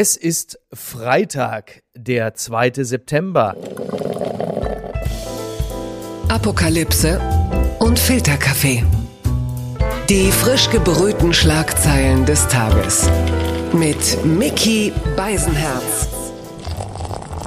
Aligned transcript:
Es 0.00 0.16
ist 0.16 0.60
Freitag, 0.72 1.82
der 1.96 2.32
2. 2.32 2.84
September. 2.84 3.56
Apokalypse 6.28 7.20
und 7.80 7.98
Filterkaffee. 7.98 8.84
Die 10.08 10.30
frisch 10.30 10.70
gebrühten 10.70 11.34
Schlagzeilen 11.34 12.24
des 12.26 12.46
Tages. 12.46 13.10
Mit 13.72 14.24
Mickey 14.24 14.92
Beisenherz. 15.16 16.17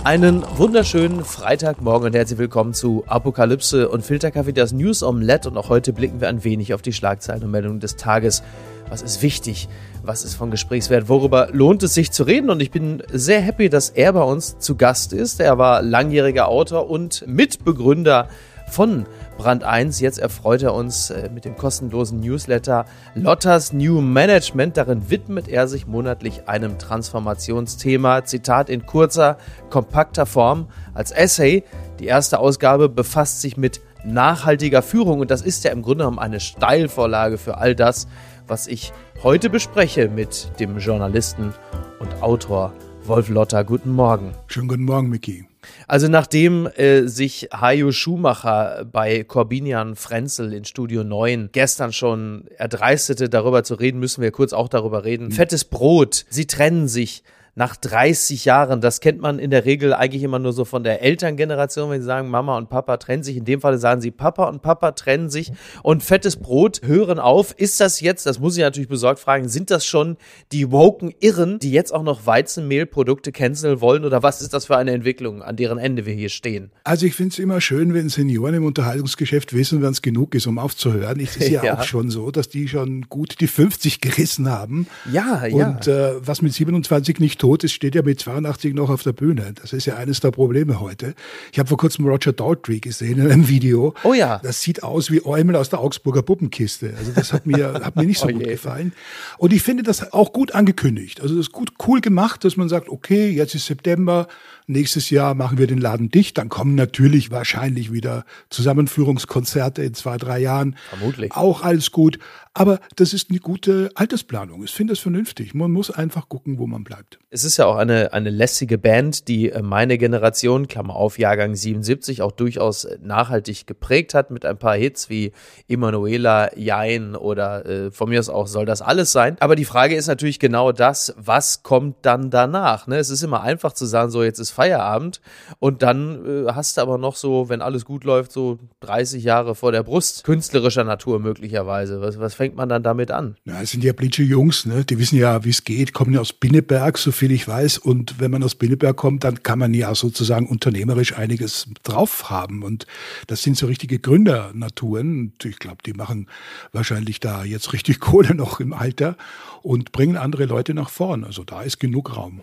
Einen 0.03 0.43
wunderschönen 0.57 1.23
Freitagmorgen 1.23 2.07
und 2.07 2.15
herzlich 2.15 2.39
willkommen 2.39 2.73
zu 2.73 3.03
Apokalypse 3.05 3.87
und 3.87 4.03
Filterkaffee, 4.03 4.51
das 4.51 4.71
News 4.71 5.03
Omelette. 5.03 5.47
Und 5.47 5.57
auch 5.57 5.69
heute 5.69 5.93
blicken 5.93 6.19
wir 6.19 6.27
ein 6.27 6.43
wenig 6.43 6.73
auf 6.73 6.81
die 6.81 6.91
Schlagzeilen 6.91 7.43
und 7.43 7.51
Meldungen 7.51 7.79
des 7.79 7.97
Tages. 7.97 8.41
Was 8.89 9.03
ist 9.03 9.21
wichtig? 9.21 9.69
Was 10.03 10.25
ist 10.25 10.33
von 10.33 10.49
Gesprächswert? 10.49 11.07
Worüber 11.07 11.49
lohnt 11.51 11.83
es 11.83 11.93
sich 11.93 12.11
zu 12.11 12.23
reden? 12.23 12.49
Und 12.49 12.63
ich 12.63 12.71
bin 12.71 13.03
sehr 13.13 13.41
happy, 13.41 13.69
dass 13.69 13.91
er 13.91 14.13
bei 14.13 14.23
uns 14.23 14.57
zu 14.57 14.75
Gast 14.75 15.13
ist. 15.13 15.39
Er 15.39 15.59
war 15.59 15.83
langjähriger 15.83 16.47
Autor 16.47 16.89
und 16.89 17.23
Mitbegründer 17.27 18.27
von 18.71 19.05
Brand 19.41 19.63
1. 19.63 19.99
Jetzt 20.01 20.19
erfreut 20.19 20.61
er 20.61 20.75
uns 20.75 21.09
äh, 21.09 21.27
mit 21.33 21.45
dem 21.45 21.57
kostenlosen 21.57 22.19
Newsletter 22.19 22.85
Lottas 23.15 23.73
New 23.73 23.99
Management. 23.99 24.77
Darin 24.77 25.09
widmet 25.09 25.47
er 25.47 25.67
sich 25.67 25.87
monatlich 25.87 26.47
einem 26.47 26.77
Transformationsthema. 26.77 28.23
Zitat 28.23 28.69
in 28.69 28.85
kurzer, 28.85 29.37
kompakter 29.71 30.27
Form 30.27 30.67
als 30.93 31.09
Essay. 31.09 31.63
Die 31.99 32.05
erste 32.05 32.37
Ausgabe 32.37 32.87
befasst 32.87 33.41
sich 33.41 33.57
mit 33.57 33.81
nachhaltiger 34.05 34.83
Führung 34.83 35.19
und 35.19 35.31
das 35.31 35.41
ist 35.41 35.63
ja 35.63 35.71
im 35.71 35.81
Grunde 35.81 36.03
genommen 36.03 36.19
eine 36.19 36.39
Steilvorlage 36.39 37.39
für 37.39 37.57
all 37.57 37.73
das, 37.73 38.07
was 38.45 38.67
ich 38.67 38.93
heute 39.23 39.49
bespreche 39.49 40.07
mit 40.07 40.51
dem 40.59 40.77
Journalisten 40.77 41.51
und 41.97 42.21
Autor 42.21 42.73
Wolf 43.05 43.27
Lotter. 43.29 43.63
Guten 43.63 43.91
Morgen. 43.91 44.33
Schönen 44.45 44.67
guten 44.67 44.85
Morgen, 44.85 45.09
Micky. 45.09 45.50
Also 45.91 46.07
nachdem 46.07 46.67
äh, 46.67 47.05
sich 47.09 47.49
Hajo 47.51 47.91
Schumacher 47.91 48.85
bei 48.89 49.25
Corbinian 49.25 49.97
Frenzel 49.97 50.53
in 50.53 50.63
Studio 50.63 51.03
9 51.03 51.49
gestern 51.51 51.91
schon 51.91 52.45
erdreistete, 52.57 53.27
darüber 53.27 53.65
zu 53.65 53.73
reden, 53.73 53.99
müssen 53.99 54.21
wir 54.21 54.31
kurz 54.31 54.53
auch 54.53 54.69
darüber 54.69 55.03
reden. 55.03 55.25
Mhm. 55.25 55.31
Fettes 55.31 55.65
Brot, 55.65 56.23
sie 56.29 56.47
trennen 56.47 56.87
sich 56.87 57.23
nach 57.55 57.75
30 57.75 58.45
Jahren. 58.45 58.81
Das 58.81 59.01
kennt 59.01 59.19
man 59.19 59.39
in 59.39 59.51
der 59.51 59.65
Regel 59.65 59.93
eigentlich 59.93 60.23
immer 60.23 60.39
nur 60.39 60.53
so 60.53 60.65
von 60.65 60.83
der 60.83 61.01
Elterngeneration, 61.01 61.89
wenn 61.89 62.01
sie 62.01 62.05
sagen, 62.05 62.29
Mama 62.29 62.57
und 62.57 62.69
Papa 62.69 62.97
trennen 62.97 63.23
sich. 63.23 63.37
In 63.37 63.45
dem 63.45 63.61
Fall 63.61 63.77
sagen 63.77 64.01
sie, 64.01 64.11
Papa 64.11 64.47
und 64.47 64.61
Papa 64.61 64.91
trennen 64.91 65.29
sich 65.29 65.51
und 65.83 66.03
fettes 66.03 66.37
Brot 66.37 66.81
hören 66.83 67.19
auf. 67.19 67.53
Ist 67.57 67.79
das 67.81 67.99
jetzt, 67.99 68.25
das 68.25 68.39
muss 68.39 68.55
ich 68.55 68.63
natürlich 68.63 68.89
besorgt 68.89 69.19
fragen, 69.19 69.49
sind 69.49 69.69
das 69.69 69.85
schon 69.85 70.17
die 70.51 70.71
woken 70.71 71.13
Irren, 71.19 71.59
die 71.59 71.71
jetzt 71.71 71.93
auch 71.93 72.03
noch 72.03 72.25
Weizenmehlprodukte 72.25 73.31
canceln 73.31 73.81
wollen 73.81 74.05
oder 74.05 74.23
was 74.23 74.41
ist 74.41 74.53
das 74.53 74.67
für 74.67 74.77
eine 74.77 74.91
Entwicklung, 74.91 75.41
an 75.41 75.57
deren 75.57 75.77
Ende 75.77 76.05
wir 76.05 76.13
hier 76.13 76.29
stehen? 76.29 76.71
Also 76.83 77.05
ich 77.05 77.15
finde 77.15 77.33
es 77.33 77.39
immer 77.39 77.59
schön, 77.59 77.93
wenn 77.93 78.09
Senioren 78.09 78.55
im 78.55 78.65
Unterhaltungsgeschäft 78.65 79.53
wissen, 79.53 79.81
wann 79.81 79.91
es 79.91 80.01
genug 80.01 80.35
ist, 80.35 80.47
um 80.47 80.57
aufzuhören. 80.57 81.19
Es 81.19 81.35
ist 81.35 81.49
ja, 81.49 81.63
ja, 81.63 81.79
auch 81.79 81.83
schon 81.83 82.09
so, 82.09 82.31
dass 82.31 82.47
die 82.47 82.67
schon 82.67 83.03
gut 83.09 83.41
die 83.41 83.47
50 83.47 83.99
gerissen 83.99 84.49
haben. 84.49 84.87
Ja, 85.11 85.45
ja. 85.45 85.67
Und 85.67 85.87
äh, 85.87 86.13
was 86.25 86.41
mit 86.41 86.53
27 86.53 87.19
nicht 87.19 87.40
tot 87.41 87.63
ist, 87.63 87.73
steht 87.73 87.95
ja 87.95 88.03
mit 88.03 88.19
82 88.19 88.75
noch 88.75 88.91
auf 88.91 89.01
der 89.01 89.13
Bühne. 89.13 89.53
Das 89.59 89.73
ist 89.73 89.85
ja 89.85 89.95
eines 89.95 90.19
der 90.19 90.29
Probleme 90.29 90.79
heute. 90.79 91.15
Ich 91.51 91.57
habe 91.57 91.67
vor 91.67 91.77
kurzem 91.77 92.05
Roger 92.05 92.33
Daltrey 92.33 92.79
gesehen 92.79 93.19
in 93.19 93.31
einem 93.31 93.47
Video. 93.47 93.95
Oh 94.03 94.13
ja. 94.13 94.39
Das 94.43 94.61
sieht 94.61 94.83
aus 94.83 95.09
wie 95.09 95.25
Eumel 95.25 95.55
aus 95.55 95.69
der 95.69 95.79
Augsburger 95.79 96.21
Puppenkiste. 96.21 96.93
Also 96.95 97.11
das 97.13 97.33
hat 97.33 97.47
mir, 97.47 97.73
hat 97.83 97.95
mir 97.95 98.05
nicht 98.05 98.19
so 98.19 98.27
oh 98.29 98.31
gut 98.31 98.43
gefallen. 98.43 98.93
Und 99.39 99.53
ich 99.53 99.63
finde 99.63 99.81
das 99.81 100.13
auch 100.13 100.33
gut 100.33 100.53
angekündigt. 100.53 101.19
Also 101.21 101.35
das 101.35 101.47
ist 101.47 101.51
gut, 101.51 101.73
cool 101.87 101.99
gemacht, 101.99 102.45
dass 102.45 102.57
man 102.57 102.69
sagt, 102.69 102.89
okay, 102.89 103.31
jetzt 103.31 103.55
ist 103.55 103.65
September, 103.65 104.27
nächstes 104.67 105.09
Jahr 105.09 105.33
machen 105.33 105.57
wir 105.57 105.65
den 105.65 105.79
Laden 105.79 106.09
dicht. 106.11 106.37
Dann 106.37 106.47
kommen 106.47 106.75
natürlich 106.75 107.31
wahrscheinlich 107.31 107.91
wieder 107.91 108.23
Zusammenführungskonzerte 108.49 109.81
in 109.81 109.95
zwei, 109.95 110.17
drei 110.17 110.39
Jahren. 110.39 110.75
Vermutlich. 110.89 111.31
Auch 111.31 111.63
alles 111.63 111.91
gut. 111.91 112.19
Aber 112.53 112.79
das 112.97 113.13
ist 113.13 113.29
eine 113.29 113.39
gute 113.39 113.91
Altersplanung. 113.95 114.63
Ich 114.63 114.71
finde 114.71 114.91
das 114.91 114.99
vernünftig. 114.99 115.53
Man 115.53 115.71
muss 115.71 115.89
einfach 115.89 116.27
gucken, 116.27 116.59
wo 116.59 116.67
man 116.67 116.83
bleibt. 116.83 117.17
Es 117.29 117.45
ist 117.45 117.55
ja 117.55 117.65
auch 117.65 117.77
eine, 117.77 118.11
eine 118.11 118.29
lässige 118.29 118.77
Band, 118.77 119.29
die 119.29 119.49
äh, 119.49 119.61
meine 119.61 119.97
Generation, 119.97 120.67
Klammer 120.67 120.97
auf, 120.97 121.17
Jahrgang 121.17 121.55
77, 121.55 122.21
auch 122.21 122.33
durchaus 122.33 122.83
äh, 122.83 122.97
nachhaltig 123.01 123.67
geprägt 123.67 124.13
hat 124.13 124.31
mit 124.31 124.45
ein 124.45 124.57
paar 124.57 124.75
Hits 124.75 125.09
wie 125.09 125.31
Emanuela, 125.69 126.57
Jein 126.57 127.15
oder 127.15 127.65
äh, 127.65 127.91
von 127.91 128.09
mir 128.09 128.19
aus 128.19 128.27
auch 128.27 128.47
soll 128.47 128.65
das 128.65 128.81
alles 128.81 129.13
sein. 129.13 129.37
Aber 129.39 129.55
die 129.55 129.63
Frage 129.63 129.95
ist 129.95 130.07
natürlich 130.07 130.39
genau 130.39 130.73
das, 130.73 131.13
was 131.17 131.63
kommt 131.63 131.97
dann 132.01 132.31
danach? 132.31 132.85
Ne? 132.85 132.97
Es 132.97 133.09
ist 133.09 133.23
immer 133.23 133.43
einfach 133.43 133.71
zu 133.71 133.85
sagen, 133.85 134.11
so 134.11 134.23
jetzt 134.23 134.39
ist 134.39 134.51
Feierabend 134.51 135.21
und 135.59 135.83
dann 135.83 136.47
äh, 136.47 136.51
hast 136.51 136.75
du 136.75 136.81
aber 136.81 136.97
noch 136.97 137.15
so, 137.15 137.47
wenn 137.47 137.61
alles 137.61 137.85
gut 137.85 138.03
läuft, 138.03 138.33
so 138.33 138.59
30 138.81 139.23
Jahre 139.23 139.55
vor 139.55 139.71
der 139.71 139.83
Brust, 139.83 140.25
künstlerischer 140.25 140.83
Natur 140.83 141.19
möglicherweise. 141.19 142.01
Was, 142.01 142.19
was 142.19 142.40
fängt 142.41 142.55
man 142.55 142.69
dann 142.69 142.81
damit 142.81 143.11
an? 143.11 143.35
Ja, 143.45 143.61
es 143.61 143.69
sind 143.69 143.83
ja 143.83 143.93
blitsche 143.93 144.23
Jungs, 144.23 144.65
ne? 144.65 144.83
die 144.83 144.97
wissen 144.97 145.15
ja, 145.15 145.43
wie 145.43 145.51
es 145.51 145.63
geht, 145.63 145.93
kommen 145.93 146.11
ja 146.11 146.21
aus 146.21 146.33
Binneberg, 146.33 146.97
so 146.97 147.11
viel 147.11 147.31
ich 147.31 147.47
weiß. 147.47 147.77
Und 147.77 148.19
wenn 148.19 148.31
man 148.31 148.41
aus 148.41 148.55
Binneberg 148.55 148.97
kommt, 148.97 149.23
dann 149.23 149.43
kann 149.43 149.59
man 149.59 149.75
ja 149.75 149.93
sozusagen 149.93 150.47
unternehmerisch 150.47 151.15
einiges 151.15 151.67
drauf 151.83 152.31
haben. 152.31 152.63
Und 152.63 152.87
das 153.27 153.43
sind 153.43 153.57
so 153.57 153.67
richtige 153.67 153.99
Gründernaturen. 153.99 155.19
Und 155.19 155.45
ich 155.45 155.59
glaube, 155.59 155.83
die 155.85 155.93
machen 155.93 156.25
wahrscheinlich 156.71 157.19
da 157.19 157.43
jetzt 157.43 157.73
richtig 157.73 157.99
Kohle 157.99 158.33
noch 158.33 158.59
im 158.59 158.73
Alter 158.73 159.17
und 159.61 159.91
bringen 159.91 160.17
andere 160.17 160.45
Leute 160.45 160.73
nach 160.73 160.89
vorn. 160.89 161.23
Also 161.23 161.43
da 161.43 161.61
ist 161.61 161.79
genug 161.79 162.17
Raum. 162.17 162.39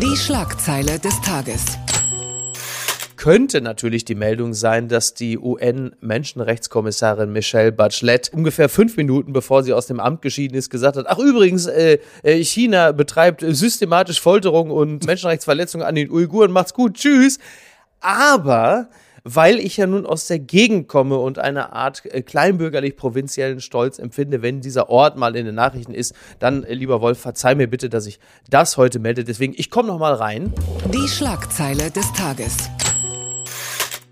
Die 0.00 0.16
Schlagzeile 0.16 0.98
des 0.98 1.20
Tages 1.20 1.76
könnte 3.22 3.60
natürlich 3.60 4.04
die 4.04 4.16
Meldung 4.16 4.52
sein, 4.52 4.88
dass 4.88 5.14
die 5.14 5.38
UN-Menschenrechtskommissarin 5.38 7.32
Michelle 7.32 7.70
Bachelet 7.70 8.32
ungefähr 8.34 8.68
fünf 8.68 8.96
Minuten 8.96 9.32
bevor 9.32 9.62
sie 9.62 9.72
aus 9.72 9.86
dem 9.86 10.00
Amt 10.00 10.22
geschieden 10.22 10.56
ist, 10.56 10.70
gesagt 10.70 10.96
hat, 10.96 11.06
ach 11.06 11.18
übrigens, 11.20 11.66
äh, 11.66 12.00
äh 12.24 12.42
China 12.42 12.90
betreibt 12.90 13.44
systematisch 13.46 14.20
Folterung 14.20 14.72
und 14.72 15.06
Menschenrechtsverletzungen 15.06 15.86
an 15.86 15.94
den 15.94 16.10
Uiguren, 16.10 16.50
macht's 16.50 16.74
gut, 16.74 16.94
tschüss. 16.94 17.38
Aber 18.00 18.88
weil 19.22 19.60
ich 19.60 19.76
ja 19.76 19.86
nun 19.86 20.04
aus 20.04 20.26
der 20.26 20.40
Gegend 20.40 20.88
komme 20.88 21.16
und 21.16 21.38
eine 21.38 21.72
Art 21.72 22.04
äh, 22.06 22.22
kleinbürgerlich-provinziellen 22.22 23.60
Stolz 23.60 24.00
empfinde, 24.00 24.42
wenn 24.42 24.60
dieser 24.60 24.90
Ort 24.90 25.16
mal 25.16 25.36
in 25.36 25.46
den 25.46 25.54
Nachrichten 25.54 25.94
ist, 25.94 26.12
dann, 26.40 26.64
äh, 26.64 26.74
lieber 26.74 27.00
Wolf, 27.00 27.20
verzeih 27.20 27.54
mir 27.54 27.68
bitte, 27.68 27.88
dass 27.88 28.06
ich 28.06 28.18
das 28.50 28.76
heute 28.76 28.98
melde. 28.98 29.22
Deswegen, 29.22 29.54
ich 29.56 29.70
komme 29.70 29.86
noch 29.86 30.00
mal 30.00 30.14
rein. 30.14 30.52
Die 30.92 31.06
Schlagzeile 31.06 31.88
des 31.92 32.12
Tages. 32.14 32.56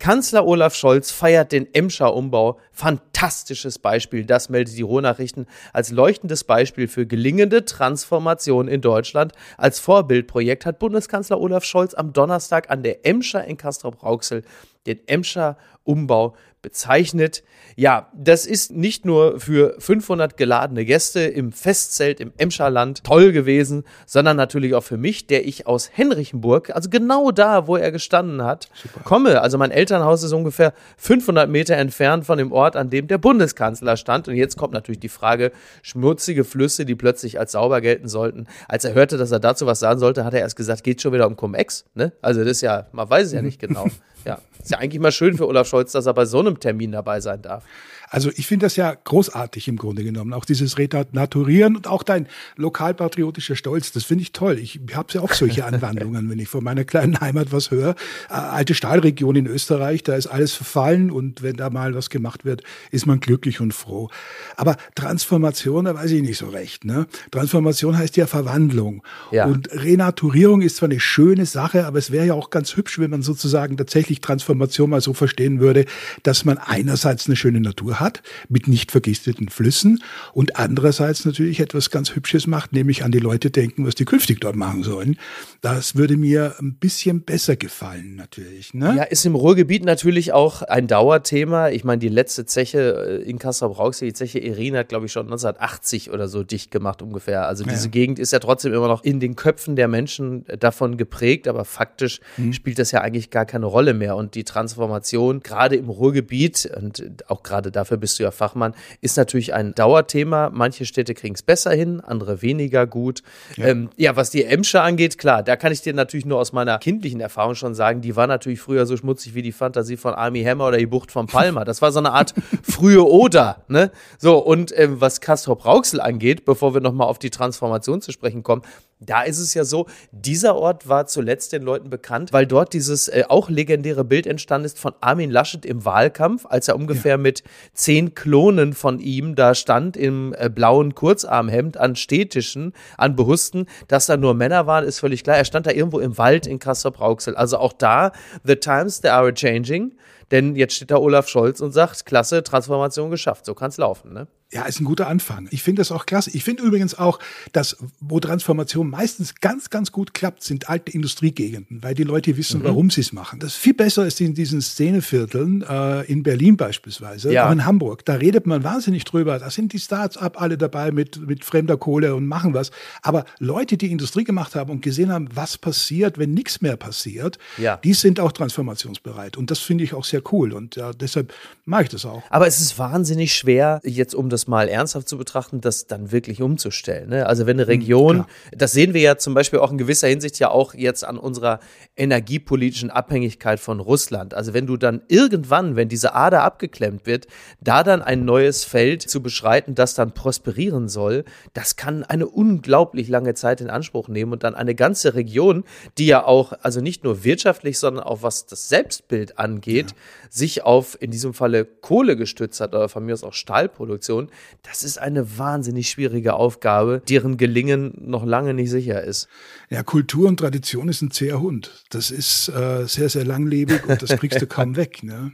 Kanzler 0.01 0.47
Olaf 0.47 0.75
Scholz 0.75 1.11
feiert 1.11 1.53
den 1.53 1.75
Emscher-Umbau. 1.75 2.59
Fantastisches 2.73 3.79
Beispiel. 3.79 4.25
Das 4.25 4.49
meldet 4.49 4.79
die 4.79 4.83
Ruhrnachrichten 4.83 5.47
als 5.75 5.91
leuchtendes 5.91 6.45
Beispiel 6.45 6.89
für 6.89 7.07
gelingende 7.07 7.67
Transformation 7.67 8.67
in 8.67 8.81
Deutschland. 8.81 9.33
Als 9.59 9.79
Vorbildprojekt 9.79 10.65
hat 10.65 10.79
Bundeskanzler 10.79 11.39
Olaf 11.39 11.65
Scholz 11.65 11.93
am 11.93 12.15
Donnerstag 12.15 12.71
an 12.71 12.83
der 12.83 13.05
Emscher 13.05 13.45
in 13.45 13.59
Castrop-Rauxel 13.59 14.43
den 14.87 15.07
Emscher-Umbau 15.07 16.35
bezeichnet. 16.63 17.43
Ja, 17.77 18.11
das 18.15 18.47
ist 18.47 18.73
nicht 18.73 19.05
nur 19.05 19.41
für 19.41 19.75
500 19.79 20.37
geladene 20.37 20.85
Gäste 20.85 21.21
im 21.21 21.53
Festzelt 21.53 22.21
im 22.21 22.33
Emscherland 22.37 23.05
toll 23.05 23.33
gewesen, 23.33 23.85
sondern 24.07 24.37
natürlich 24.37 24.75
auch 24.75 24.83
für 24.83 24.97
mich, 24.97 25.27
der 25.27 25.47
ich 25.47 25.67
aus 25.67 25.91
Henrichenburg, 25.93 26.71
also 26.71 26.91
genau 26.91 27.31
da, 27.31 27.67
wo 27.67 27.77
er 27.77 27.91
gestanden 27.93 28.43
hat, 28.43 28.69
Super. 28.75 29.01
komme. 29.05 29.41
Also 29.41 29.57
mein 29.57 29.71
Elternhaus 29.71 30.23
ist 30.23 30.33
ungefähr 30.33 30.75
500 30.99 31.49
Meter 31.49 31.77
entfernt 31.77 32.27
von 32.27 32.39
dem 32.39 32.53
Ort, 32.53 32.77
an 32.77 32.91
dem 32.91 33.07
der 33.07 33.19
Bundeskanzler 33.19 33.97
stand. 33.97 34.29
Und 34.29 34.35
jetzt 34.35 34.57
kommt 34.57 34.75
natürlich 34.75 35.01
die 35.01 35.09
Frage, 35.09 35.53
schmutzige 35.83 36.45
Flüsse, 36.45 36.85
die 36.85 36.95
plötzlich 36.95 37.39
als 37.39 37.53
sauber 37.53 37.81
gelten 37.81 38.09
sollten. 38.09 38.47
Als 38.69 38.85
er 38.85 38.95
hörte, 38.95 39.17
dass 39.17 39.31
er 39.31 39.41
dazu 39.41 39.67
was 39.67 39.81
sagen 39.81 40.01
sollte, 40.01 40.25
hat 40.25 40.35
er 40.35 40.41
erst 40.41 40.57
gesagt, 40.57 40.85
geht 40.85 41.01
schon 41.01 41.13
wieder 41.13 41.27
um 41.27 41.37
Cum-Ex. 41.37 41.87
Ne? 41.95 42.13
Also 42.21 42.41
das 42.41 42.51
ist 42.51 42.61
ja, 42.61 42.89
man 42.93 43.09
weiß 43.09 43.29
es 43.29 43.33
ja 43.33 43.43
nicht 43.43 43.59
genau. 43.61 43.87
Ja, 44.25 44.39
ist 44.63 44.71
ja 44.71 44.79
eigentlich 44.79 45.01
mal 45.01 45.13
schön 45.13 45.37
für 45.37 45.47
Olaf 45.47 45.69
Scholz, 45.69 45.93
dass 45.93 46.07
er 46.07 46.15
bei 46.15 46.25
so 46.25 46.41
einem 46.41 46.61
Termin 46.61 46.93
dabei 46.93 47.21
sein 47.21 47.43
darf. 47.43 47.65
Also 48.11 48.31
ich 48.35 48.47
finde 48.49 48.67
das 48.67 48.75
ja 48.75 48.93
großartig 48.93 49.69
im 49.69 49.77
Grunde 49.77 50.03
genommen. 50.03 50.33
Auch 50.33 50.45
dieses 50.45 50.77
Renaturieren 50.77 51.77
und 51.77 51.87
auch 51.87 52.03
dein 52.03 52.27
lokalpatriotischer 52.57 53.55
Stolz, 53.55 53.93
das 53.93 54.03
finde 54.03 54.23
ich 54.23 54.33
toll. 54.33 54.59
Ich 54.59 54.81
habe 54.93 55.09
ja 55.13 55.21
auch 55.21 55.33
solche 55.33 55.65
Anwandlungen, 55.65 56.29
wenn 56.29 56.41
ich 56.41 56.49
von 56.49 56.65
meiner 56.65 56.85
kleinen 56.85 57.21
Heimat 57.21 57.53
was 57.53 57.71
höre. 57.71 57.91
Äh, 58.29 58.35
alte 58.35 58.75
Stahlregion 58.75 59.37
in 59.37 59.47
Österreich, 59.47 60.03
da 60.03 60.17
ist 60.17 60.27
alles 60.27 60.53
verfallen 60.53 61.13
und 61.13 61.43
wenn 61.43 61.57
da 61.57 61.71
mal 61.71 61.95
was 61.95 62.11
gemacht 62.11 62.45
wird, 62.45 62.63
ist 62.91 63.07
man 63.07 63.21
glücklich 63.21 63.61
und 63.61 63.73
froh. 63.73 64.11
Aber 64.57 64.77
Transformation, 64.97 65.85
da 65.85 65.95
weiß 65.95 66.11
ich 66.11 66.23
nicht 66.23 66.39
so 66.39 66.49
recht. 66.49 66.85
Ne? 66.85 67.07
Transformation 67.31 67.97
heißt 67.97 68.17
ja 68.17 68.27
Verwandlung. 68.27 69.05
Ja. 69.31 69.47
Und 69.47 69.71
Renaturierung 69.73 70.63
ist 70.63 70.77
zwar 70.77 70.89
eine 70.89 70.99
schöne 70.99 71.47
Sache, 71.47 71.87
aber 71.87 71.99
es 71.99 72.11
wäre 72.11 72.27
ja 72.27 72.35
auch 72.35 72.51
ganz 72.51 72.77
hübsch, 72.77 72.99
wenn 72.99 73.11
man 73.11 73.23
sozusagen 73.23 73.77
tatsächlich 73.77 74.21
Transformation 74.21 74.91
mal 74.91 75.01
so 75.01 75.15
verstehen 75.15 75.61
würde, 75.61 75.85
dass 76.25 76.45
man 76.45 76.59
einerseits 76.59 77.27
eine 77.27 77.37
schöne 77.37 77.61
Natur 77.61 78.00
hat, 78.01 78.23
mit 78.49 78.69
nicht 78.69 78.91
vergisteten 78.91 79.49
Flüssen 79.49 80.03
und 80.33 80.57
andererseits 80.57 81.25
natürlich 81.25 81.61
etwas 81.61 81.91
ganz 81.91 82.15
Hübsches 82.15 82.47
macht, 82.47 82.73
nämlich 82.73 83.05
an 83.05 83.13
die 83.13 83.19
Leute 83.19 83.51
denken, 83.51 83.87
was 83.87 83.95
die 83.95 84.05
künftig 84.05 84.41
dort 84.41 84.57
machen 84.57 84.83
sollen. 84.83 85.17
Das 85.61 85.95
würde 85.95 86.17
mir 86.17 86.55
ein 86.59 86.75
bisschen 86.75 87.23
besser 87.23 87.57
gefallen, 87.57 88.17
natürlich. 88.17 88.75
Ne? 88.75 88.95
Ja, 88.97 89.03
ist 89.05 89.27
im 89.27 89.35
Ruhrgebiet 89.35 89.85
natürlich 89.85 90.33
auch 90.33 90.63
ein 90.63 90.87
Dauerthema. 90.87 91.69
Ich 91.69 91.85
meine, 91.85 91.99
die 91.99 92.09
letzte 92.09 92.47
Zeche 92.47 93.21
äh, 93.23 93.29
in 93.29 93.39
Kassel-Brauxel, 93.39 94.09
die 94.09 94.15
Zeche 94.15 94.39
Irin 94.39 94.77
hat, 94.77 94.89
glaube 94.89 95.07
ich, 95.07 95.13
schon 95.13 95.27
1980 95.27 96.11
oder 96.11 96.29
so 96.29 96.43
dicht 96.43 96.71
gemacht 96.71 97.03
ungefähr. 97.03 97.47
Also 97.47 97.65
diese 97.65 97.85
ja. 97.85 97.91
Gegend 97.91 98.19
ist 98.19 98.33
ja 98.33 98.39
trotzdem 98.39 98.73
immer 98.73 98.89
noch 98.89 99.05
in 99.05 99.21
den 99.21 99.37
Köpfen 99.37 99.77
der 99.77 99.89
Menschen 99.89 100.45
davon 100.59 100.97
geprägt, 100.97 101.49
aber 101.49 101.65
faktisch 101.65 102.21
mhm. 102.37 102.53
spielt 102.53 102.79
das 102.79 102.91
ja 102.91 103.01
eigentlich 103.01 103.31
gar 103.31 103.47
keine 103.47 103.67
Rolle 103.67 103.95
mehr. 103.95 104.17
Und 104.17 104.35
die 104.35 104.45
Transformation, 104.45 105.41
gerade 105.41 105.77
im 105.77 105.89
Ruhrgebiet, 105.89 106.71
und 106.77 107.25
auch 107.29 107.43
gerade 107.43 107.71
dafür 107.71 107.90
bist 107.97 108.19
du 108.19 108.23
ja 108.23 108.31
Fachmann, 108.31 108.75
ist 109.01 109.17
natürlich 109.17 109.55
ein 109.55 109.75
Dauerthema. 109.75 110.51
Manche 110.53 110.87
Städte 110.87 111.15
kriegen 111.15 111.35
es 111.35 111.43
besser 111.43 111.73
hin, 111.73 112.01
andere 112.01 112.43
weniger 112.43 112.87
gut. 112.87 113.23
Ja. 113.57 113.67
Ähm, 113.67 113.91
ja, 113.97 114.17
was 114.17 114.31
die 114.31 114.45
Emscher 114.45 114.83
angeht, 114.83 115.19
klar, 115.19 115.43
da 115.43 115.57
kann 115.57 115.73
ich 115.73 115.83
dir 115.83 115.95
natürlich 115.95 116.27
nur 116.27 116.39
aus 116.39 116.53
meiner 116.53 116.79
kindlichen 116.79 117.21
Erfahrung 117.21 117.55
schon 117.55 117.75
sagen, 117.75 118.01
die 118.01 118.17
war 118.17 118.27
natürlich 118.27 118.61
früher 118.61 118.87
so 118.87 118.97
schmutzig 118.97 119.35
wie 119.35 119.43
die 119.43 119.53
Fantasie 119.53 119.97
von 119.97 120.15
Army 120.15 120.43
Hammer 120.43 120.69
oder 120.69 120.79
die 120.79 120.87
Bucht 120.87 121.11
von 121.13 121.27
Palma. 121.27 121.65
Das 121.65 121.83
war 121.83 121.93
so 121.93 121.99
eine 121.99 122.13
Art 122.13 122.35
frühe 122.63 123.07
Oder, 123.07 123.65
ne? 123.69 123.91
So, 124.19 124.39
und 124.39 124.77
ähm, 124.79 125.01
was 125.01 125.21
Castrop 125.21 125.65
Rauxel 125.65 126.01
angeht, 126.01 126.45
bevor 126.45 126.75
wir 126.75 126.81
nochmal 126.81 127.09
auf 127.09 127.19
die 127.19 127.31
Transformation 127.31 128.01
zu 128.01 128.13
sprechen 128.13 128.43
kommen, 128.43 128.63
da 129.01 129.23
ist 129.23 129.39
es 129.39 129.55
ja 129.55 129.65
so, 129.65 129.87
dieser 130.13 130.57
Ort 130.57 130.89
war 130.89 131.07
zuletzt 131.07 131.53
den 131.53 131.63
Leuten 131.63 131.89
bekannt, 131.89 132.33
weil 132.33 132.47
dort 132.47 132.75
dieses 132.75 133.09
äh, 133.09 133.25
auch 133.29 133.49
legendäre 133.49 134.05
Bild 134.05 134.27
entstanden 134.27 134.67
ist 134.67 134.79
von 134.79 134.93
Armin 135.01 135.31
Laschet 135.31 135.65
im 135.65 135.85
Wahlkampf, 135.85 136.45
als 136.47 136.69
er 136.69 136.77
ungefähr 136.77 137.13
ja. 137.13 137.19
mit 137.19 137.43
zehn 137.73 138.15
Klonen 138.15 138.75
von 138.75 138.99
ihm 138.99 139.35
da 139.35 139.55
stand 139.55 139.97
im 139.97 140.35
äh, 140.39 140.51
blauen 140.51 140.95
Kurzarmhemd 140.95 141.79
an 141.79 141.97
Städtischen, 141.97 142.75
an 142.99 143.17
Behusten. 143.17 143.67
Dass 143.89 144.07
da 144.07 144.17
nur 144.17 144.35
Männer 144.35 144.67
waren, 144.67 144.85
ist 144.85 145.01
völlig 145.01 145.25
klar. 145.25 145.37
Er 145.37 145.45
stand 145.45 145.67
da 145.67 145.71
irgendwo 145.71 145.99
im 145.99 146.19
Wald 146.19 146.47
in 146.47 146.59
Kassel-Brauxel. 146.59 147.35
Also 147.35 147.59
auch 147.59 147.73
da, 147.73 148.13
the 148.45 148.57
times, 148.57 149.01
they 149.01 149.11
are 149.11 149.33
changing. 149.33 149.93
Denn 150.31 150.57
jetzt 150.57 150.75
steht 150.75 150.91
da 150.91 150.97
Olaf 150.97 151.29
Scholz 151.29 151.61
und 151.61 151.73
sagt, 151.73 152.07
klasse, 152.07 152.43
Transformation 152.43 153.11
geschafft. 153.11 153.47
So 153.47 153.55
kann 153.55 153.71
es 153.71 153.77
laufen, 153.77 154.13
ne? 154.13 154.29
Ja, 154.53 154.65
ist 154.65 154.81
ein 154.81 154.85
guter 154.85 155.07
Anfang. 155.07 155.47
Ich 155.53 155.63
finde 155.63 155.81
das 155.81 155.93
auch 155.93 156.07
klasse. 156.07 156.31
Ich 156.31 156.43
finde 156.43 156.65
übrigens 156.65 156.99
auch, 156.99 157.21
dass 157.53 157.77
wo 158.01 158.19
Transformation 158.19 158.91
meistens 158.91 159.37
ganz, 159.37 159.71
ganz 159.71 159.93
gut 159.93 160.13
klappt, 160.13 160.43
sind 160.43 160.69
alte 160.69 160.91
Industriegegenden, 160.91 161.85
weil 161.85 161.95
die 161.95 162.03
Leute 162.03 162.37
wissen, 162.37 162.61
mhm. 162.61 162.65
warum 162.65 162.91
sie 162.91 163.03
es 163.03 163.13
machen. 163.13 163.39
Das 163.39 163.53
ist 163.53 163.59
viel 163.59 163.75
besser 163.75 164.03
als 164.03 164.19
in 164.19 164.35
diesen 164.35 164.61
Szenevierteln, 164.61 165.63
äh, 165.63 166.01
in 166.07 166.25
Berlin 166.25 166.57
beispielsweise, 166.57 167.33
ja. 167.33 167.47
auch 167.47 167.53
in 167.53 167.65
Hamburg. 167.65 168.05
Da 168.05 168.15
redet 168.15 168.49
man 168.49 168.65
wahnsinnig 168.65 169.05
drüber. 169.05 169.39
Da 169.39 169.51
sind 169.51 169.73
die 169.73 169.79
Start-up 169.79 170.41
alle 170.41 170.59
dabei 170.59 170.91
mit, 170.91 171.25
mit 171.29 171.45
fremder 171.45 171.77
Kohle 171.77 172.17
und 172.17 172.27
machen 172.27 172.53
was. 172.53 172.73
Aber 173.03 173.27
Leute, 173.39 173.77
die 173.77 173.93
Industrie 173.93 174.25
gemacht 174.25 174.57
haben 174.57 174.71
und 174.71 174.83
gesehen 174.83 175.13
haben, 175.13 175.29
was 175.33 175.59
passiert, 175.59 176.19
wenn 176.19 176.35
nichts 176.35 176.61
mehr 176.61 176.77
passiert, 176.77 177.39
ja. 177.57 177.77
die 177.77 177.95
sind 177.95 178.19
auch 178.19 178.33
transformationsbereit. 178.33 179.37
Und 179.37 179.53
das 179.53 179.61
finde 179.61 179.85
ich 179.85 179.95
auch 179.95 180.05
sehr 180.05 180.20
cool. 180.33 180.53
Und 180.53 180.75
ja, 180.75 180.93
deshalb 180.93 181.33
mache 181.65 181.85
ich 181.85 181.89
das 181.91 182.05
auch. 182.05 182.23
Aber 182.31 182.49
es 182.49 182.61
ist 182.61 182.79
wahnsinnig 182.79 183.35
schwer, 183.35 183.81
jetzt 183.85 184.15
um 184.15 184.29
das 184.29 184.41
das 184.41 184.49
mal 184.49 184.69
ernsthaft 184.69 185.07
zu 185.09 185.19
betrachten, 185.19 185.61
das 185.61 185.87
dann 185.87 186.13
wirklich 186.13 186.41
umzustellen. 186.41 187.11
Ne? 187.11 187.27
Also 187.27 187.47
wenn 187.47 187.57
eine 187.57 187.65
hm, 187.65 187.69
Region, 187.69 188.17
mhm, 188.19 188.25
das 188.57 188.73
sehen 188.73 188.95
wir 188.95 189.01
ja 189.03 189.19
zum 189.19 189.35
Beispiel 189.35 189.59
auch 189.59 189.71
in 189.71 189.77
gewisser 189.77 190.09
Hinsicht 190.09 190.39
ja 190.39 190.51
auch 190.51 190.73
jetzt 190.73 191.05
an 191.05 191.19
unserer 191.19 191.61
energiepolitischen 191.97 192.91
Abhängigkeit 192.91 193.61
von 193.61 193.81
Russland. 193.81 194.33
Also 194.33 194.55
wenn 194.55 194.67
du 194.67 194.79
dann 194.79 195.03
irgendwann, 195.09 195.77
wenn 195.77 195.89
diese 195.89 196.15
Ader 196.15 196.43
abgeklemmt 196.43 197.05
wird, 197.05 197.27
da 197.61 197.83
dann 197.83 198.01
ein 198.01 198.25
neues 198.25 198.65
Feld 198.65 199.03
zu 199.03 199.23
beschreiten, 199.23 199.75
das 199.75 199.95
dann 199.95 200.15
prosperieren 200.15 200.89
soll, 200.89 201.25
das 201.53 201.77
kann 201.77 202.03
eine 202.05 202.27
unglaublich 202.27 203.09
lange 203.09 203.35
Zeit 203.35 203.61
in 203.61 203.69
Anspruch 203.69 204.09
nehmen 204.09 204.33
und 204.33 204.43
dann 204.43 204.55
eine 204.55 204.75
ganze 204.75 205.15
Region, 205.15 205.65
die 205.99 206.07
ja 206.07 206.25
auch, 206.25 206.55
also 206.63 206.81
nicht 206.81 207.05
nur 207.05 207.25
wirtschaftlich, 207.25 207.79
sondern 207.79 208.05
auch 208.05 208.23
was 208.23 208.47
das 208.47 208.71
Selbstbild 208.71 209.39
angeht, 209.39 209.91
ja. 209.91 209.97
Sich 210.29 210.63
auf 210.63 210.97
in 211.01 211.11
diesem 211.11 211.35
Falle 211.35 211.65
Kohle 211.65 212.17
gestützt 212.17 212.61
hat 212.61 212.75
oder 212.75 212.89
von 212.89 213.05
mir 213.05 213.15
aus 213.15 213.25
auch 213.25 213.35
Stahlproduktion, 213.35 214.31
das 214.63 214.85
ist 214.85 214.99
eine 214.99 215.39
wahnsinnig 215.39 215.91
schwierige 215.91 216.35
Aufgabe, 216.35 217.03
deren 217.09 217.37
Gelingen 217.37 217.93
noch 218.01 218.25
lange 218.25 218.55
nicht 218.55 218.71
sicher 218.71 219.03
ist. 219.03 219.29
Ja, 219.71 219.83
Kultur 219.83 220.29
und 220.29 220.39
Tradition 220.39 220.89
ist 220.89 221.03
ein 221.03 221.11
zäher 221.11 221.41
Hund. 221.41 221.85
Das 221.91 222.11
ist 222.11 222.49
äh, 222.49 222.87
sehr, 222.87 223.09
sehr 223.09 223.25
langlebig 223.25 223.87
und 223.87 224.03
das 224.03 224.11
kriegst 224.19 224.41
du 224.43 224.47
kaum 224.47 224.77
weg. 224.77 225.03
Ne? 225.03 225.33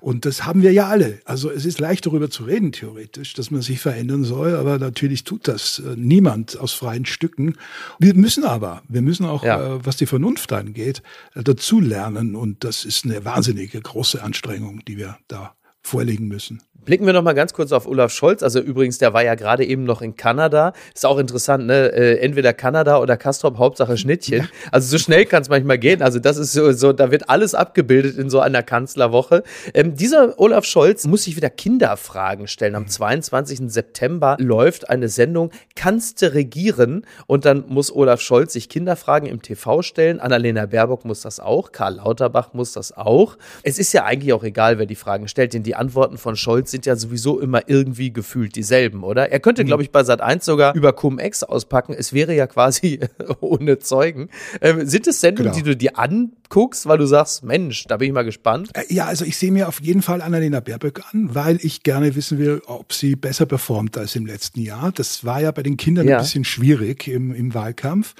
Und 0.00 0.24
das 0.24 0.44
haben 0.44 0.62
wir 0.62 0.72
ja 0.72 0.88
alle. 0.88 1.20
Also 1.24 1.50
es 1.50 1.64
ist 1.64 1.78
leicht 1.78 2.06
darüber 2.06 2.30
zu 2.30 2.44
reden, 2.44 2.72
theoretisch, 2.72 3.34
dass 3.34 3.50
man 3.50 3.62
sich 3.62 3.80
verändern 3.80 4.24
soll, 4.24 4.56
aber 4.56 4.78
natürlich 4.78 5.24
tut 5.24 5.48
das 5.48 5.78
äh, 5.78 5.94
niemand 5.96 6.58
aus 6.58 6.72
freien 6.72 7.06
Stücken. 7.06 7.56
Wir 7.98 8.14
müssen 8.14 8.44
aber, 8.44 8.82
wir 8.88 9.02
müssen 9.02 9.26
auch, 9.26 9.44
ja. 9.44 9.76
äh, 9.76 9.84
was 9.84 9.96
die 9.96 10.06
Vernunft 10.06 10.52
angeht, 10.52 11.02
äh, 11.34 11.42
dazu 11.42 11.80
lernen. 11.80 12.34
Und 12.34 12.64
das 12.64 12.84
ist 12.84 13.04
eine 13.04 13.24
wahnsinnige 13.24 13.80
große 13.80 14.15
Anstrengung, 14.22 14.84
die 14.84 14.96
wir 14.96 15.18
da 15.28 15.56
vorlegen 15.82 16.28
müssen. 16.28 16.62
Blicken 16.86 17.04
wir 17.04 17.12
noch 17.12 17.22
mal 17.22 17.34
ganz 17.34 17.52
kurz 17.52 17.72
auf 17.72 17.88
Olaf 17.88 18.12
Scholz. 18.12 18.44
Also 18.44 18.60
übrigens, 18.60 18.98
der 18.98 19.12
war 19.12 19.24
ja 19.24 19.34
gerade 19.34 19.64
eben 19.64 19.82
noch 19.82 20.02
in 20.02 20.16
Kanada. 20.16 20.72
Ist 20.94 21.04
auch 21.04 21.18
interessant, 21.18 21.66
ne? 21.66 21.92
Äh, 21.92 22.20
entweder 22.20 22.52
Kanada 22.52 22.98
oder 23.00 23.16
Kastrop, 23.16 23.58
Hauptsache 23.58 23.96
Schnittchen. 23.96 24.42
Ja. 24.42 24.48
Also 24.72 24.88
so 24.88 24.98
schnell 24.98 25.24
kann 25.26 25.42
es 25.42 25.48
manchmal 25.48 25.78
gehen. 25.78 26.02
Also 26.02 26.18
das 26.18 26.36
ist 26.36 26.52
so, 26.52 26.70
so, 26.72 26.92
da 26.92 27.10
wird 27.10 27.28
alles 27.30 27.54
abgebildet 27.54 28.18
in 28.18 28.30
so 28.30 28.40
einer 28.40 28.62
Kanzlerwoche. 28.62 29.42
Ähm, 29.74 29.96
dieser 29.96 30.38
Olaf 30.38 30.64
Scholz 30.64 31.06
muss 31.06 31.24
sich 31.24 31.36
wieder 31.36 31.50
Kinderfragen 31.50 32.46
stellen. 32.46 32.74
Am 32.74 32.86
22. 32.86 33.60
September 33.66 34.36
läuft 34.38 34.90
eine 34.90 35.08
Sendung 35.08 35.50
Kannst 35.74 36.22
du 36.22 36.32
regieren? 36.32 37.04
Und 37.26 37.44
dann 37.44 37.64
muss 37.68 37.94
Olaf 37.94 38.20
Scholz 38.20 38.52
sich 38.52 38.68
Kinderfragen 38.68 39.28
im 39.28 39.42
TV 39.42 39.82
stellen. 39.82 40.20
Annalena 40.20 40.66
Baerbock 40.66 41.04
muss 41.04 41.22
das 41.22 41.40
auch. 41.40 41.72
Karl 41.72 41.96
Lauterbach 41.96 42.54
muss 42.54 42.72
das 42.72 42.96
auch. 42.96 43.36
Es 43.62 43.78
ist 43.78 43.92
ja 43.92 44.04
eigentlich 44.04 44.32
auch 44.32 44.44
egal, 44.44 44.78
wer 44.78 44.86
die 44.86 44.94
Fragen 44.94 45.26
stellt, 45.26 45.54
denn 45.54 45.64
die 45.64 45.74
Antworten 45.74 46.16
von 46.18 46.36
Scholz 46.36 46.75
sind 46.76 46.84
ja 46.86 46.94
sowieso 46.94 47.40
immer 47.40 47.68
irgendwie 47.68 48.12
gefühlt 48.12 48.54
dieselben, 48.54 49.02
oder? 49.02 49.32
Er 49.32 49.40
könnte, 49.40 49.62
mhm. 49.62 49.68
glaube 49.68 49.82
ich, 49.82 49.90
bei 49.90 50.04
Sat 50.04 50.20
1 50.20 50.44
sogar 50.44 50.74
über 50.74 50.92
Cum-Ex 50.92 51.42
auspacken. 51.42 51.94
Es 51.98 52.12
wäre 52.12 52.34
ja 52.34 52.46
quasi 52.46 53.00
ohne 53.40 53.78
Zeugen. 53.78 54.28
Ähm, 54.60 54.86
sind 54.86 55.06
es 55.06 55.20
Sendungen, 55.20 55.52
genau. 55.52 55.64
die 55.64 55.70
du 55.70 55.76
dir 55.76 55.98
anguckst, 55.98 56.86
weil 56.86 56.98
du 56.98 57.06
sagst, 57.06 57.44
Mensch, 57.44 57.84
da 57.84 57.96
bin 57.96 58.08
ich 58.08 58.14
mal 58.14 58.24
gespannt? 58.24 58.70
Äh, 58.74 58.92
ja, 58.92 59.06
also 59.06 59.24
ich 59.24 59.38
sehe 59.38 59.50
mir 59.50 59.68
auf 59.68 59.80
jeden 59.80 60.02
Fall 60.02 60.20
Annalena 60.20 60.60
Baerbock 60.60 61.02
an, 61.12 61.34
weil 61.34 61.58
ich 61.62 61.82
gerne 61.82 62.14
wissen 62.14 62.38
will, 62.38 62.60
ob 62.66 62.92
sie 62.92 63.16
besser 63.16 63.46
performt 63.46 63.96
als 63.96 64.14
im 64.14 64.26
letzten 64.26 64.60
Jahr. 64.60 64.92
Das 64.92 65.24
war 65.24 65.40
ja 65.40 65.50
bei 65.50 65.62
den 65.62 65.78
Kindern 65.78 66.06
ja. 66.06 66.18
ein 66.18 66.22
bisschen 66.22 66.44
schwierig 66.44 67.08
im, 67.08 67.34
im 67.34 67.54
Wahlkampf. 67.54 68.14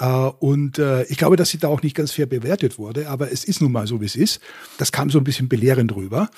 Äh, 0.00 0.30
und 0.38 0.78
äh, 0.78 1.04
ich 1.04 1.18
glaube, 1.18 1.36
dass 1.36 1.50
sie 1.50 1.58
da 1.58 1.68
auch 1.68 1.82
nicht 1.82 1.94
ganz 1.94 2.12
fair 2.12 2.26
bewertet 2.26 2.78
wurde, 2.78 3.08
aber 3.08 3.30
es 3.30 3.44
ist 3.44 3.60
nun 3.60 3.70
mal 3.70 3.86
so, 3.86 4.00
wie 4.00 4.06
es 4.06 4.16
ist. 4.16 4.40
Das 4.78 4.92
kam 4.92 5.10
so 5.10 5.18
ein 5.18 5.24
bisschen 5.24 5.48
belehrend 5.48 5.94
rüber. 5.94 6.30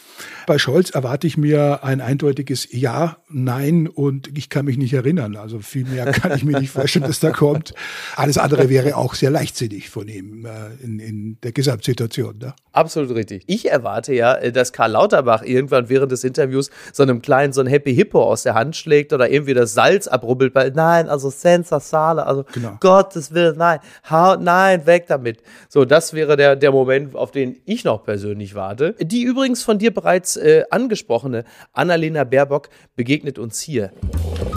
Bei 0.46 0.58
Scholz 0.58 0.90
erwarte 0.90 1.26
ich 1.26 1.36
mir 1.36 1.84
ein 1.84 2.00
eindeutiges 2.00 2.68
Ja, 2.70 3.18
Nein 3.28 3.86
und 3.88 4.36
ich 4.36 4.50
kann 4.50 4.64
mich 4.64 4.76
nicht 4.76 4.92
erinnern. 4.92 5.36
Also 5.36 5.60
viel 5.60 5.86
mehr 5.86 6.10
kann 6.12 6.36
ich 6.36 6.44
mir 6.44 6.58
nicht 6.58 6.70
vorstellen, 6.70 7.06
dass 7.06 7.20
da 7.20 7.30
kommt. 7.30 7.72
Alles 8.16 8.36
andere 8.36 8.68
wäre 8.68 8.96
auch 8.96 9.14
sehr 9.14 9.30
leichtsinnig 9.30 9.88
von 9.88 10.08
ihm 10.08 10.44
äh, 10.44 10.50
in, 10.82 10.98
in 10.98 11.38
der 11.42 11.52
Gesamtsituation. 11.52 12.38
Ne? 12.38 12.54
Absolut 12.72 13.14
richtig. 13.14 13.44
Ich 13.46 13.70
erwarte 13.70 14.12
ja, 14.12 14.50
dass 14.50 14.72
Karl 14.72 14.92
Lauterbach 14.92 15.42
irgendwann 15.42 15.88
während 15.88 16.10
des 16.10 16.24
Interviews 16.24 16.70
so 16.92 17.02
einem 17.02 17.22
kleinen 17.22 17.52
so 17.52 17.60
ein 17.60 17.66
Happy 17.66 17.94
Hippo 17.94 18.22
aus 18.22 18.42
der 18.42 18.54
Hand 18.54 18.76
schlägt 18.76 19.12
oder 19.12 19.30
irgendwie 19.30 19.54
das 19.54 19.74
Salz 19.74 20.08
abrubbelt. 20.08 20.54
Weil, 20.54 20.72
nein, 20.72 21.08
also 21.08 21.30
Senza 21.30 21.80
Sale, 21.80 22.26
also 22.26 22.44
genau. 22.52 22.76
Gottes 22.80 23.32
Willen 23.32 23.51
nein, 23.56 23.80
hau, 24.08 24.36
nein, 24.36 24.86
weg 24.86 25.06
damit. 25.06 25.42
So, 25.68 25.84
das 25.84 26.12
wäre 26.12 26.36
der, 26.36 26.56
der 26.56 26.72
Moment, 26.72 27.14
auf 27.14 27.30
den 27.30 27.60
ich 27.64 27.84
noch 27.84 28.04
persönlich 28.04 28.54
warte. 28.54 28.94
Die 29.00 29.22
übrigens 29.22 29.62
von 29.62 29.78
dir 29.78 29.92
bereits 29.92 30.36
äh, 30.36 30.64
angesprochene 30.70 31.44
Annalena 31.72 32.24
Baerbock 32.24 32.68
begegnet 32.96 33.38
uns 33.38 33.60
hier. 33.60 33.92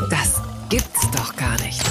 Das 0.10 0.42
gibt's 0.70 1.10
doch 1.12 1.36
gar 1.36 1.60
nicht. 1.64 1.82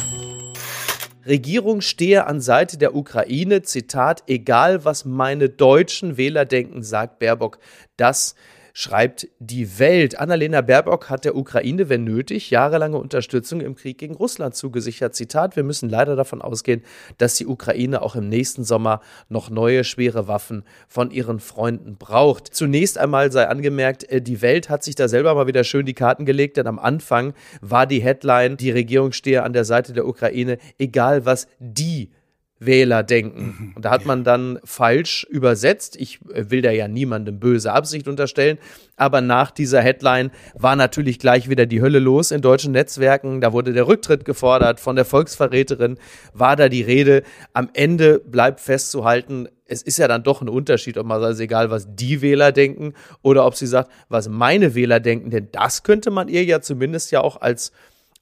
Regierung 1.26 1.80
stehe 1.80 2.26
an 2.26 2.40
Seite 2.40 2.76
der 2.76 2.94
Ukraine, 2.94 3.62
Zitat, 3.62 4.24
egal 4.26 4.84
was 4.84 5.04
meine 5.04 5.48
deutschen 5.48 6.16
Wähler 6.16 6.44
denken, 6.44 6.82
sagt 6.82 7.18
Baerbock. 7.18 7.58
Das 7.96 8.34
schreibt 8.76 9.28
die 9.38 9.78
Welt. 9.78 10.18
Annalena 10.18 10.60
Baerbock 10.60 11.08
hat 11.08 11.24
der 11.24 11.36
Ukraine, 11.36 11.88
wenn 11.88 12.02
nötig, 12.02 12.50
jahrelange 12.50 12.98
Unterstützung 12.98 13.60
im 13.60 13.76
Krieg 13.76 13.98
gegen 13.98 14.16
Russland 14.16 14.56
zugesichert. 14.56 15.14
Zitat, 15.14 15.54
wir 15.54 15.62
müssen 15.62 15.88
leider 15.88 16.16
davon 16.16 16.42
ausgehen, 16.42 16.82
dass 17.16 17.36
die 17.36 17.46
Ukraine 17.46 18.02
auch 18.02 18.16
im 18.16 18.28
nächsten 18.28 18.64
Sommer 18.64 19.00
noch 19.28 19.48
neue 19.48 19.84
schwere 19.84 20.26
Waffen 20.26 20.64
von 20.88 21.12
ihren 21.12 21.38
Freunden 21.38 21.96
braucht. 21.96 22.52
Zunächst 22.52 22.98
einmal 22.98 23.30
sei 23.30 23.46
angemerkt, 23.46 24.10
äh, 24.10 24.20
die 24.20 24.42
Welt 24.42 24.68
hat 24.68 24.82
sich 24.82 24.96
da 24.96 25.06
selber 25.06 25.36
mal 25.36 25.46
wieder 25.46 25.62
schön 25.62 25.86
die 25.86 25.94
Karten 25.94 26.26
gelegt, 26.26 26.56
denn 26.56 26.66
am 26.66 26.80
Anfang 26.80 27.32
war 27.60 27.86
die 27.86 28.02
Headline, 28.02 28.56
die 28.56 28.72
Regierung 28.72 29.12
stehe 29.12 29.44
an 29.44 29.52
der 29.52 29.64
Seite 29.64 29.92
der 29.92 30.06
Ukraine, 30.06 30.58
egal 30.78 31.24
was 31.24 31.46
die 31.60 32.10
Wählerdenken. 32.58 33.44
Mhm. 33.44 33.72
Und 33.74 33.84
da 33.84 33.90
hat 33.90 34.06
man 34.06 34.24
dann 34.24 34.58
falsch 34.64 35.24
übersetzt. 35.28 35.96
Ich 35.96 36.20
äh, 36.32 36.50
will 36.50 36.62
da 36.62 36.70
ja 36.70 36.88
niemandem 36.88 37.38
böse 37.38 37.72
Absicht 37.72 38.08
unterstellen, 38.08 38.58
aber 38.96 39.20
nach 39.20 39.50
dieser 39.50 39.80
Headline 39.80 40.30
war 40.54 40.76
natürlich 40.76 41.18
gleich 41.18 41.48
wieder 41.48 41.66
die 41.66 41.82
Hölle 41.82 41.98
los 41.98 42.30
in 42.30 42.42
deutschen 42.42 42.72
Netzwerken. 42.72 43.40
Da 43.40 43.52
wurde 43.52 43.72
der 43.72 43.88
Rücktritt 43.88 44.24
gefordert 44.24 44.80
von 44.80 44.96
der 44.96 45.04
Volksverräterin, 45.04 45.98
war 46.32 46.56
da 46.56 46.68
die 46.68 46.82
Rede. 46.82 47.22
Am 47.52 47.70
Ende 47.72 48.20
bleibt 48.20 48.60
festzuhalten, 48.60 49.48
es 49.66 49.82
ist 49.82 49.98
ja 49.98 50.08
dann 50.08 50.22
doch 50.22 50.42
ein 50.42 50.48
Unterschied, 50.48 50.98
ob 50.98 51.06
man 51.06 51.20
sagt, 51.20 51.40
egal, 51.40 51.70
was 51.70 51.86
die 51.88 52.20
Wähler 52.20 52.52
denken 52.52 52.92
oder 53.22 53.46
ob 53.46 53.56
sie 53.56 53.66
sagt, 53.66 53.90
was 54.08 54.28
meine 54.28 54.74
Wähler 54.74 55.00
denken, 55.00 55.30
denn 55.30 55.48
das 55.52 55.82
könnte 55.82 56.10
man 56.10 56.28
ihr 56.28 56.44
ja 56.44 56.60
zumindest 56.60 57.10
ja 57.12 57.20
auch 57.20 57.40
als 57.40 57.72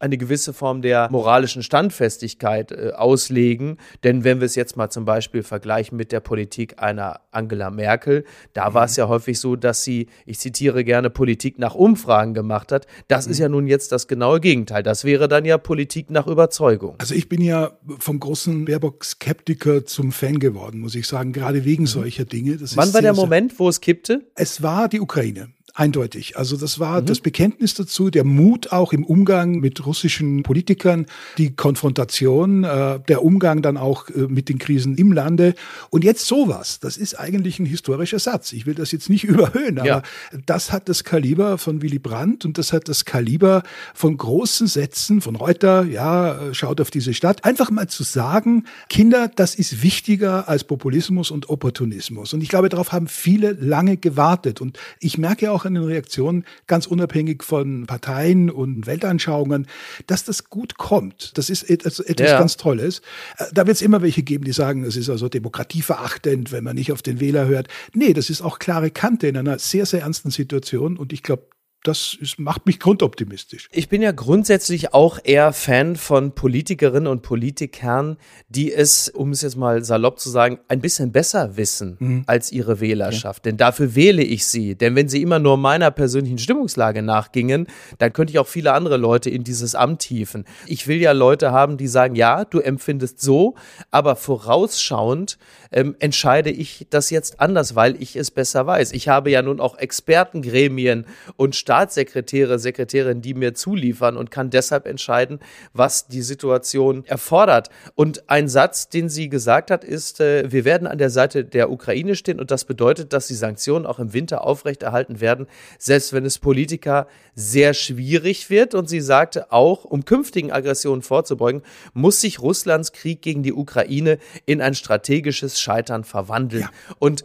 eine 0.02 0.18
gewisse 0.18 0.52
Form 0.52 0.82
der 0.82 1.08
moralischen 1.10 1.62
Standfestigkeit 1.62 2.72
äh, 2.72 2.90
auslegen. 2.90 3.78
Denn 4.02 4.24
wenn 4.24 4.40
wir 4.40 4.46
es 4.46 4.56
jetzt 4.56 4.76
mal 4.76 4.90
zum 4.90 5.04
Beispiel 5.04 5.44
vergleichen 5.44 5.96
mit 5.96 6.10
der 6.10 6.18
Politik 6.18 6.82
einer 6.82 7.20
Angela 7.30 7.70
Merkel, 7.70 8.24
da 8.52 8.70
mhm. 8.70 8.74
war 8.74 8.84
es 8.86 8.96
ja 8.96 9.06
häufig 9.08 9.38
so, 9.38 9.54
dass 9.54 9.84
sie, 9.84 10.08
ich 10.26 10.40
zitiere 10.40 10.82
gerne, 10.82 11.08
Politik 11.08 11.58
nach 11.58 11.76
Umfragen 11.76 12.34
gemacht 12.34 12.72
hat. 12.72 12.86
Das 13.06 13.26
mhm. 13.26 13.32
ist 13.32 13.38
ja 13.38 13.48
nun 13.48 13.66
jetzt 13.68 13.92
das 13.92 14.08
genaue 14.08 14.40
Gegenteil. 14.40 14.82
Das 14.82 15.04
wäre 15.04 15.28
dann 15.28 15.44
ja 15.44 15.56
Politik 15.56 16.10
nach 16.10 16.26
Überzeugung. 16.26 16.96
Also 16.98 17.14
ich 17.14 17.28
bin 17.28 17.40
ja 17.40 17.70
vom 18.00 18.18
großen 18.18 18.64
Baerbock-Skeptiker 18.64 19.86
zum 19.86 20.10
Fan 20.10 20.40
geworden, 20.40 20.80
muss 20.80 20.96
ich 20.96 21.06
sagen, 21.06 21.32
gerade 21.32 21.64
wegen 21.64 21.84
mhm. 21.84 21.88
solcher 21.88 22.24
Dinge. 22.24 22.56
Das 22.56 22.76
Wann 22.76 22.92
war 22.92 23.02
der 23.02 23.14
Moment, 23.14 23.56
wo 23.60 23.68
es 23.68 23.80
kippte? 23.80 24.26
Es 24.34 24.62
war 24.62 24.88
die 24.88 25.00
Ukraine. 25.00 25.52
Eindeutig. 25.74 26.36
Also 26.36 26.58
das 26.58 26.78
war 26.80 27.00
mhm. 27.00 27.06
das 27.06 27.20
Bekenntnis 27.20 27.72
dazu, 27.72 28.10
der 28.10 28.24
Mut 28.24 28.72
auch 28.72 28.92
im 28.92 29.04
Umgang 29.04 29.52
mit 29.60 29.86
russischen 29.86 30.42
Politikern, 30.42 31.06
die 31.38 31.56
Konfrontation, 31.56 32.64
äh, 32.64 33.00
der 33.08 33.24
Umgang 33.24 33.62
dann 33.62 33.78
auch 33.78 34.10
äh, 34.10 34.26
mit 34.28 34.50
den 34.50 34.58
Krisen 34.58 34.96
im 34.96 35.12
Lande. 35.12 35.54
Und 35.88 36.04
jetzt 36.04 36.26
sowas, 36.26 36.78
das 36.78 36.98
ist 36.98 37.18
eigentlich 37.18 37.58
ein 37.58 37.64
historischer 37.64 38.18
Satz. 38.18 38.52
Ich 38.52 38.66
will 38.66 38.74
das 38.74 38.92
jetzt 38.92 39.08
nicht 39.08 39.24
überhöhen, 39.32 39.78
aber 39.78 39.88
ja. 39.88 40.02
das 40.44 40.72
hat 40.72 40.90
das 40.90 41.04
Kaliber 41.04 41.56
von 41.56 41.80
Willy 41.80 41.98
Brandt 41.98 42.44
und 42.44 42.58
das 42.58 42.74
hat 42.74 42.88
das 42.88 43.06
Kaliber 43.06 43.62
von 43.94 44.18
großen 44.18 44.66
Sätzen 44.66 45.22
von 45.22 45.36
Reuter, 45.36 45.84
ja, 45.84 46.48
äh, 46.48 46.54
schaut 46.54 46.82
auf 46.82 46.90
diese 46.90 47.14
Stadt. 47.14 47.46
Einfach 47.46 47.70
mal 47.70 47.88
zu 47.88 48.02
sagen, 48.02 48.64
Kinder, 48.90 49.30
das 49.34 49.54
ist 49.54 49.82
wichtiger 49.82 50.50
als 50.50 50.64
Populismus 50.64 51.30
und 51.30 51.48
Opportunismus. 51.48 52.34
Und 52.34 52.42
ich 52.42 52.50
glaube, 52.50 52.68
darauf 52.68 52.92
haben 52.92 53.08
viele 53.08 53.52
lange 53.52 53.96
gewartet. 53.96 54.60
Und 54.60 54.78
ich 55.00 55.16
merke 55.16 55.50
auch, 55.50 55.61
auch 55.62 55.66
in 55.66 55.74
den 55.74 55.84
Reaktionen, 55.84 56.44
ganz 56.66 56.86
unabhängig 56.86 57.42
von 57.42 57.86
Parteien 57.86 58.50
und 58.50 58.86
Weltanschauungen, 58.86 59.66
dass 60.06 60.24
das 60.24 60.50
gut 60.50 60.76
kommt. 60.76 61.36
Das 61.38 61.50
ist 61.50 61.68
etwas, 61.70 62.00
etwas 62.00 62.30
ja. 62.30 62.38
ganz 62.38 62.56
Tolles. 62.56 63.00
Äh, 63.38 63.44
da 63.52 63.66
wird 63.66 63.76
es 63.76 63.82
immer 63.82 64.02
welche 64.02 64.22
geben, 64.22 64.44
die 64.44 64.52
sagen, 64.52 64.84
das 64.84 64.96
ist 64.96 65.08
also 65.08 65.28
demokratieverachtend, 65.28 66.52
wenn 66.52 66.64
man 66.64 66.76
nicht 66.76 66.92
auf 66.92 67.02
den 67.02 67.20
Wähler 67.20 67.46
hört. 67.46 67.68
Nee, 67.94 68.12
das 68.12 68.30
ist 68.30 68.42
auch 68.42 68.58
klare 68.58 68.90
Kante 68.90 69.28
in 69.28 69.36
einer 69.36 69.58
sehr, 69.58 69.86
sehr 69.86 70.02
ernsten 70.02 70.30
Situation. 70.30 70.96
Und 70.96 71.12
ich 71.12 71.22
glaube, 71.22 71.46
das 71.82 72.16
ist, 72.20 72.38
macht 72.38 72.66
mich 72.66 72.78
grundoptimistisch. 72.78 73.68
Ich 73.72 73.88
bin 73.88 74.02
ja 74.02 74.12
grundsätzlich 74.12 74.94
auch 74.94 75.18
eher 75.22 75.52
Fan 75.52 75.96
von 75.96 76.32
Politikerinnen 76.32 77.08
und 77.08 77.22
Politikern, 77.22 78.18
die 78.48 78.72
es, 78.72 79.08
um 79.08 79.32
es 79.32 79.42
jetzt 79.42 79.56
mal 79.56 79.84
salopp 79.84 80.20
zu 80.20 80.30
sagen, 80.30 80.60
ein 80.68 80.80
bisschen 80.80 81.10
besser 81.10 81.56
wissen 81.56 81.96
mhm. 81.98 82.22
als 82.26 82.52
ihre 82.52 82.80
Wählerschaft. 82.80 83.40
Okay. 83.40 83.50
Denn 83.50 83.56
dafür 83.56 83.96
wähle 83.96 84.22
ich 84.22 84.46
sie. 84.46 84.76
Denn 84.76 84.94
wenn 84.94 85.08
sie 85.08 85.22
immer 85.22 85.40
nur 85.40 85.56
meiner 85.56 85.90
persönlichen 85.90 86.38
Stimmungslage 86.38 87.02
nachgingen, 87.02 87.66
dann 87.98 88.12
könnte 88.12 88.32
ich 88.32 88.38
auch 88.38 88.46
viele 88.46 88.74
andere 88.74 88.96
Leute 88.96 89.30
in 89.30 89.42
dieses 89.42 89.74
Amt 89.74 90.04
hieven. 90.04 90.44
Ich 90.66 90.86
will 90.86 91.00
ja 91.00 91.12
Leute 91.12 91.50
haben, 91.50 91.78
die 91.78 91.88
sagen, 91.88 92.14
ja, 92.14 92.44
du 92.44 92.60
empfindest 92.60 93.20
so, 93.20 93.56
aber 93.90 94.14
vorausschauend 94.14 95.36
ähm, 95.72 95.96
entscheide 95.98 96.50
ich 96.50 96.86
das 96.90 97.10
jetzt 97.10 97.40
anders, 97.40 97.74
weil 97.74 98.00
ich 98.00 98.14
es 98.14 98.30
besser 98.30 98.66
weiß. 98.66 98.92
Ich 98.92 99.08
habe 99.08 99.30
ja 99.30 99.42
nun 99.42 99.58
auch 99.58 99.78
Expertengremien 99.78 101.06
und 101.36 101.56
Staatssekretäre, 101.72 102.58
Sekretärinnen, 102.58 103.22
die 103.22 103.32
mir 103.32 103.54
zuliefern 103.54 104.18
und 104.18 104.30
kann 104.30 104.50
deshalb 104.50 104.86
entscheiden, 104.86 105.40
was 105.72 106.06
die 106.06 106.20
Situation 106.20 107.06
erfordert. 107.06 107.70
Und 107.94 108.28
ein 108.28 108.46
Satz, 108.46 108.90
den 108.90 109.08
sie 109.08 109.30
gesagt 109.30 109.70
hat, 109.70 109.82
ist, 109.82 110.20
äh, 110.20 110.52
wir 110.52 110.66
werden 110.66 110.86
an 110.86 110.98
der 110.98 111.08
Seite 111.08 111.46
der 111.46 111.70
Ukraine 111.70 112.14
stehen 112.14 112.40
und 112.40 112.50
das 112.50 112.66
bedeutet, 112.66 113.14
dass 113.14 113.26
die 113.26 113.34
Sanktionen 113.34 113.86
auch 113.86 113.98
im 113.98 114.12
Winter 114.12 114.44
aufrechterhalten 114.44 115.22
werden, 115.22 115.46
selbst 115.78 116.12
wenn 116.12 116.26
es 116.26 116.38
Politiker 116.38 117.06
sehr 117.34 117.72
schwierig 117.72 118.50
wird. 118.50 118.74
Und 118.74 118.90
sie 118.90 119.00
sagte 119.00 119.50
auch, 119.50 119.86
um 119.86 120.04
künftigen 120.04 120.52
Aggressionen 120.52 121.00
vorzubeugen, 121.00 121.62
muss 121.94 122.20
sich 122.20 122.42
Russlands 122.42 122.92
Krieg 122.92 123.22
gegen 123.22 123.42
die 123.42 123.54
Ukraine 123.54 124.18
in 124.44 124.60
ein 124.60 124.74
strategisches 124.74 125.58
Scheitern 125.58 126.04
verwandeln. 126.04 126.64
Ja. 126.64 126.70
Und 126.98 127.24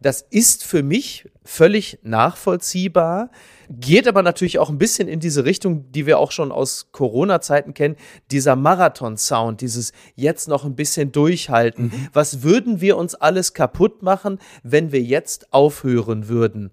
das 0.00 0.22
ist 0.22 0.64
für 0.64 0.82
mich 0.82 1.28
völlig 1.44 1.98
nachvollziehbar, 2.02 3.30
geht 3.70 4.06
aber 4.08 4.22
natürlich 4.22 4.58
auch 4.58 4.70
ein 4.70 4.78
bisschen 4.78 5.08
in 5.08 5.20
diese 5.20 5.44
Richtung, 5.44 5.90
die 5.92 6.06
wir 6.06 6.18
auch 6.18 6.32
schon 6.32 6.52
aus 6.52 6.88
Corona-Zeiten 6.92 7.74
kennen, 7.74 7.96
dieser 8.30 8.56
Marathon-Sound, 8.56 9.60
dieses 9.60 9.92
jetzt 10.14 10.48
noch 10.48 10.64
ein 10.64 10.76
bisschen 10.76 11.12
durchhalten. 11.12 11.86
Mhm. 11.86 12.08
Was 12.12 12.42
würden 12.42 12.80
wir 12.80 12.96
uns 12.96 13.14
alles 13.14 13.54
kaputt 13.54 14.02
machen, 14.02 14.38
wenn 14.62 14.92
wir 14.92 15.02
jetzt 15.02 15.52
aufhören 15.52 16.28
würden? 16.28 16.70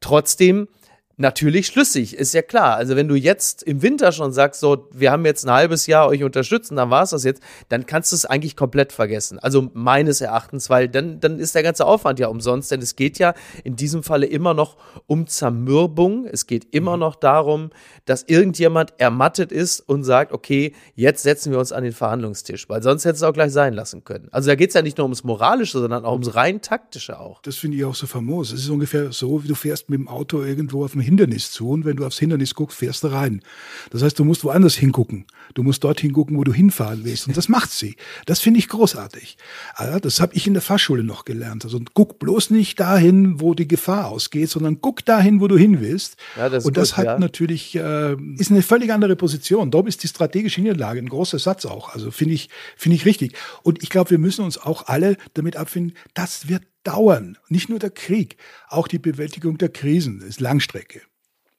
Trotzdem 0.00 0.68
natürlich 1.16 1.66
schlüssig, 1.68 2.14
ist 2.14 2.34
ja 2.34 2.42
klar. 2.42 2.76
Also 2.76 2.94
wenn 2.94 3.08
du 3.08 3.14
jetzt 3.14 3.62
im 3.62 3.80
Winter 3.80 4.12
schon 4.12 4.32
sagst, 4.32 4.60
so, 4.60 4.88
wir 4.92 5.10
haben 5.10 5.24
jetzt 5.24 5.46
ein 5.46 5.52
halbes 5.52 5.86
Jahr 5.86 6.08
euch 6.08 6.22
unterstützt 6.22 6.70
und 6.70 6.76
dann 6.76 6.90
war 6.90 7.02
es 7.02 7.10
das 7.10 7.24
jetzt, 7.24 7.42
dann 7.68 7.86
kannst 7.86 8.12
du 8.12 8.16
es 8.16 8.26
eigentlich 8.26 8.54
komplett 8.54 8.92
vergessen. 8.92 9.38
Also 9.38 9.70
meines 9.72 10.20
Erachtens, 10.20 10.68
weil 10.68 10.88
dann, 10.88 11.18
dann 11.20 11.38
ist 11.38 11.54
der 11.54 11.62
ganze 11.62 11.86
Aufwand 11.86 12.18
ja 12.18 12.28
umsonst, 12.28 12.70
denn 12.70 12.82
es 12.82 12.96
geht 12.96 13.18
ja 13.18 13.34
in 13.64 13.76
diesem 13.76 14.02
Falle 14.02 14.26
immer 14.26 14.52
noch 14.52 14.76
um 15.06 15.26
Zermürbung. 15.26 16.26
Es 16.26 16.46
geht 16.46 16.74
immer 16.74 16.96
mhm. 16.96 17.00
noch 17.00 17.14
darum, 17.16 17.70
dass 18.04 18.22
irgendjemand 18.24 18.92
ermattet 18.98 19.52
ist 19.52 19.80
und 19.80 20.04
sagt, 20.04 20.32
okay, 20.32 20.74
jetzt 20.94 21.22
setzen 21.22 21.50
wir 21.50 21.58
uns 21.58 21.72
an 21.72 21.82
den 21.82 21.92
Verhandlungstisch, 21.92 22.68
weil 22.68 22.82
sonst 22.82 23.06
hätte 23.06 23.16
es 23.16 23.22
auch 23.22 23.32
gleich 23.32 23.52
sein 23.52 23.72
lassen 23.72 24.04
können. 24.04 24.28
Also 24.32 24.48
da 24.48 24.54
geht 24.54 24.68
es 24.68 24.74
ja 24.74 24.82
nicht 24.82 24.98
nur 24.98 25.06
ums 25.06 25.24
Moralische, 25.24 25.78
sondern 25.78 26.04
auch 26.04 26.12
ums 26.12 26.34
rein 26.34 26.60
Taktische 26.60 27.18
auch. 27.18 27.40
Das 27.40 27.56
finde 27.56 27.78
ich 27.78 27.84
auch 27.84 27.94
so 27.94 28.06
famos. 28.06 28.52
Es 28.52 28.60
ist 28.60 28.68
ungefähr 28.68 29.12
so, 29.12 29.42
wie 29.42 29.48
du 29.48 29.54
fährst 29.54 29.88
mit 29.88 29.98
dem 29.98 30.08
Auto 30.08 30.42
irgendwo 30.42 30.84
auf 30.84 30.92
dem 30.92 31.05
Hindernis 31.06 31.50
zu 31.50 31.70
und 31.70 31.84
wenn 31.84 31.96
du 31.96 32.04
aufs 32.04 32.18
Hindernis 32.18 32.54
guckst, 32.54 32.78
fährst 32.78 33.04
du 33.04 33.08
rein. 33.08 33.40
Das 33.90 34.02
heißt, 34.02 34.18
du 34.18 34.24
musst 34.24 34.44
woanders 34.44 34.74
hingucken. 34.74 35.26
Du 35.54 35.62
musst 35.62 35.84
dorthin 35.84 36.12
gucken, 36.12 36.36
wo 36.36 36.44
du 36.44 36.52
hinfahren 36.52 37.04
willst. 37.04 37.28
Und 37.28 37.36
das 37.36 37.48
macht 37.48 37.70
sie. 37.70 37.96
Das 38.26 38.40
finde 38.40 38.58
ich 38.58 38.68
großartig. 38.68 39.38
Also, 39.74 39.98
das 40.00 40.20
habe 40.20 40.34
ich 40.34 40.46
in 40.46 40.52
der 40.52 40.62
Fahrschule 40.62 41.04
noch 41.04 41.24
gelernt. 41.24 41.64
Also 41.64 41.80
guck 41.94 42.18
bloß 42.18 42.50
nicht 42.50 42.78
dahin, 42.80 43.40
wo 43.40 43.54
die 43.54 43.68
Gefahr 43.68 44.08
ausgeht, 44.08 44.50
sondern 44.50 44.80
guck 44.80 45.04
dahin, 45.04 45.40
wo 45.40 45.48
du 45.48 45.56
hin 45.56 45.80
willst. 45.80 46.16
Ja, 46.36 46.48
das 46.48 46.64
und 46.66 46.76
das 46.76 46.90
gut, 46.90 46.98
hat 46.98 47.04
ja. 47.06 47.18
natürlich, 47.18 47.74
äh, 47.76 48.16
ist 48.36 48.50
eine 48.50 48.62
völlig 48.62 48.92
andere 48.92 49.16
Position. 49.16 49.70
Darum 49.70 49.86
ist 49.86 50.02
die 50.02 50.08
strategische 50.08 50.60
Niederlage 50.60 50.98
ein 51.00 51.08
großer 51.08 51.38
Satz 51.38 51.64
auch. 51.64 51.94
Also 51.94 52.10
finde 52.10 52.34
ich, 52.34 52.50
finde 52.76 52.96
ich 52.96 53.06
richtig. 53.06 53.36
Und 53.62 53.82
ich 53.82 53.90
glaube, 53.90 54.10
wir 54.10 54.18
müssen 54.18 54.44
uns 54.44 54.58
auch 54.58 54.86
alle 54.86 55.16
damit 55.34 55.56
abfinden, 55.56 55.96
das 56.14 56.48
wird 56.48 56.62
dauern. 56.86 57.38
Nicht 57.48 57.68
nur 57.68 57.78
der 57.78 57.90
Krieg, 57.90 58.36
auch 58.68 58.88
die 58.88 58.98
Bewältigung 58.98 59.58
der 59.58 59.68
Krisen 59.68 60.20
ist 60.20 60.40
Langstrecke. 60.40 61.02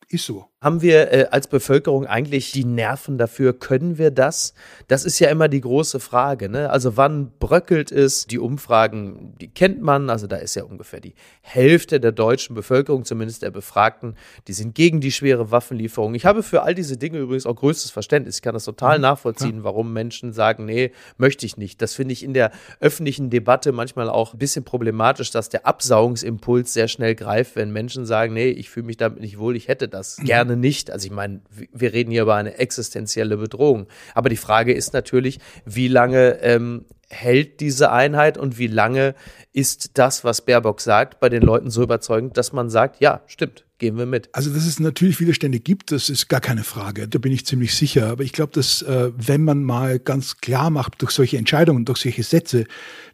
Ist 0.09 0.25
so. 0.25 0.49
Haben 0.59 0.81
wir 0.81 1.13
äh, 1.13 1.27
als 1.29 1.47
Bevölkerung 1.47 2.07
eigentlich 2.07 2.51
die 2.51 2.65
Nerven 2.65 3.19
dafür? 3.19 3.53
Können 3.53 3.99
wir 3.99 4.09
das? 4.09 4.55
Das 4.87 5.05
ist 5.05 5.19
ja 5.19 5.29
immer 5.29 5.49
die 5.49 5.61
große 5.61 5.99
Frage. 5.99 6.49
Ne? 6.49 6.71
Also 6.71 6.97
wann 6.97 7.31
bröckelt 7.37 7.91
es? 7.91 8.25
Die 8.25 8.39
Umfragen, 8.39 9.35
die 9.39 9.49
kennt 9.49 9.83
man. 9.83 10.09
Also 10.09 10.25
da 10.25 10.37
ist 10.37 10.55
ja 10.55 10.63
ungefähr 10.63 10.99
die 10.99 11.13
Hälfte 11.41 11.99
der 11.99 12.11
deutschen 12.11 12.55
Bevölkerung, 12.55 13.05
zumindest 13.05 13.43
der 13.43 13.51
Befragten, 13.51 14.15
die 14.47 14.53
sind 14.53 14.73
gegen 14.73 14.99
die 14.99 15.11
schwere 15.11 15.51
Waffenlieferung. 15.51 16.15
Ich 16.15 16.25
habe 16.25 16.41
für 16.41 16.63
all 16.63 16.73
diese 16.73 16.97
Dinge 16.97 17.19
übrigens 17.19 17.45
auch 17.45 17.55
größtes 17.55 17.91
Verständnis. 17.91 18.37
Ich 18.37 18.41
kann 18.41 18.55
das 18.55 18.65
total 18.65 18.97
mhm, 18.97 19.03
nachvollziehen, 19.03 19.63
warum 19.63 19.93
Menschen 19.93 20.33
sagen, 20.33 20.65
nee, 20.65 20.91
möchte 21.17 21.45
ich 21.45 21.57
nicht. 21.57 21.83
Das 21.83 21.93
finde 21.93 22.13
ich 22.13 22.23
in 22.23 22.33
der 22.33 22.49
öffentlichen 22.79 23.29
Debatte 23.29 23.73
manchmal 23.73 24.09
auch 24.09 24.33
ein 24.33 24.39
bisschen 24.39 24.63
problematisch, 24.63 25.29
dass 25.29 25.49
der 25.49 25.67
Absaugungsimpuls 25.67 26.73
sehr 26.73 26.87
schnell 26.87 27.13
greift, 27.13 27.55
wenn 27.55 27.71
Menschen 27.71 28.07
sagen, 28.07 28.33
nee, 28.33 28.49
ich 28.49 28.71
fühle 28.71 28.87
mich 28.87 28.97
damit 28.97 29.19
nicht 29.19 29.37
wohl, 29.37 29.55
ich 29.55 29.67
hätte 29.67 29.87
das 29.87 30.17
mhm. 30.17 30.25
gerne 30.25 30.46
gerne 30.47 30.59
nicht. 30.59 30.91
Also 30.91 31.05
ich 31.05 31.11
meine, 31.11 31.41
wir 31.73 31.93
reden 31.93 32.11
hier 32.11 32.23
über 32.23 32.35
eine 32.35 32.57
existenzielle 32.57 33.37
Bedrohung. 33.37 33.87
Aber 34.13 34.29
die 34.29 34.37
Frage 34.37 34.73
ist 34.73 34.93
natürlich, 34.93 35.39
wie 35.65 35.87
lange 35.87 36.39
ähm, 36.41 36.85
hält 37.09 37.59
diese 37.59 37.91
Einheit 37.91 38.37
und 38.37 38.57
wie 38.57 38.67
lange 38.67 39.15
ist 39.53 39.97
das, 39.97 40.23
was 40.23 40.41
Baerbock 40.41 40.81
sagt, 40.81 41.19
bei 41.19 41.29
den 41.29 41.41
Leuten 41.41 41.69
so 41.69 41.83
überzeugend, 41.83 42.37
dass 42.37 42.53
man 42.53 42.69
sagt, 42.69 42.99
ja, 42.99 43.21
stimmt, 43.27 43.65
gehen 43.77 43.97
wir 43.97 44.05
mit. 44.05 44.29
Also, 44.33 44.53
dass 44.53 44.65
es 44.65 44.79
natürlich 44.79 45.19
Widerstände 45.19 45.59
gibt, 45.59 45.91
das 45.91 46.09
ist 46.09 46.27
gar 46.27 46.41
keine 46.41 46.63
Frage. 46.63 47.07
Da 47.07 47.19
bin 47.19 47.31
ich 47.31 47.45
ziemlich 47.45 47.75
sicher. 47.75 48.07
Aber 48.07 48.23
ich 48.23 48.33
glaube, 48.33 48.53
dass 48.53 48.81
äh, 48.81 49.11
wenn 49.15 49.43
man 49.43 49.63
mal 49.63 49.99
ganz 49.99 50.37
klar 50.37 50.69
macht 50.69 51.01
durch 51.01 51.11
solche 51.11 51.37
Entscheidungen, 51.37 51.85
durch 51.85 51.99
solche 51.99 52.23
Sätze, 52.23 52.65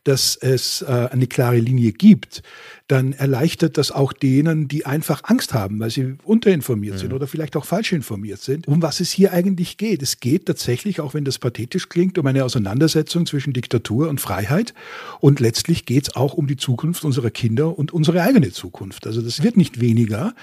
dass 0.04 0.36
es 0.36 0.82
äh, 0.82 1.10
eine 1.12 1.28
klare 1.28 1.58
Linie 1.58 1.92
gibt, 1.92 2.44
dann 2.88 3.14
erleichtert 3.14 3.78
das 3.78 3.92
auch 3.92 4.12
denen, 4.12 4.68
die 4.68 4.86
einfach 4.86 5.22
Angst 5.24 5.54
haben, 5.54 5.80
weil 5.80 5.90
sie 5.90 6.16
unterinformiert 6.24 6.96
mhm. 6.96 7.00
sind 7.00 7.14
oder 7.14 7.28
vielleicht 7.28 7.56
auch 7.56 7.66
falsch 7.66 7.94
informiert 7.94 8.42
sind, 8.42 8.68
um 8.68 8.82
was 8.82 9.00
es 9.00 9.12
hier 9.12 9.32
eigentlich 9.32 9.78
geht. 9.78 10.02
Es 10.04 10.20
geht 10.20 10.46
tatsächlich, 10.46 11.00
auch 11.00 11.14
wenn 11.14 11.24
das 11.24 11.40
pathetisch 11.40 11.88
klingt, 11.88 12.18
um 12.18 12.28
eine 12.28 12.44
Auseinandersetzung 12.44 13.26
zwischen 13.26 13.54
Diktatur 13.54 14.10
und 14.10 14.20
Freiheit. 14.20 14.74
Und 15.22 15.40
letztlich 15.40 15.86
geht 15.86 16.10
es 16.10 16.16
auch 16.16 16.34
um 16.34 16.48
die 16.48 16.58
Zukunft 16.58 17.06
unserer 17.06 17.32
Kinder 17.32 17.78
und 17.78 17.94
unsere 17.94 18.22
eigene 18.22 18.52
Zukunft. 18.52 19.08
Also 19.08 19.22
das 19.22 19.42
wird 19.44 19.56
nicht 19.56 19.80
weniger. 19.80 20.36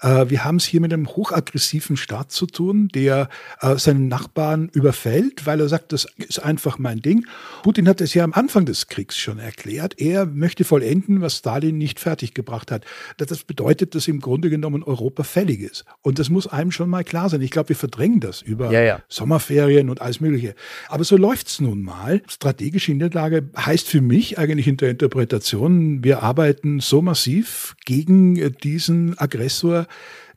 Äh, 0.00 0.28
wir 0.28 0.44
haben 0.44 0.56
es 0.56 0.64
hier 0.64 0.80
mit 0.80 0.92
einem 0.92 1.08
hochaggressiven 1.08 1.96
Staat 1.96 2.32
zu 2.32 2.46
tun, 2.46 2.88
der 2.94 3.28
äh, 3.60 3.76
seinen 3.76 4.08
Nachbarn 4.08 4.68
überfällt, 4.72 5.46
weil 5.46 5.60
er 5.60 5.68
sagt, 5.68 5.92
das 5.92 6.06
ist 6.16 6.42
einfach 6.42 6.78
mein 6.78 7.00
Ding. 7.00 7.26
Putin 7.62 7.88
hat 7.88 8.00
es 8.00 8.14
ja 8.14 8.24
am 8.24 8.32
Anfang 8.32 8.66
des 8.66 8.88
Kriegs 8.88 9.16
schon 9.16 9.38
erklärt. 9.38 9.98
Er 9.98 10.26
möchte 10.26 10.64
vollenden, 10.64 11.20
was 11.20 11.38
Stalin 11.38 11.78
nicht 11.78 12.00
fertiggebracht 12.00 12.70
hat. 12.70 12.84
Das 13.16 13.44
bedeutet, 13.44 13.94
dass 13.94 14.08
im 14.08 14.20
Grunde 14.20 14.50
genommen 14.50 14.82
Europa 14.82 15.22
fällig 15.22 15.60
ist. 15.60 15.84
Und 16.02 16.18
das 16.18 16.30
muss 16.30 16.46
einem 16.46 16.70
schon 16.70 16.90
mal 16.90 17.04
klar 17.04 17.28
sein. 17.28 17.40
Ich 17.42 17.50
glaube, 17.50 17.70
wir 17.70 17.76
verdrängen 17.76 18.20
das 18.20 18.42
über 18.42 18.70
ja, 18.70 18.82
ja. 18.82 19.02
Sommerferien 19.08 19.90
und 19.90 20.00
alles 20.00 20.20
Mögliche. 20.20 20.54
Aber 20.88 21.04
so 21.04 21.16
läuft 21.16 21.48
es 21.48 21.60
nun 21.60 21.82
mal. 21.82 22.22
Strategische 22.28 22.92
Niederlage 22.92 23.48
heißt 23.56 23.88
für 23.88 24.00
mich 24.00 24.38
eigentlich 24.38 24.68
in 24.68 24.76
der 24.76 24.90
Interpretation, 24.90 26.04
wir 26.04 26.22
arbeiten 26.22 26.80
so 26.80 27.02
massiv 27.02 27.76
gegen 27.84 28.56
diesen 28.62 29.18
Aggressor, 29.18 29.46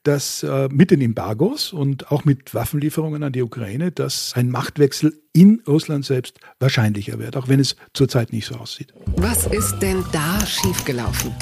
dass 0.03 0.43
äh, 0.43 0.69
mit 0.71 0.91
den 0.91 1.01
Embargos 1.01 1.73
und 1.73 2.11
auch 2.11 2.25
mit 2.25 2.53
Waffenlieferungen 2.53 3.23
an 3.23 3.33
die 3.33 3.41
Ukraine, 3.41 3.91
dass 3.91 4.33
ein 4.35 4.49
Machtwechsel 4.49 5.21
in 5.33 5.61
Russland 5.67 6.05
selbst 6.05 6.39
wahrscheinlicher 6.59 7.19
wird, 7.19 7.35
auch 7.35 7.47
wenn 7.47 7.59
es 7.59 7.75
zurzeit 7.93 8.31
nicht 8.31 8.45
so 8.45 8.55
aussieht. 8.55 8.93
Was 9.17 9.45
ist 9.47 9.79
denn 9.79 10.03
da 10.11 10.45
schiefgelaufen? 10.45 11.33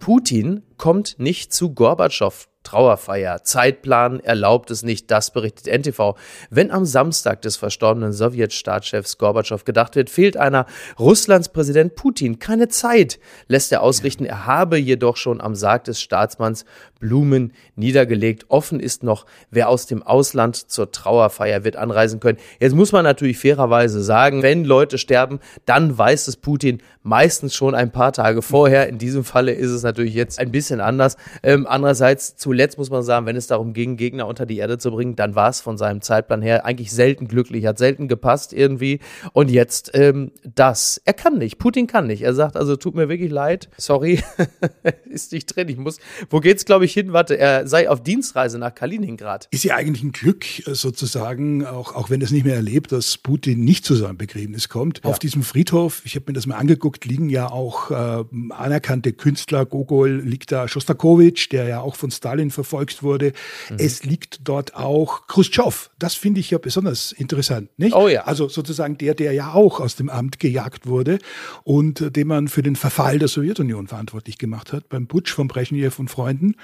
Putin 0.00 0.62
kommt 0.78 1.16
nicht 1.18 1.52
zu 1.52 1.74
Gorbatschow 1.74 2.48
Trauerfeier. 2.68 3.44
Zeitplan 3.44 4.20
erlaubt 4.20 4.70
es 4.70 4.82
nicht, 4.82 5.10
das 5.10 5.30
berichtet 5.30 5.68
NTV. 5.68 6.16
Wenn 6.50 6.70
am 6.70 6.84
Samstag 6.84 7.40
des 7.40 7.56
verstorbenen 7.56 8.12
Sowjetstaatschefs 8.12 9.16
Gorbatschow 9.16 9.64
gedacht 9.64 9.96
wird, 9.96 10.10
fehlt 10.10 10.36
einer 10.36 10.66
Russlands 10.98 11.48
Präsident 11.48 11.94
Putin 11.94 12.38
keine 12.38 12.68
Zeit, 12.68 13.20
lässt 13.46 13.72
er 13.72 13.80
ausrichten. 13.82 14.26
Er 14.26 14.44
habe 14.44 14.76
jedoch 14.76 15.16
schon 15.16 15.40
am 15.40 15.54
Sarg 15.54 15.84
des 15.84 16.02
Staatsmanns 16.02 16.66
Blumen 17.00 17.52
niedergelegt. 17.76 18.46
Offen 18.48 18.80
ist 18.80 19.02
noch, 19.02 19.24
wer 19.50 19.68
aus 19.68 19.86
dem 19.86 20.02
Ausland 20.02 20.56
zur 20.56 20.92
Trauerfeier 20.92 21.64
wird 21.64 21.76
anreisen 21.76 22.20
können. 22.20 22.38
Jetzt 22.60 22.74
muss 22.74 22.92
man 22.92 23.04
natürlich 23.04 23.38
fairerweise 23.38 24.02
sagen, 24.02 24.42
wenn 24.42 24.64
Leute 24.64 24.98
sterben, 24.98 25.40
dann 25.64 25.96
weiß 25.96 26.28
es 26.28 26.36
Putin 26.36 26.82
meistens 27.02 27.54
schon 27.54 27.74
ein 27.74 27.90
paar 27.92 28.12
Tage 28.12 28.42
vorher. 28.42 28.88
In 28.88 28.98
diesem 28.98 29.24
Falle 29.24 29.52
ist 29.52 29.70
es 29.70 29.82
natürlich 29.82 30.14
jetzt 30.14 30.38
ein 30.38 30.50
bisschen 30.50 30.80
anders. 30.80 31.16
Ähm, 31.42 31.66
andererseits 31.66 32.36
zu 32.36 32.52
zuletzt 32.58 32.76
muss 32.76 32.90
man 32.90 33.04
sagen, 33.04 33.24
wenn 33.24 33.36
es 33.36 33.46
darum 33.46 33.72
ging, 33.72 33.96
Gegner 33.96 34.26
unter 34.26 34.44
die 34.44 34.56
Erde 34.56 34.78
zu 34.78 34.90
bringen, 34.90 35.14
dann 35.14 35.36
war 35.36 35.48
es 35.48 35.60
von 35.60 35.78
seinem 35.78 36.00
Zeitplan 36.00 36.42
her 36.42 36.66
eigentlich 36.66 36.90
selten 36.90 37.28
glücklich, 37.28 37.66
hat 37.66 37.78
selten 37.78 38.08
gepasst 38.08 38.52
irgendwie. 38.52 38.98
Und 39.32 39.48
jetzt 39.48 39.92
ähm, 39.94 40.32
das. 40.42 41.00
Er 41.04 41.12
kann 41.12 41.38
nicht. 41.38 41.58
Putin 41.58 41.86
kann 41.86 42.08
nicht. 42.08 42.22
Er 42.22 42.34
sagt 42.34 42.56
also, 42.56 42.74
tut 42.74 42.96
mir 42.96 43.08
wirklich 43.08 43.30
leid. 43.30 43.68
Sorry, 43.76 44.24
ist 45.08 45.30
nicht 45.30 45.54
drin. 45.54 45.68
Ich 45.68 45.76
muss. 45.76 46.00
Wo 46.30 46.40
geht's, 46.40 46.64
glaube 46.64 46.84
ich, 46.84 46.92
hin? 46.92 47.12
Warte, 47.12 47.38
er 47.38 47.68
sei 47.68 47.88
auf 47.88 48.02
Dienstreise 48.02 48.58
nach 48.58 48.74
Kaliningrad. 48.74 49.46
Ist 49.52 49.62
ja 49.62 49.76
eigentlich 49.76 50.02
ein 50.02 50.10
Glück 50.10 50.66
äh, 50.66 50.74
sozusagen, 50.74 51.64
auch, 51.64 51.94
auch 51.94 52.10
wenn 52.10 52.20
es 52.22 52.32
nicht 52.32 52.44
mehr 52.44 52.56
erlebt, 52.56 52.90
dass 52.90 53.18
Putin 53.18 53.62
nicht 53.62 53.84
zu 53.84 53.94
seinem 53.94 54.16
Begräbnis 54.16 54.68
kommt. 54.68 55.02
Ja. 55.04 55.10
Auf 55.10 55.20
diesem 55.20 55.44
Friedhof, 55.44 56.02
ich 56.04 56.16
habe 56.16 56.24
mir 56.26 56.32
das 56.32 56.46
mal 56.46 56.56
angeguckt, 56.56 57.04
liegen 57.04 57.30
ja 57.30 57.48
auch 57.48 57.92
äh, 57.92 58.24
anerkannte 58.50 59.12
Künstler. 59.12 59.64
Gogol 59.64 60.22
liegt 60.24 60.50
da, 60.50 60.66
Schostakowitsch, 60.66 61.52
der 61.52 61.68
ja 61.68 61.80
auch 61.82 61.94
von 61.94 62.10
Stalin 62.10 62.47
Stalin 62.48 62.50
verfolgt 62.50 63.02
wurde. 63.02 63.32
Mhm. 63.70 63.76
Es 63.78 64.04
liegt 64.04 64.40
dort 64.44 64.74
auch 64.74 65.26
Khrushchev. 65.26 65.90
Das 65.98 66.14
finde 66.14 66.40
ich 66.40 66.50
ja 66.50 66.58
besonders 66.58 67.12
interessant, 67.12 67.70
nicht? 67.78 67.94
Oh 67.94 68.08
ja. 68.08 68.24
Also 68.24 68.48
sozusagen 68.48 68.98
der, 68.98 69.14
der 69.14 69.32
ja 69.32 69.52
auch 69.52 69.80
aus 69.80 69.96
dem 69.96 70.08
Amt 70.08 70.38
gejagt 70.38 70.86
wurde 70.86 71.18
und 71.64 72.00
äh, 72.00 72.10
den 72.10 72.26
man 72.26 72.48
für 72.48 72.62
den 72.62 72.76
Verfall 72.76 73.18
der 73.18 73.28
Sowjetunion 73.28 73.86
verantwortlich 73.86 74.38
gemacht 74.38 74.72
hat, 74.72 74.88
beim 74.88 75.06
Putsch 75.06 75.32
von 75.32 75.48
Brezhnev 75.48 75.98
und 75.98 76.08
Freunden. 76.10 76.54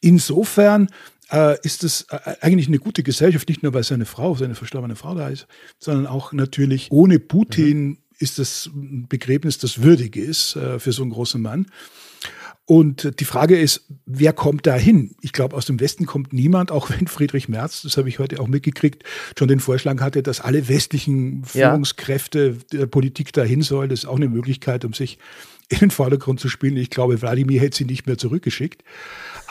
Insofern 0.00 0.88
äh, 1.30 1.56
ist 1.62 1.84
es 1.84 2.06
äh, 2.10 2.36
eigentlich 2.40 2.68
eine 2.68 2.78
gute 2.78 3.02
Gesellschaft, 3.02 3.48
nicht 3.48 3.62
nur 3.62 3.74
weil 3.74 3.84
seine 3.84 4.04
Frau, 4.04 4.34
seine 4.34 4.54
verstorbene 4.54 4.96
Frau 4.96 5.14
da 5.14 5.28
ist, 5.28 5.46
sondern 5.78 6.06
auch 6.06 6.32
natürlich 6.32 6.88
ohne 6.90 7.18
Putin 7.18 7.84
mhm. 7.84 7.98
ist 8.18 8.38
das 8.38 8.66
ein 8.66 9.06
Begräbnis, 9.08 9.58
das 9.58 9.82
würdig 9.82 10.16
ist 10.16 10.56
äh, 10.56 10.78
für 10.78 10.92
so 10.92 11.02
einen 11.02 11.12
großen 11.12 11.40
Mann. 11.40 11.66
Und 12.64 13.18
die 13.18 13.24
Frage 13.24 13.58
ist, 13.58 13.88
wer 14.06 14.32
kommt 14.32 14.66
da 14.66 14.76
hin? 14.76 15.16
Ich 15.20 15.32
glaube, 15.32 15.56
aus 15.56 15.66
dem 15.66 15.80
Westen 15.80 16.06
kommt 16.06 16.32
niemand, 16.32 16.70
auch 16.70 16.90
wenn 16.90 17.08
Friedrich 17.08 17.48
Merz, 17.48 17.82
das 17.82 17.96
habe 17.96 18.08
ich 18.08 18.18
heute 18.18 18.40
auch 18.40 18.46
mitgekriegt, 18.46 19.02
schon 19.36 19.48
den 19.48 19.60
Vorschlag 19.60 20.00
hatte, 20.00 20.22
dass 20.22 20.40
alle 20.40 20.68
westlichen 20.68 21.44
Führungskräfte 21.44 22.56
der 22.72 22.86
Politik 22.86 23.32
dahin 23.32 23.62
sollen. 23.62 23.90
Das 23.90 24.00
ist 24.00 24.06
auch 24.06 24.16
eine 24.16 24.28
Möglichkeit, 24.28 24.84
um 24.84 24.92
sich 24.92 25.18
in 25.68 25.78
den 25.78 25.90
Vordergrund 25.90 26.38
zu 26.38 26.48
spielen. 26.48 26.76
Ich 26.76 26.90
glaube, 26.90 27.20
Wladimir 27.20 27.60
hätte 27.60 27.78
sie 27.78 27.84
nicht 27.84 28.06
mehr 28.06 28.18
zurückgeschickt. 28.18 28.84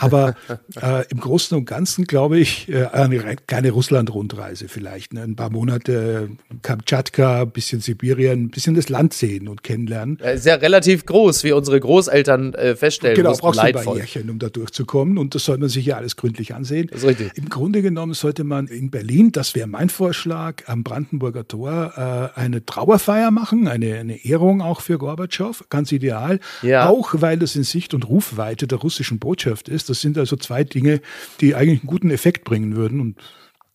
Aber 0.01 0.35
äh, 0.81 1.05
im 1.09 1.19
Großen 1.19 1.57
und 1.57 1.65
Ganzen 1.65 2.05
glaube 2.05 2.39
ich, 2.39 2.67
äh, 2.69 2.85
eine 2.85 3.35
kleine 3.47 3.71
Russland-Rundreise 3.71 4.67
vielleicht. 4.67 5.13
Ne? 5.13 5.21
Ein 5.21 5.35
paar 5.35 5.51
Monate 5.51 6.29
Kamtschatka, 6.61 7.43
ein 7.43 7.51
bisschen 7.51 7.81
Sibirien, 7.81 8.45
ein 8.45 8.49
bisschen 8.49 8.75
das 8.75 8.89
Land 8.89 9.13
sehen 9.13 9.47
und 9.47 9.63
kennenlernen. 9.63 10.17
Ist 10.17 10.45
ja 10.45 10.55
relativ 10.55 11.05
groß, 11.05 11.43
wie 11.43 11.51
unsere 11.51 11.79
Großeltern 11.79 12.53
äh, 12.55 12.75
feststellen. 12.75 13.15
Genau, 13.15 13.35
brauchst 13.37 13.59
du 13.59 13.63
ein 13.63 13.95
Jährchen, 13.95 14.29
um 14.29 14.39
da 14.39 14.49
durchzukommen. 14.49 15.17
Und 15.17 15.35
das 15.35 15.45
soll 15.45 15.57
man 15.57 15.69
sich 15.69 15.85
ja 15.85 15.97
alles 15.97 16.15
gründlich 16.15 16.55
ansehen. 16.55 16.87
Das 16.91 17.03
ist 17.03 17.09
richtig. 17.09 17.31
Im 17.35 17.49
Grunde 17.49 17.81
genommen 17.81 18.13
sollte 18.13 18.43
man 18.43 18.67
in 18.67 18.89
Berlin, 18.89 19.31
das 19.31 19.55
wäre 19.55 19.67
mein 19.67 19.89
Vorschlag, 19.89 20.63
am 20.65 20.83
Brandenburger 20.83 21.47
Tor 21.47 21.93
äh, 22.35 22.39
eine 22.39 22.65
Trauerfeier 22.65 23.29
machen, 23.29 23.67
eine, 23.67 23.99
eine 23.99 24.25
Ehrung 24.25 24.61
auch 24.61 24.81
für 24.81 24.97
Gorbatschow. 24.97 25.63
Ganz 25.69 25.91
ideal. 25.91 26.39
Ja. 26.61 26.89
Auch 26.89 27.13
weil 27.17 27.37
das 27.37 27.55
in 27.55 27.63
Sicht 27.63 27.93
und 27.93 28.07
Rufweite 28.09 28.67
der 28.67 28.79
russischen 28.79 29.19
Botschaft 29.19 29.69
ist. 29.69 29.89
Das 29.91 29.99
sind 29.99 30.17
also 30.17 30.37
zwei 30.37 30.63
Dinge, 30.63 31.01
die 31.41 31.53
eigentlich 31.53 31.81
einen 31.81 31.89
guten 31.89 32.11
Effekt 32.11 32.45
bringen 32.45 32.77
würden. 32.77 33.01
Und 33.01 33.17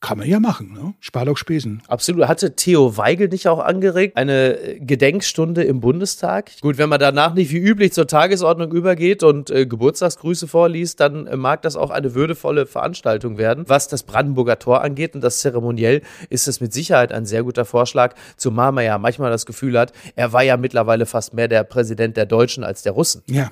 kann 0.00 0.18
man 0.18 0.28
ja 0.28 0.40
machen, 0.40 0.72
ne? 0.72 0.94
Spart 1.00 1.28
auch 1.28 1.36
Spesen. 1.36 1.82
Absolut. 1.88 2.28
Hatte 2.28 2.54
Theo 2.54 2.96
Weigel 2.96 3.28
nicht 3.28 3.48
auch 3.48 3.58
angeregt? 3.58 4.16
Eine 4.16 4.76
Gedenkstunde 4.78 5.64
im 5.64 5.80
Bundestag? 5.80 6.52
Gut, 6.60 6.78
wenn 6.78 6.88
man 6.88 7.00
danach 7.00 7.34
nicht 7.34 7.50
wie 7.50 7.58
üblich 7.58 7.92
zur 7.92 8.06
Tagesordnung 8.06 8.72
übergeht 8.72 9.22
und 9.22 9.50
äh, 9.50 9.66
Geburtstagsgrüße 9.66 10.48
vorliest, 10.48 11.00
dann 11.00 11.26
äh, 11.26 11.36
mag 11.36 11.62
das 11.62 11.76
auch 11.76 11.90
eine 11.90 12.14
würdevolle 12.14 12.66
Veranstaltung 12.66 13.36
werden. 13.36 13.64
Was 13.68 13.88
das 13.88 14.02
Brandenburger 14.02 14.58
Tor 14.58 14.82
angeht 14.82 15.14
und 15.14 15.22
das 15.22 15.40
Zeremoniell, 15.40 16.02
ist 16.28 16.46
es 16.46 16.60
mit 16.60 16.72
Sicherheit 16.72 17.10
ein 17.10 17.26
sehr 17.26 17.42
guter 17.42 17.64
Vorschlag, 17.64 18.14
zumal 18.36 18.72
man 18.72 18.84
ja 18.84 18.98
manchmal 18.98 19.30
das 19.30 19.44
Gefühl 19.44 19.78
hat, 19.78 19.92
er 20.14 20.32
war 20.32 20.42
ja 20.42 20.56
mittlerweile 20.56 21.06
fast 21.06 21.34
mehr 21.34 21.48
der 21.48 21.64
Präsident 21.64 22.16
der 22.16 22.26
Deutschen 22.26 22.64
als 22.64 22.82
der 22.82 22.92
Russen. 22.92 23.22
Ja, 23.26 23.50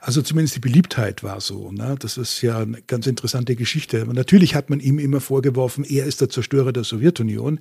also 0.00 0.22
zumindest 0.22 0.56
die 0.56 0.60
Beliebtheit 0.60 1.22
war 1.22 1.40
so. 1.40 1.70
Ne? 1.72 1.96
Das 1.98 2.16
ist 2.16 2.42
ja 2.42 2.58
eine 2.58 2.82
ganz 2.82 3.06
interessante 3.06 3.56
Geschichte. 3.56 4.06
Natürlich 4.12 4.54
hat 4.54 4.70
man 4.70 4.80
ihm 4.80 4.98
immer 4.98 5.20
vorgeworfen, 5.20 5.84
er 5.84 6.06
ist 6.06 6.20
der 6.20 6.28
Zerstörer 6.28 6.72
der 6.72 6.84
Sowjetunion. 6.84 7.58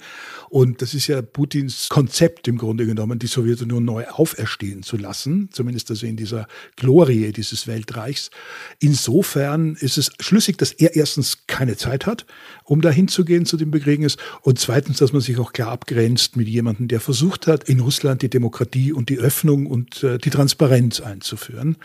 Und 0.50 0.82
das 0.82 0.94
ist 0.94 1.08
ja 1.08 1.22
Putins 1.22 1.90
Konzept 1.90 2.48
im 2.48 2.58
Grunde 2.58 2.86
genommen, 2.86 3.20
die 3.20 3.28
Sowjetunion 3.28 3.84
neu 3.84 4.06
auferstehen 4.08 4.84
zu 4.84 4.98
lassen. 4.98 5.50
Zumindest 5.52 5.90
also 5.90 6.06
in 6.06 6.18
dieser 6.18 6.48
Glorie 6.76 7.32
dieses 7.32 7.68
Weltreichs. 7.68 8.32
Insofern 8.80 9.76
ist 9.76 9.98
es 9.98 10.12
schlüssig, 10.20 10.58
dass 10.58 10.72
er 10.72 10.96
erstens 10.96 11.46
keine 11.48 11.78
Zeit 11.78 12.06
hat, 12.06 12.26
um 12.64 12.82
dahin 12.82 13.08
zu 13.08 13.26
gehen 13.26 13.46
zu 13.46 13.58
dem 13.58 13.72
Begräbnis. 13.72 14.18
Und 14.42 14.60
zweitens, 14.60 14.98
dass 14.98 15.14
man 15.14 15.22
sich 15.22 15.38
auch 15.38 15.54
klar 15.54 15.72
abgrenzt 15.72 16.36
mit 16.36 16.48
jemandem, 16.48 16.88
der 16.88 17.00
versucht 17.00 17.48
hat, 17.48 17.68
in 17.68 17.80
Russland 17.80 18.22
die 18.22 18.30
Demokratie 18.30 18.94
und 18.94 19.10
die 19.10 19.20
Öffnung 19.20 19.66
und 19.66 20.04
äh, 20.04 20.18
die 20.18 20.30
Transparenz 20.30 21.00
einzuführen. 21.00 21.78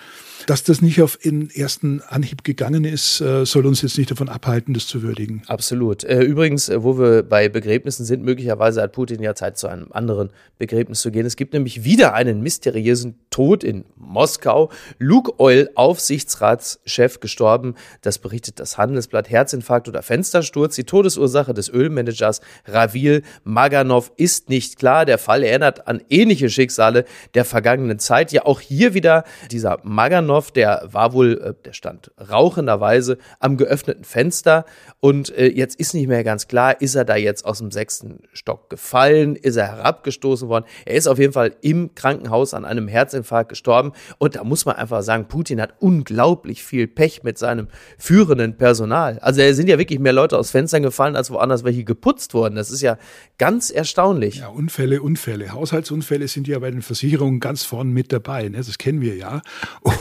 Dass 0.47 0.63
das 0.63 0.83
nicht 0.83 1.03
auf 1.03 1.17
den 1.17 1.51
ersten 1.51 2.03
Anhieb 2.03 2.45
gegangen 2.45 2.85
ist, 2.85 3.21
äh, 3.21 3.45
soll 3.45 3.67
uns 3.67 3.83
jetzt 3.83 3.99
nicht 3.99 4.11
davon 4.11 4.29
abhalten, 4.29 4.75
das 4.75 4.87
zu 4.87 5.03
würdigen. 5.03 5.43
Absolut. 5.47 6.05
Äh, 6.05 6.23
übrigens, 6.23 6.69
äh, 6.69 6.83
wo 6.83 6.99
wir 6.99 7.23
bei 7.23 7.49
Begräbnissen 7.49 8.05
sind, 8.05 8.23
möglicherweise 8.23 8.83
hat 8.83 8.93
Putin 8.93 9.23
ja 9.23 9.35
Zeit, 9.35 9.59
zu 9.59 9.67
einem 9.67 9.91
anderen 9.93 10.31
Begräbnis 10.59 11.01
zu 11.01 11.11
gehen. 11.11 11.27
Es 11.27 11.37
gibt 11.37 11.53
nämlich 11.53 11.85
wieder 11.85 12.15
einen 12.15 12.43
mysteriösen 12.43 13.19
Tod 13.31 13.65
in 13.65 13.85
Moskau. 13.97 14.71
Luke 14.99 15.33
Oil, 15.39 15.71
Aufsichtsratschef, 15.75 17.21
gestorben. 17.21 17.75
Das 18.03 18.19
berichtet 18.19 18.61
das 18.61 18.79
Handelsblatt. 18.79 19.31
Herzinfarkt 19.31 19.89
oder 19.89 20.03
Fenstersturz. 20.03 20.77
Die 20.77 20.85
Todesursache 20.85 21.55
des 21.55 21.69
Ölmanagers 21.69 22.41
Ravil 22.67 23.23
Maganov 23.45 24.13
ist 24.17 24.49
nicht 24.49 24.79
klar. 24.79 25.07
Der 25.07 25.19
Fall 25.19 25.43
erinnert 25.43 25.89
an 25.89 26.03
ähnliche 26.09 26.51
Schicksale 26.51 27.05
der 27.35 27.45
vergangenen 27.45 27.99
Zeit. 27.99 28.33
Ja, 28.33 28.45
auch 28.45 28.61
hier 28.61 28.95
wieder 28.95 29.25
dieser 29.51 29.79
Maganov 29.83 30.16
Draganov, 30.17 30.51
der 30.51 30.89
war 30.91 31.13
wohl, 31.13 31.39
äh, 31.39 31.55
der 31.65 31.73
stand 31.73 32.11
rauchenderweise 32.31 33.19
am 33.39 33.57
geöffneten 33.57 34.05
Fenster 34.05 34.65
und 35.01 35.37
äh, 35.37 35.49
jetzt 35.49 35.79
ist 35.79 35.95
nicht 35.95 36.09
mehr 36.09 36.25
ganz 36.25 36.49
klar, 36.49 36.81
ist 36.81 36.95
er 36.95 37.05
da 37.05 37.17
jetzt 37.17 37.45
aus 37.45 37.59
dem 37.59 37.71
sechsten 37.71 38.21
Stock 38.33 38.71
gefallen, 38.71 39.37
ist 39.37 39.57
er 39.57 39.77
herabgestoßen 39.77 40.49
worden. 40.49 40.65
Er 40.87 40.95
ist 40.95 41.07
auf 41.07 41.19
jeden 41.19 41.33
Fall 41.33 41.55
im 41.61 41.95
Krankenhaus 41.95 42.55
an 42.55 42.65
einem 42.65 42.89
Herzinfarkt 42.89 43.51
gestorben 43.51 43.93
und 44.19 44.37
da 44.37 44.45
muss 44.45 44.65
man 44.65 44.77
einfach 44.77 45.03
sagen, 45.03 45.27
Putin 45.29 45.61
hat 45.61 45.75
unglaublich 45.81 46.65
viel 46.65 46.87
Pech 46.87 47.23
mit 47.23 47.37
seinem 47.37 47.69
führenden 47.99 48.57
Personal. 48.57 49.19
Also 49.21 49.41
da 49.41 49.53
sind 49.53 49.69
ja 49.69 49.79
wirklich 49.79 49.99
mehr 49.99 50.13
Leute 50.13 50.39
aus 50.39 50.51
Fenstern 50.51 50.83
gefallen, 50.83 51.17
als 51.17 51.31
woanders 51.31 51.65
welche 51.65 51.85
geputzt 51.85 52.33
wurden. 52.33 52.57
Das 52.57 52.71
ist 52.71 52.81
ja 52.81 52.97
ganz 53.39 53.71
erstaunlich. 53.71 54.37
Ja, 54.37 54.49
Unfälle, 54.49 55.03
Unfälle. 55.03 55.53
Haushaltsunfälle 55.53 56.29
sind 56.29 56.49
ja 56.49 56.59
bei 56.59 56.71
den 56.71 56.83
Versicherungen 56.83 57.41
ganz 57.41 57.65
vorn 57.65 57.91
mit 57.91 58.13
dabei. 58.13 58.49
Ne? 58.49 58.59
Das 58.59 58.79
kennen 58.79 59.01
wir 59.01 59.17
ja. 59.17 59.43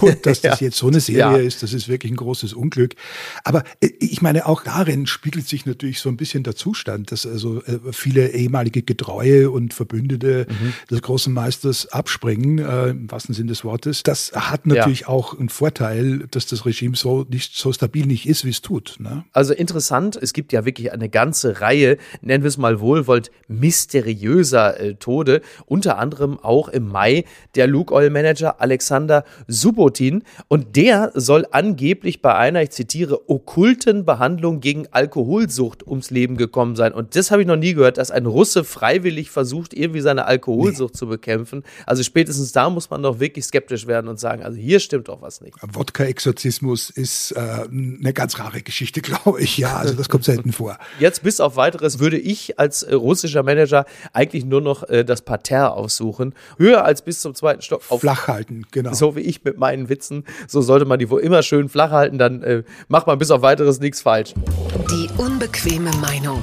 Und 0.02 0.26
dass 0.26 0.42
das 0.42 0.60
ja. 0.60 0.68
jetzt 0.68 0.78
so 0.78 0.88
eine 0.88 1.00
Serie 1.00 1.38
ja. 1.38 1.38
ist, 1.38 1.64
das 1.64 1.74
ist 1.74 1.88
wirklich 1.88 2.12
ein 2.12 2.18
großes 2.18 2.54
Unglück. 2.54 2.96
Aber 3.44 3.64
äh, 3.82 3.90
ich 4.00 4.22
meine, 4.22 4.46
auch 4.46 4.64
darin 4.64 5.08
spiegelt 5.08 5.48
sich 5.48 5.66
natürlich 5.66 6.00
so 6.00 6.10
ein 6.10 6.18
bisschen 6.18 6.44
der 6.44 6.56
Zustand, 6.56 7.12
dass 7.12 7.26
also 7.26 7.64
äh, 7.64 7.80
viele 7.92 8.30
ehemalige 8.30 8.82
Getreue 8.82 9.50
und 9.52 9.74
Verbündete 9.74 10.48
mhm. 10.50 10.74
des 10.90 11.02
großen 11.02 11.34
Meisters 11.34 11.88
abspringen, 11.88 12.60
äh, 12.60 12.90
im 12.90 13.12
wahrsten 13.12 13.34
Sinne 13.36 13.50
des 13.50 13.64
Wortes. 13.64 14.04
Das 14.04 14.32
hat 14.34 14.66
natürlich 14.66 15.02
ja. 15.02 15.08
auch 15.08 15.38
einen 15.38 15.50
Vorteil, 15.50 16.28
dass 16.32 16.46
das 16.46 16.66
Regime 16.66 16.96
so 16.96 17.26
nicht 17.30 17.56
so 17.56 17.72
stabil 17.74 18.06
nicht 18.06 18.28
ist, 18.28 18.46
wie 18.46 18.50
es 18.50 18.62
tut. 18.62 18.96
Ne? 19.00 19.26
Also 19.32 19.54
interessant, 19.54 20.18
es 20.22 20.34
gibt 20.34 20.54
ja 20.54 20.66
wirklich 20.66 20.92
eine 20.92 21.10
ganze 21.10 21.62
Reihe, 21.62 21.98
nennen 22.22 22.44
wir 22.44 22.50
es 22.50 22.58
mal 22.58 22.80
wohlwollt, 22.80 23.32
mysteriöser 23.48 24.80
äh, 24.80 24.96
Tode. 24.96 25.42
Unter 25.66 25.98
anderem 25.98 26.40
auch 26.40 26.70
im 26.70 26.88
Mai 26.88 27.26
der 27.56 27.68
Luke 27.68 27.94
Oil 27.94 28.10
Manager 28.10 28.62
Alexander 28.62 29.24
Subotin. 29.86 30.24
Und 30.48 30.76
der 30.76 31.12
soll 31.14 31.46
angeblich 31.52 32.22
bei 32.22 32.36
einer, 32.36 32.62
ich 32.62 32.72
zitiere, 32.72 33.30
okkulten 33.30 34.06
Behandlung 34.06 34.60
gegen 34.60 34.88
Alkoholsucht 34.92 35.86
ums 35.86 36.10
Leben 36.10 36.38
gekommen 36.38 36.76
sein. 36.76 36.94
Und 36.94 37.16
das 37.16 37.32
habe 37.32 37.42
ich 37.42 37.48
noch 37.48 37.56
nie 37.56 37.74
gehört, 37.74 37.98
dass 37.98 38.12
ein 38.12 38.26
Russe 38.26 38.64
freiwillig 38.64 39.30
versucht, 39.30 39.74
irgendwie 39.74 40.02
seine 40.02 40.26
Alkoholsucht 40.26 40.94
nee. 40.94 40.98
zu 40.98 41.08
bekämpfen. 41.08 41.64
Also 41.86 42.04
spätestens 42.04 42.52
da 42.52 42.70
muss 42.70 42.90
man 42.90 43.04
doch 43.04 43.20
wirklich 43.20 43.46
skeptisch 43.46 43.88
werden 43.88 44.08
und 44.08 44.20
sagen, 44.20 44.44
also 44.44 44.58
hier 44.58 44.80
stimmt 44.80 45.08
doch 45.08 45.22
was 45.22 45.42
nicht. 45.42 45.56
Wodka-Exorzismus 45.62 46.90
ist 46.90 47.32
äh, 47.32 47.40
eine 47.40 48.14
ganz 48.14 48.40
rare 48.40 48.62
Geschichte, 48.62 49.02
glaube 49.06 49.42
ich. 49.42 49.58
Ja, 49.58 49.78
also 49.78 49.94
das 49.94 50.10
kommt 50.10 50.24
selten 50.24 50.52
vor. 50.52 50.78
Jetzt 51.00 51.24
bis 51.24 51.40
auf 51.40 51.56
weiteres 51.56 52.00
würde 52.00 52.18
ich 52.18 52.58
als 52.60 52.84
äh, 52.84 52.96
russischer 52.96 53.44
Manager 53.44 53.86
eigentlich 54.14 54.46
nur 54.46 54.62
noch 54.62 54.84
äh, 54.90 55.04
das 55.04 55.22
Parterre 55.22 55.74
aussuchen. 55.74 56.34
Höher 56.58 56.84
als 56.84 57.02
bis 57.02 57.20
zum 57.20 57.36
zweiten 57.36 57.62
Stock. 57.62 57.84
Auf, 57.90 58.02
flach 58.02 58.28
halten, 58.28 58.66
genau. 58.72 58.94
So 58.94 59.16
wie 59.16 59.22
ich 59.22 59.44
mit 59.44 59.58
meinen 59.58 59.75
Witzen. 59.90 60.24
So 60.48 60.62
sollte 60.62 60.86
man 60.86 61.00
die 61.00 61.10
wohl 61.10 61.22
immer 61.22 61.44
schön 61.44 61.70
flach 61.70 61.92
halten, 61.92 62.18
dann 62.18 62.42
äh, 62.44 62.64
macht 62.88 63.08
man 63.08 63.18
bis 63.18 63.32
auf 63.32 63.42
weiteres 63.42 63.80
nichts 63.80 64.02
falsch. 64.02 64.34
Die 64.90 65.10
unbequeme 65.18 65.92
Meinung. 66.02 66.42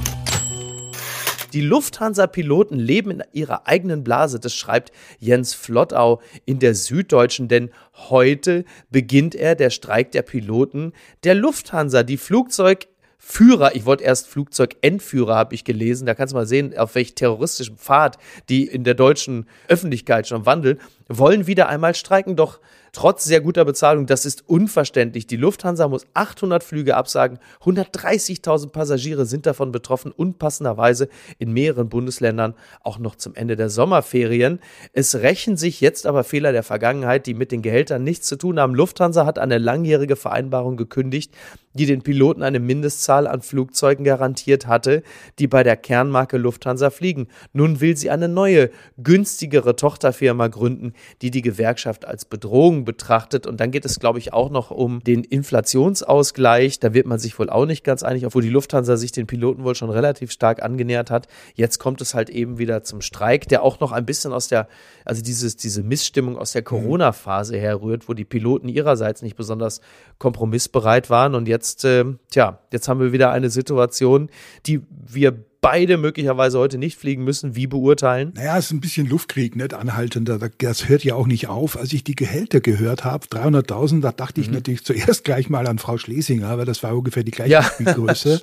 Die 1.53 1.61
Lufthansa-Piloten 1.61 2.79
leben 2.79 3.11
in 3.11 3.23
ihrer 3.33 3.66
eigenen 3.66 4.05
Blase, 4.05 4.40
das 4.40 4.55
schreibt 4.55 4.90
Jens 5.18 5.53
Flottau 5.53 6.23
in 6.47 6.61
der 6.61 6.75
Süddeutschen, 6.75 7.49
denn 7.49 7.71
heute 7.95 8.64
beginnt 8.90 9.35
er, 9.35 9.55
der 9.55 9.68
Streik 9.68 10.12
der 10.12 10.23
Piloten 10.23 10.92
der 11.25 11.35
Lufthansa. 11.35 12.05
Die 12.05 12.16
Flugzeug 12.16 12.88
Führer, 13.25 13.77
ich 13.77 13.85
wollte 13.85 14.03
erst 14.03 14.27
Flugzeugentführer, 14.27 15.37
habe 15.37 15.55
ich 15.55 15.62
gelesen. 15.62 16.07
Da 16.07 16.14
kannst 16.14 16.33
du 16.33 16.37
mal 16.37 16.47
sehen, 16.47 16.77
auf 16.77 16.97
welch 16.97 17.14
terroristischem 17.14 17.77
Pfad 17.77 18.18
die 18.49 18.66
in 18.66 18.83
der 18.83 18.95
deutschen 18.95 19.47
Öffentlichkeit 19.68 20.27
schon 20.27 20.45
wandeln, 20.45 20.81
wollen 21.07 21.47
wieder 21.47 21.68
einmal 21.68 21.95
streiken. 21.95 22.35
Doch 22.35 22.61
trotz 22.92 23.24
sehr 23.24 23.40
guter 23.40 23.64
Bezahlung. 23.64 24.07
Das 24.07 24.26
ist 24.26 24.48
unverständlich. 24.48 25.26
Die 25.26 25.37
Lufthansa 25.37 25.88
muss 25.88 26.07
800 26.14 26.62
Flüge 26.62 26.96
absagen. 26.96 27.38
130.000 27.62 28.70
Passagiere 28.70 29.26
sind 29.26 29.46
davon 29.46 29.72
betroffen, 29.72 30.12
unpassenderweise 30.12 31.09
in 31.38 31.52
mehreren 31.52 31.88
Bundesländern 31.88 32.55
auch 32.83 32.98
noch 32.98 33.16
zum 33.16 33.35
Ende 33.35 33.57
der 33.57 33.70
Sommerferien. 33.70 34.61
Es 34.92 35.14
rächen 35.16 35.57
sich 35.57 35.81
jetzt 35.81 36.07
aber 36.07 36.22
Fehler 36.22 36.52
der 36.52 36.62
Vergangenheit, 36.62 37.26
die 37.26 37.35
mit 37.35 37.50
den 37.50 37.62
Gehältern 37.62 38.05
nichts 38.05 38.28
zu 38.28 38.37
tun 38.37 38.61
haben. 38.61 38.74
Lufthansa 38.74 39.26
hat 39.26 39.38
eine 39.38 39.59
langjährige 39.59 40.16
Vereinbarung 40.16 40.76
gekündigt, 40.76 41.35
die 41.74 41.87
den 41.87 42.02
Piloten 42.02 42.42
eine 42.42 42.61
Mindestzahl 42.61 43.26
an 43.26 43.40
Flugzeugen 43.40 44.05
garantiert 44.05 44.66
hatte, 44.66 45.02
die 45.38 45.48
bei 45.48 45.62
der 45.62 45.76
Kernmarke 45.76 46.37
Lufthansa 46.37 46.90
fliegen. 46.90 47.28
Nun 47.52 47.81
will 47.81 47.96
sie 47.96 48.11
eine 48.11 48.28
neue, 48.28 48.70
günstigere 49.02 49.76
Tochterfirma 49.76 50.48
gründen, 50.48 50.92
die 51.22 51.31
die 51.31 51.42
Gewerkschaft 51.42 52.05
als 52.05 52.24
Bedrohung 52.26 52.82
betrachtet. 52.85 53.47
Und 53.47 53.61
dann 53.61 53.71
geht 53.71 53.85
es, 53.85 53.99
glaube 53.99 54.18
ich, 54.18 54.33
auch 54.33 54.51
noch 54.51 54.71
um 54.71 55.03
den 55.03 55.25
Inflationsausgleich. 55.25 56.79
Da 56.79 56.95
wird 56.95 57.07
man 57.07 57.18
sich 57.18 57.38
wohl 57.38 57.51
auch 57.51 57.66
nicht 57.66 57.85
ganz 57.85 58.03
einig, 58.03 58.27
obwohl 58.27 58.42
die 58.42 58.49
Lufthansa 58.49 58.97
sich 58.97 59.12
den 59.12 59.27
Piloten 59.27 59.64
wohl 59.64 59.75
schon 59.75 59.90
relativ 59.90 60.31
stark 60.33 60.62
angenähert 60.62 61.11
hat. 61.11 61.29
Jetzt 61.55 61.79
kommt 61.79 62.01
es 62.01 62.14
halt 62.14 62.31
eben 62.31 62.59
wieder 62.59 62.83
zum 62.83 63.01
Streik, 63.01 63.49
der 63.49 63.62
auch 63.62 63.81
noch 63.81 63.92
ein 63.92 64.07
bisschen 64.07 64.33
aus 64.33 64.49
der, 64.49 64.68
also 65.05 65.23
dieses, 65.23 65.57
diese 65.57 65.83
Missstimmung 65.83 66.37
aus 66.37 66.53
der 66.53 66.62
mhm. 66.62 66.66
Corona-Phase 66.66 67.57
herrührt, 67.57 68.09
wo 68.09 68.14
die 68.14 68.25
Piloten 68.25 68.68
ihrerseits 68.68 69.23
nicht 69.23 69.37
besonders 69.37 69.81
kompromissbereit 70.18 71.11
waren. 71.11 71.35
Und 71.35 71.49
jetzt, 71.49 71.85
äh, 71.85 72.05
tja, 72.31 72.59
jetzt 72.73 72.88
haben 72.88 73.01
wir 73.01 73.12
wieder 73.12 73.31
eine 73.31 73.51
Situation, 73.51 74.31
die 74.66 74.83
wir 74.90 75.45
beide 75.62 75.96
möglicherweise 75.96 76.59
heute 76.59 76.77
nicht 76.77 76.98
fliegen 76.98 77.22
müssen. 77.22 77.55
Wie 77.55 77.68
beurteilen? 77.68 78.33
Naja, 78.35 78.59
es 78.59 78.66
ist 78.66 78.72
ein 78.72 78.81
bisschen 78.81 79.09
Luftkrieg, 79.09 79.55
nicht 79.55 79.72
anhaltender. 79.72 80.38
Das 80.59 80.88
hört 80.88 81.05
ja 81.05 81.14
auch 81.14 81.29
nicht 81.29 81.46
auf. 81.46 81.79
Als 81.79 81.92
ich 81.92 82.03
die 82.03 82.16
Gehälter 82.16 82.61
gehört 82.61 83.05
habe, 83.05 83.27
300.000, 83.27 84.01
da 84.01 84.11
dachte 84.11 84.40
ich 84.40 84.48
mhm. 84.48 84.55
natürlich 84.55 84.85
zuerst 84.85 85.22
gleich 85.22 85.48
mal 85.48 85.68
an 85.68 85.79
Frau 85.79 85.98
Schlesinger, 85.98 86.59
weil 86.59 86.66
das 86.66 86.83
war 86.83 86.94
ungefähr 86.96 87.22
die 87.22 87.31
gleiche 87.31 87.53
ja. 87.53 87.62
Spielgröße. 87.75 88.42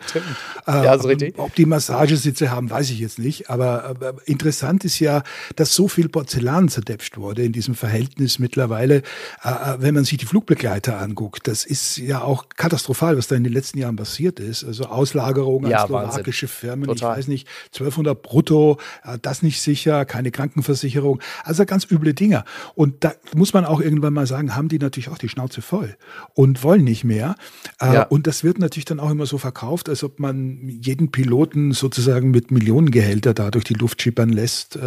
Äh, 0.66 0.72
ja, 0.72 0.94
ist 0.96 1.06
richtig. 1.06 1.38
Ob 1.38 1.54
die 1.56 1.66
Massagesitze 1.66 2.52
haben, 2.52 2.70
weiß 2.70 2.90
ich 2.90 3.00
jetzt 3.00 3.20
nicht. 3.20 3.50
Aber, 3.50 3.84
aber 3.84 4.16
interessant 4.26 4.86
ist 4.86 5.00
ja, 5.00 5.24
dass 5.58 5.76
so 5.76 5.90
viel 5.90 6.08
Porzellan 6.08 6.70
zerdäpft 6.70 7.18
wurde 7.18 7.44
in 7.44 7.52
diesem 7.52 7.76
Verhältnis 7.76 8.40
mittlerweile. 8.40 9.04
Äh, 9.44 9.50
äh, 9.50 9.76
wenn 9.80 9.94
man 9.94 10.06
sich 10.06 10.18
die 10.18 10.26
Flugbegleiter 10.26 10.98
anguckt, 10.98 11.50
das 11.50 11.66
ist 11.66 11.98
ja 11.98 12.22
auch 12.22 12.46
katastrophal, 12.56 13.18
was 13.18 13.28
da 13.28 13.36
in 13.36 13.44
den 13.44 13.52
letzten 13.52 13.78
Jahren 13.78 13.98
passiert 13.98 14.40
ist. 14.40 14.64
Also 14.64 14.86
Auslagerung 14.86 15.66
an 15.66 15.72
ja, 15.72 15.86
slowakische 15.86 16.46
Wahnsinn. 16.46 16.70
Firmen. 16.70 16.88
Total 16.88 17.09
weiß 17.18 17.28
nicht, 17.28 17.48
1200 17.68 18.22
brutto, 18.22 18.78
äh, 19.04 19.18
das 19.22 19.42
nicht 19.42 19.62
sicher, 19.62 20.06
keine 20.06 20.32
Krankenversicherung. 20.32 21.20
Also 21.44 21.66
ganz 21.66 21.90
üble 21.90 22.14
Dinger. 22.14 22.46
Und 22.76 23.04
da 23.04 23.14
muss 23.36 23.54
man 23.54 23.66
auch 23.66 23.82
irgendwann 23.82 24.14
mal 24.14 24.28
sagen, 24.28 24.56
haben 24.56 24.70
die 24.70 24.80
natürlich 24.80 25.10
auch 25.10 25.18
die 25.18 25.30
Schnauze 25.30 25.62
voll 25.62 25.96
und 26.34 26.64
wollen 26.64 26.84
nicht 26.84 27.04
mehr. 27.04 27.36
Äh, 27.82 27.94
ja. 27.94 28.04
Und 28.04 28.28
das 28.28 28.44
wird 28.44 28.60
natürlich 28.60 28.86
dann 28.86 29.00
auch 29.00 29.10
immer 29.10 29.26
so 29.26 29.38
verkauft, 29.38 29.90
als 29.90 30.04
ob 30.04 30.20
man 30.20 30.70
jeden 30.82 31.12
Piloten 31.12 31.72
sozusagen 31.72 32.32
mit 32.32 32.52
Millionengehälter 32.52 33.34
da 33.34 33.52
durch 33.52 33.66
die 33.66 33.74
Luft 33.74 34.02
schippern 34.02 34.30
lässt, 34.30 34.76
äh, 34.76 34.80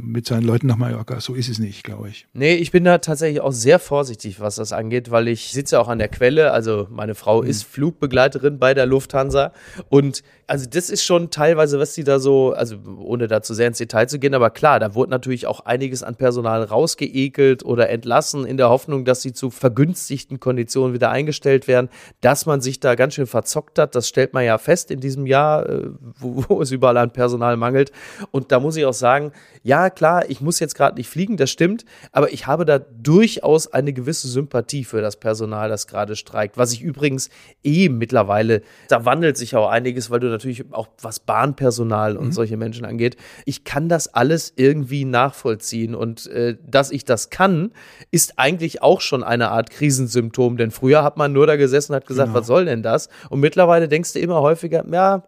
mit 0.00 0.26
seinen 0.26 0.44
Leuten 0.44 0.66
nach 0.66 0.76
Mallorca. 0.76 1.20
So 1.20 1.34
ist 1.34 1.48
es 1.48 1.58
nicht, 1.58 1.84
glaube 1.84 2.08
ich. 2.08 2.26
Nee, 2.32 2.54
ich 2.54 2.70
bin 2.70 2.84
da 2.84 2.98
tatsächlich 2.98 3.40
auch 3.40 3.52
sehr 3.52 3.78
vorsichtig, 3.78 4.40
was 4.40 4.56
das 4.56 4.72
angeht, 4.72 5.10
weil 5.10 5.28
ich 5.28 5.52
sitze 5.52 5.80
auch 5.80 5.88
an 5.88 5.98
der 5.98 6.08
Quelle. 6.08 6.52
Also 6.52 6.88
meine 6.90 7.14
Frau 7.14 7.42
mhm. 7.42 7.48
ist 7.48 7.64
Flugbegleiterin 7.64 8.58
bei 8.58 8.74
der 8.74 8.86
Lufthansa 8.86 9.52
und 9.88 10.22
also 10.48 10.66
das 10.66 10.88
ist 10.88 11.04
schon 11.04 11.30
teilweise, 11.30 11.67
was 11.72 11.94
sie 11.94 12.04
da 12.04 12.18
so, 12.18 12.52
also 12.52 12.76
ohne 12.98 13.26
da 13.26 13.42
zu 13.42 13.54
sehr 13.54 13.66
ins 13.68 13.78
Detail 13.78 14.08
zu 14.08 14.18
gehen, 14.18 14.34
aber 14.34 14.50
klar, 14.50 14.80
da 14.80 14.94
wurde 14.94 15.10
natürlich 15.10 15.46
auch 15.46 15.60
einiges 15.60 16.02
an 16.02 16.16
Personal 16.16 16.62
rausgeekelt 16.62 17.64
oder 17.64 17.90
entlassen 17.90 18.46
in 18.46 18.56
der 18.56 18.70
Hoffnung, 18.70 19.04
dass 19.04 19.22
sie 19.22 19.32
zu 19.32 19.50
vergünstigten 19.50 20.40
Konditionen 20.40 20.94
wieder 20.94 21.10
eingestellt 21.10 21.68
werden. 21.68 21.88
Dass 22.20 22.46
man 22.46 22.60
sich 22.60 22.80
da 22.80 22.94
ganz 22.94 23.14
schön 23.14 23.26
verzockt 23.26 23.78
hat, 23.78 23.94
das 23.94 24.08
stellt 24.08 24.34
man 24.34 24.44
ja 24.44 24.58
fest 24.58 24.90
in 24.90 25.00
diesem 25.00 25.26
Jahr, 25.26 25.68
äh, 25.68 25.90
wo, 26.18 26.44
wo 26.48 26.62
es 26.62 26.70
überall 26.70 26.96
an 26.96 27.10
Personal 27.10 27.56
mangelt. 27.56 27.92
Und 28.30 28.52
da 28.52 28.60
muss 28.60 28.76
ich 28.76 28.86
auch 28.86 28.94
sagen, 28.94 29.32
ja 29.62 29.90
klar, 29.90 30.30
ich 30.30 30.40
muss 30.40 30.60
jetzt 30.60 30.74
gerade 30.74 30.96
nicht 30.96 31.08
fliegen, 31.08 31.36
das 31.36 31.50
stimmt, 31.50 31.84
aber 32.12 32.32
ich 32.32 32.46
habe 32.46 32.64
da 32.64 32.78
durchaus 32.78 33.66
eine 33.72 33.92
gewisse 33.92 34.28
Sympathie 34.28 34.84
für 34.84 35.00
das 35.00 35.16
Personal, 35.16 35.68
das 35.68 35.86
gerade 35.86 36.16
streikt. 36.16 36.56
Was 36.56 36.72
ich 36.72 36.82
übrigens 36.82 37.30
eh 37.64 37.88
mittlerweile, 37.88 38.62
da 38.88 39.04
wandelt 39.04 39.36
sich 39.36 39.56
auch 39.56 39.68
einiges, 39.68 40.10
weil 40.10 40.20
du 40.20 40.28
natürlich 40.28 40.72
auch 40.72 40.88
was 41.00 41.20
Bahnpersonal 41.58 42.16
und 42.16 42.26
mhm. 42.26 42.32
solche 42.32 42.56
Menschen 42.56 42.84
angeht. 42.84 43.16
Ich 43.44 43.64
kann 43.64 43.88
das 43.88 44.14
alles 44.14 44.52
irgendwie 44.56 45.04
nachvollziehen 45.04 45.94
und 45.94 46.26
äh, 46.28 46.56
dass 46.66 46.90
ich 46.90 47.04
das 47.04 47.30
kann, 47.30 47.72
ist 48.10 48.38
eigentlich 48.38 48.82
auch 48.82 49.00
schon 49.00 49.22
eine 49.22 49.50
Art 49.50 49.70
Krisensymptom, 49.70 50.56
denn 50.56 50.70
früher 50.70 51.02
hat 51.02 51.16
man 51.16 51.32
nur 51.32 51.46
da 51.46 51.56
gesessen 51.56 51.92
und 51.92 51.96
hat 51.96 52.06
gesagt, 52.06 52.28
genau. 52.28 52.40
was 52.40 52.46
soll 52.46 52.64
denn 52.64 52.82
das? 52.82 53.08
Und 53.30 53.40
mittlerweile 53.40 53.88
denkst 53.88 54.12
du 54.12 54.20
immer 54.20 54.40
häufiger, 54.40 54.84
ja, 54.90 55.24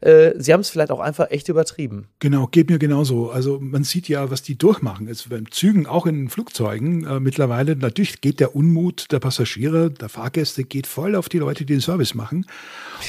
äh, 0.00 0.32
sie 0.38 0.52
haben 0.52 0.60
es 0.60 0.70
vielleicht 0.70 0.90
auch 0.90 1.00
einfach 1.00 1.30
echt 1.30 1.48
übertrieben. 1.48 2.08
Genau, 2.18 2.46
geht 2.46 2.70
mir 2.70 2.78
genauso. 2.78 3.30
Also 3.30 3.58
man 3.60 3.84
sieht 3.84 4.08
ja, 4.08 4.30
was 4.30 4.42
die 4.42 4.56
durchmachen. 4.56 5.08
Jetzt 5.08 5.28
beim 5.28 5.50
Zügen, 5.50 5.86
auch 5.86 6.06
in 6.06 6.28
Flugzeugen 6.28 7.04
äh, 7.04 7.20
mittlerweile, 7.20 7.76
natürlich 7.76 8.20
geht 8.20 8.40
der 8.40 8.56
Unmut 8.56 9.12
der 9.12 9.20
Passagiere, 9.20 9.90
der 9.90 10.08
Fahrgäste 10.08 10.64
geht 10.64 10.86
voll 10.86 11.14
auf 11.14 11.28
die 11.28 11.38
Leute, 11.38 11.64
die 11.64 11.74
den 11.74 11.80
Service 11.80 12.14
machen. 12.14 12.46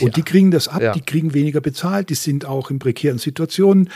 Und 0.01 0.07
ja. 0.07 0.13
die 0.13 0.23
kriegen 0.23 0.51
das 0.51 0.67
ab, 0.67 0.81
ja. 0.81 0.93
die 0.93 1.01
kriegen 1.01 1.33
weniger 1.33 1.61
bezahlt, 1.61 2.09
die 2.09 2.15
sind 2.15 2.45
auch 2.49 2.71
in 2.71 2.79
prekären 2.79 3.17
Situationen. 3.17 3.89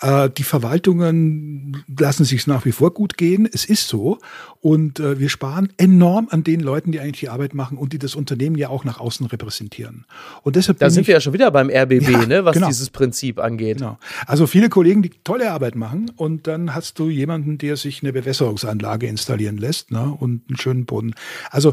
Äh, 0.00 0.30
die 0.30 0.42
Verwaltungen 0.42 1.84
lassen 1.98 2.24
sich 2.24 2.46
nach 2.46 2.64
wie 2.64 2.72
vor 2.72 2.92
gut 2.92 3.16
gehen. 3.16 3.48
Es 3.50 3.64
ist 3.64 3.88
so. 3.88 4.18
Und 4.60 5.00
äh, 5.00 5.18
wir 5.18 5.30
sparen 5.30 5.72
enorm 5.78 6.28
an 6.30 6.44
den 6.44 6.60
Leuten, 6.60 6.92
die 6.92 7.00
eigentlich 7.00 7.20
die 7.20 7.28
Arbeit 7.30 7.54
machen 7.54 7.78
und 7.78 7.94
die 7.94 7.98
das 7.98 8.14
Unternehmen 8.14 8.56
ja 8.56 8.68
auch 8.68 8.84
nach 8.84 9.00
außen 9.00 9.24
repräsentieren. 9.26 10.04
Und 10.42 10.56
deshalb 10.56 10.78
da 10.78 10.90
sind 10.90 11.06
wir 11.06 11.14
ja 11.14 11.20
schon 11.20 11.32
wieder 11.32 11.50
beim 11.50 11.70
RBB, 11.70 12.10
ja, 12.10 12.26
ne, 12.26 12.44
was 12.44 12.54
genau. 12.54 12.68
dieses 12.68 12.90
Prinzip 12.90 13.38
angeht. 13.38 13.78
Genau. 13.78 13.98
Also 14.26 14.46
viele 14.46 14.68
Kollegen, 14.68 15.02
die 15.02 15.10
tolle 15.24 15.50
Arbeit 15.50 15.76
machen 15.76 16.10
und 16.16 16.46
dann 16.46 16.74
hast 16.74 16.98
du 16.98 17.08
jemanden, 17.08 17.56
der 17.56 17.76
sich 17.76 18.02
eine 18.02 18.12
Bewässerungsanlage 18.12 19.06
installieren 19.06 19.56
lässt 19.56 19.90
ne, 19.90 20.14
und 20.18 20.42
einen 20.48 20.58
schönen 20.58 20.84
Boden. 20.84 21.14
Also 21.50 21.72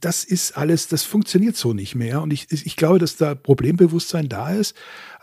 das 0.00 0.24
ist 0.24 0.56
alles, 0.56 0.88
das 0.88 1.02
funktioniert 1.02 1.56
so 1.56 1.74
nicht 1.74 1.94
mehr. 1.94 2.22
Und 2.22 2.32
ich, 2.32 2.46
ich 2.50 2.76
glaube, 2.76 2.98
dass 2.98 3.16
da 3.16 3.34
Problembewusstsein 3.34 4.28
da 4.28 4.50
ist 4.50 4.74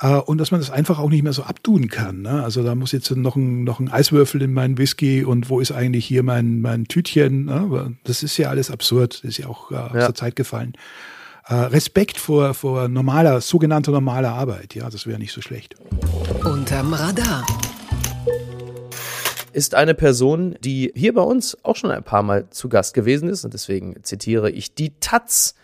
äh, 0.01 0.15
und 0.15 0.39
dass 0.39 0.51
man 0.51 0.59
das 0.59 0.71
einfach 0.71 0.99
auch 0.99 1.09
nicht 1.09 1.23
mehr 1.23 1.33
so 1.33 1.43
abtun 1.43 1.87
kann. 1.87 2.23
Ne? 2.23 2.43
Also 2.43 2.63
da 2.63 2.75
muss 2.75 2.91
jetzt 2.91 3.11
noch 3.11 3.35
ein, 3.35 3.63
noch 3.63 3.79
ein 3.79 3.89
Eiswürfel 3.89 4.41
in 4.41 4.53
meinen 4.53 4.77
Whisky 4.77 5.23
und 5.23 5.49
wo 5.49 5.59
ist 5.59 5.71
eigentlich 5.71 6.05
hier 6.05 6.23
mein, 6.23 6.61
mein 6.61 6.85
Tütchen? 6.85 7.45
Ne? 7.45 7.95
Das 8.03 8.23
ist 8.23 8.37
ja 8.37 8.49
alles 8.49 8.71
absurd, 8.71 9.23
das 9.23 9.29
ist 9.29 9.37
ja 9.37 9.47
auch 9.47 9.71
äh, 9.71 9.75
ja. 9.75 9.87
aus 9.87 9.91
der 9.93 10.15
Zeit 10.15 10.35
gefallen. 10.35 10.73
Äh, 11.47 11.55
Respekt 11.55 12.17
vor, 12.17 12.53
vor 12.53 12.87
normaler, 12.87 13.41
sogenannter 13.41 13.91
normaler 13.91 14.33
Arbeit, 14.33 14.75
ja, 14.75 14.89
das 14.89 15.07
wäre 15.07 15.19
nicht 15.19 15.33
so 15.33 15.41
schlecht. 15.41 15.75
Unterm 16.43 16.93
Radar 16.93 17.45
ist 19.53 19.75
eine 19.75 19.93
Person, 19.93 20.55
die 20.61 20.91
hier 20.95 21.13
bei 21.13 21.21
uns 21.21 21.57
auch 21.63 21.75
schon 21.75 21.91
ein 21.91 22.03
paar 22.03 22.23
Mal 22.23 22.49
zu 22.51 22.69
Gast 22.69 22.93
gewesen 22.93 23.29
ist 23.29 23.43
und 23.43 23.53
deswegen 23.53 24.01
zitiere 24.03 24.49
ich 24.49 24.75
die 24.75 24.93
Taz 24.99 25.55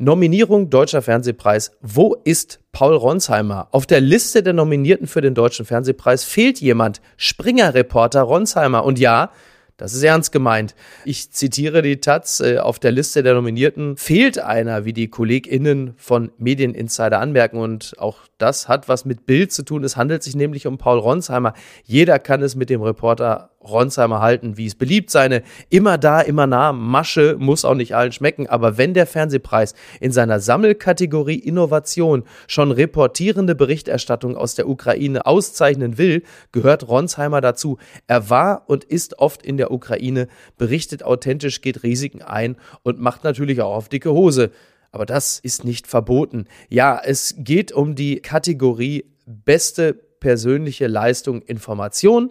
Nominierung 0.00 0.70
Deutscher 0.70 1.02
Fernsehpreis. 1.02 1.72
Wo 1.80 2.14
ist 2.22 2.60
Paul 2.70 2.94
Ronsheimer? 2.94 3.66
Auf 3.72 3.84
der 3.84 4.00
Liste 4.00 4.44
der 4.44 4.52
Nominierten 4.52 5.08
für 5.08 5.20
den 5.20 5.34
Deutschen 5.34 5.66
Fernsehpreis 5.66 6.22
fehlt 6.22 6.60
jemand. 6.60 7.00
Springer-Reporter 7.16 8.22
Ronsheimer. 8.22 8.84
Und 8.84 9.00
ja, 9.00 9.32
das 9.76 9.94
ist 9.94 10.04
ernst 10.04 10.30
gemeint. 10.30 10.76
Ich 11.04 11.32
zitiere 11.32 11.82
die 11.82 12.00
Taz. 12.00 12.38
Äh, 12.38 12.58
auf 12.58 12.78
der 12.78 12.92
Liste 12.92 13.24
der 13.24 13.34
Nominierten 13.34 13.96
fehlt 13.96 14.38
einer, 14.38 14.84
wie 14.84 14.92
die 14.92 15.08
KollegInnen 15.08 15.94
von 15.96 16.30
Medieninsider 16.38 17.18
anmerken. 17.18 17.58
Und 17.58 17.94
auch 17.98 18.18
das 18.38 18.68
hat 18.68 18.88
was 18.88 19.04
mit 19.04 19.26
Bild 19.26 19.50
zu 19.50 19.64
tun. 19.64 19.82
Es 19.82 19.96
handelt 19.96 20.22
sich 20.22 20.36
nämlich 20.36 20.68
um 20.68 20.78
Paul 20.78 21.00
Ronsheimer. 21.00 21.54
Jeder 21.82 22.20
kann 22.20 22.40
es 22.40 22.54
mit 22.54 22.70
dem 22.70 22.82
Reporter 22.82 23.50
Ronsheimer 23.60 24.20
halten, 24.20 24.56
wie 24.56 24.66
es 24.66 24.74
beliebt. 24.74 25.10
Seine 25.10 25.42
immer 25.68 25.98
da, 25.98 26.20
immer 26.20 26.46
nah 26.46 26.72
Masche 26.72 27.36
muss 27.38 27.64
auch 27.64 27.74
nicht 27.74 27.94
allen 27.94 28.12
schmecken. 28.12 28.46
Aber 28.46 28.78
wenn 28.78 28.94
der 28.94 29.06
Fernsehpreis 29.06 29.74
in 30.00 30.12
seiner 30.12 30.40
Sammelkategorie 30.40 31.38
Innovation 31.38 32.24
schon 32.46 32.70
reportierende 32.70 33.54
Berichterstattung 33.54 34.36
aus 34.36 34.54
der 34.54 34.68
Ukraine 34.68 35.26
auszeichnen 35.26 35.98
will, 35.98 36.22
gehört 36.52 36.86
Ronsheimer 36.88 37.40
dazu. 37.40 37.78
Er 38.06 38.30
war 38.30 38.64
und 38.68 38.84
ist 38.84 39.18
oft 39.18 39.44
in 39.44 39.56
der 39.56 39.70
Ukraine, 39.70 40.28
berichtet 40.56 41.02
authentisch, 41.02 41.60
geht 41.60 41.82
Risiken 41.82 42.22
ein 42.22 42.56
und 42.82 43.00
macht 43.00 43.24
natürlich 43.24 43.60
auch 43.60 43.74
auf 43.74 43.88
dicke 43.88 44.12
Hose. 44.12 44.50
Aber 44.92 45.04
das 45.04 45.38
ist 45.38 45.64
nicht 45.64 45.86
verboten. 45.86 46.46
Ja, 46.68 47.00
es 47.04 47.34
geht 47.38 47.72
um 47.72 47.94
die 47.94 48.20
Kategorie 48.20 49.04
beste 49.26 49.92
persönliche 49.92 50.86
Leistung 50.86 51.42
Information. 51.42 52.30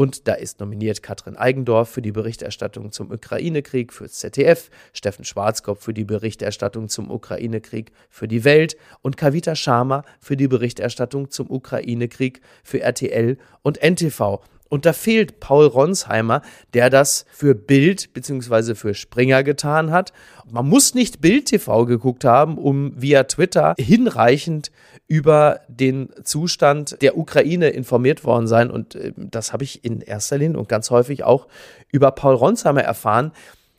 Und 0.00 0.28
da 0.28 0.32
ist 0.32 0.60
nominiert 0.60 1.02
Katrin 1.02 1.36
Eigendorf 1.36 1.90
für 1.90 2.00
die 2.00 2.10
Berichterstattung 2.10 2.90
zum 2.90 3.10
Ukraine-Krieg 3.10 3.92
für 3.92 4.08
ZDF, 4.08 4.70
Steffen 4.94 5.26
Schwarzkopf 5.26 5.84
für 5.84 5.92
die 5.92 6.04
Berichterstattung 6.04 6.88
zum 6.88 7.10
Ukraine-Krieg 7.10 7.92
für 8.08 8.26
die 8.26 8.44
Welt 8.44 8.78
und 9.02 9.18
Kavita 9.18 9.54
Sharma 9.54 10.04
für 10.18 10.38
die 10.38 10.48
Berichterstattung 10.48 11.28
zum 11.28 11.50
Ukraine-Krieg 11.50 12.40
für 12.64 12.80
RTL 12.80 13.36
und 13.60 13.82
NTV. 13.82 14.40
Und 14.70 14.86
da 14.86 14.92
fehlt 14.94 15.40
Paul 15.40 15.66
Ronsheimer, 15.66 16.42
der 16.72 16.88
das 16.88 17.26
für 17.32 17.54
Bild 17.54 18.14
bzw. 18.14 18.74
für 18.74 18.94
Springer 18.94 19.42
getan 19.42 19.90
hat. 19.90 20.12
Man 20.50 20.66
muss 20.66 20.94
nicht 20.94 21.20
Bild 21.20 21.46
TV 21.46 21.84
geguckt 21.84 22.24
haben, 22.24 22.56
um 22.56 22.92
via 22.96 23.24
Twitter 23.24 23.74
hinreichend 23.78 24.70
über 25.08 25.60
den 25.66 26.10
Zustand 26.22 27.02
der 27.02 27.18
Ukraine 27.18 27.70
informiert 27.70 28.22
worden 28.22 28.46
sein. 28.46 28.70
Und 28.70 28.94
äh, 28.94 29.12
das 29.16 29.52
habe 29.52 29.64
ich 29.64 29.84
in 29.84 30.00
erster 30.00 30.38
Linie 30.38 30.58
und 30.58 30.68
ganz 30.68 30.90
häufig 30.90 31.24
auch 31.24 31.48
über 31.90 32.12
Paul 32.12 32.36
Ronsheimer 32.36 32.82
erfahren, 32.82 33.32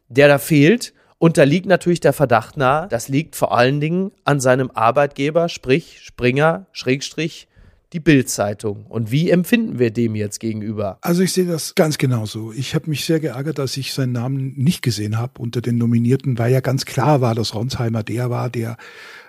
der 0.09 0.27
da 0.27 0.37
fehlt. 0.37 0.93
Und 1.19 1.37
da 1.37 1.43
liegt 1.43 1.67
natürlich 1.67 2.01
der 2.01 2.11
Verdacht 2.13 2.57
nahe, 2.57 2.89
das 2.89 3.07
liegt 3.07 3.37
vor 3.37 3.55
allen 3.57 3.79
Dingen 3.79 4.11
an 4.25 4.41
seinem 4.41 4.71
Arbeitgeber, 4.71 5.47
sprich 5.47 6.01
Springer, 6.01 6.65
Schrägstrich, 6.73 7.47
die 7.93 7.99
Bild-Zeitung. 7.99 8.85
Und 8.87 9.11
wie 9.11 9.29
empfinden 9.29 9.79
wir 9.79 9.91
dem 9.91 10.15
jetzt 10.15 10.39
gegenüber? 10.39 10.97
Also 11.01 11.23
ich 11.23 11.33
sehe 11.33 11.45
das 11.45 11.75
ganz 11.75 11.97
genauso. 11.97 12.53
Ich 12.53 12.73
habe 12.73 12.89
mich 12.89 13.05
sehr 13.05 13.19
geärgert, 13.19 13.57
dass 13.57 13.75
ich 13.75 13.93
seinen 13.93 14.13
Namen 14.13 14.53
nicht 14.55 14.81
gesehen 14.81 15.17
habe 15.17 15.41
unter 15.41 15.61
den 15.61 15.77
Nominierten, 15.77 16.37
weil 16.37 16.53
ja 16.53 16.61
ganz 16.61 16.85
klar 16.85 17.21
war, 17.21 17.35
dass 17.35 17.53
Ronsheimer 17.53 18.03
der 18.03 18.29
war, 18.29 18.49
der 18.49 18.77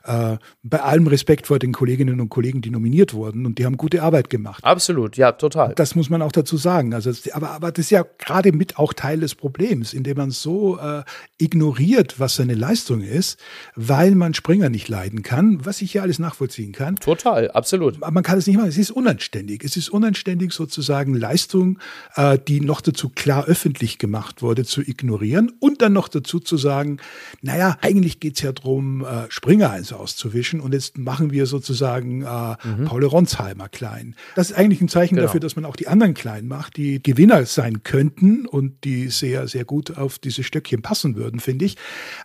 äh, 0.04 0.36
bei 0.62 0.80
allem 0.80 1.06
Respekt 1.06 1.46
vor 1.46 1.58
den 1.58 1.72
Kolleginnen 1.72 2.20
und 2.20 2.28
Kollegen, 2.28 2.60
die 2.60 2.70
nominiert 2.70 3.14
wurden 3.14 3.46
und 3.46 3.58
die 3.58 3.66
haben 3.66 3.76
gute 3.76 4.02
Arbeit 4.02 4.30
gemacht. 4.30 4.64
Absolut, 4.64 5.16
ja, 5.16 5.32
total. 5.32 5.74
Das 5.74 5.94
muss 5.94 6.10
man 6.10 6.22
auch 6.22 6.32
dazu 6.32 6.56
sagen. 6.56 6.94
Also, 6.94 7.12
aber, 7.32 7.50
aber 7.50 7.72
das 7.72 7.86
ist 7.86 7.90
ja 7.90 8.04
gerade 8.18 8.52
mit 8.52 8.78
auch 8.78 8.92
Teil 8.92 9.20
des 9.20 9.34
Problems, 9.34 9.92
indem 9.92 10.16
man 10.16 10.30
so 10.30 10.78
äh, 10.78 11.02
ignoriert, 11.38 12.18
was 12.18 12.36
seine 12.36 12.54
Leistung 12.54 13.02
ist, 13.02 13.38
weil 13.76 14.14
man 14.14 14.34
Springer 14.34 14.70
nicht 14.70 14.88
leiden 14.88 15.22
kann, 15.22 15.64
was 15.64 15.82
ich 15.82 15.94
ja 15.94 16.02
alles 16.02 16.18
nachvollziehen 16.18 16.72
kann. 16.72 16.96
Total, 16.96 17.50
absolut. 17.50 17.96
Aber 18.02 18.10
man 18.10 18.22
kann 18.22 18.38
es 18.38 18.46
nicht 18.46 18.56
machen. 18.56 18.68
Es 18.68 18.78
ist 18.78 18.90
unanständig. 18.90 19.64
Es 19.64 19.76
ist 19.76 19.88
unanständig, 19.88 20.52
sozusagen 20.52 21.14
Leistung, 21.14 21.78
äh, 22.16 22.38
die 22.38 22.60
noch 22.60 22.80
dazu 22.80 23.08
klar 23.08 23.44
öffentlich 23.46 23.98
gemacht 23.98 24.42
wurde, 24.42 24.64
zu 24.64 24.80
ignorieren 24.80 25.52
und 25.60 25.82
dann 25.82 25.92
noch 25.92 26.08
dazu 26.08 26.40
zu 26.40 26.56
sagen, 26.56 26.98
naja, 27.40 27.76
eigentlich 27.80 28.20
geht 28.20 28.36
es 28.36 28.42
ja 28.42 28.52
darum, 28.52 29.04
äh, 29.04 29.26
Springer 29.28 29.70
einzusetzen 29.70 29.91
auszuwischen. 29.92 30.60
Und 30.60 30.72
jetzt 30.74 30.98
machen 30.98 31.30
wir 31.32 31.46
sozusagen 31.46 32.22
äh, 32.22 32.56
mhm. 32.66 32.84
Paul 32.86 33.04
Ronsheimer 33.04 33.68
klein. 33.68 34.14
Das 34.34 34.50
ist 34.50 34.56
eigentlich 34.56 34.80
ein 34.80 34.88
Zeichen 34.88 35.16
genau. 35.16 35.26
dafür, 35.26 35.40
dass 35.40 35.56
man 35.56 35.64
auch 35.64 35.76
die 35.76 35.88
anderen 35.88 36.14
klein 36.14 36.46
macht, 36.46 36.76
die 36.76 37.02
Gewinner 37.02 37.44
sein 37.46 37.82
könnten 37.82 38.46
und 38.46 38.84
die 38.84 39.08
sehr, 39.08 39.48
sehr 39.48 39.64
gut 39.64 39.96
auf 39.96 40.18
diese 40.18 40.42
Stöckchen 40.42 40.82
passen 40.82 41.16
würden, 41.16 41.40
finde 41.40 41.64
ich. 41.64 41.76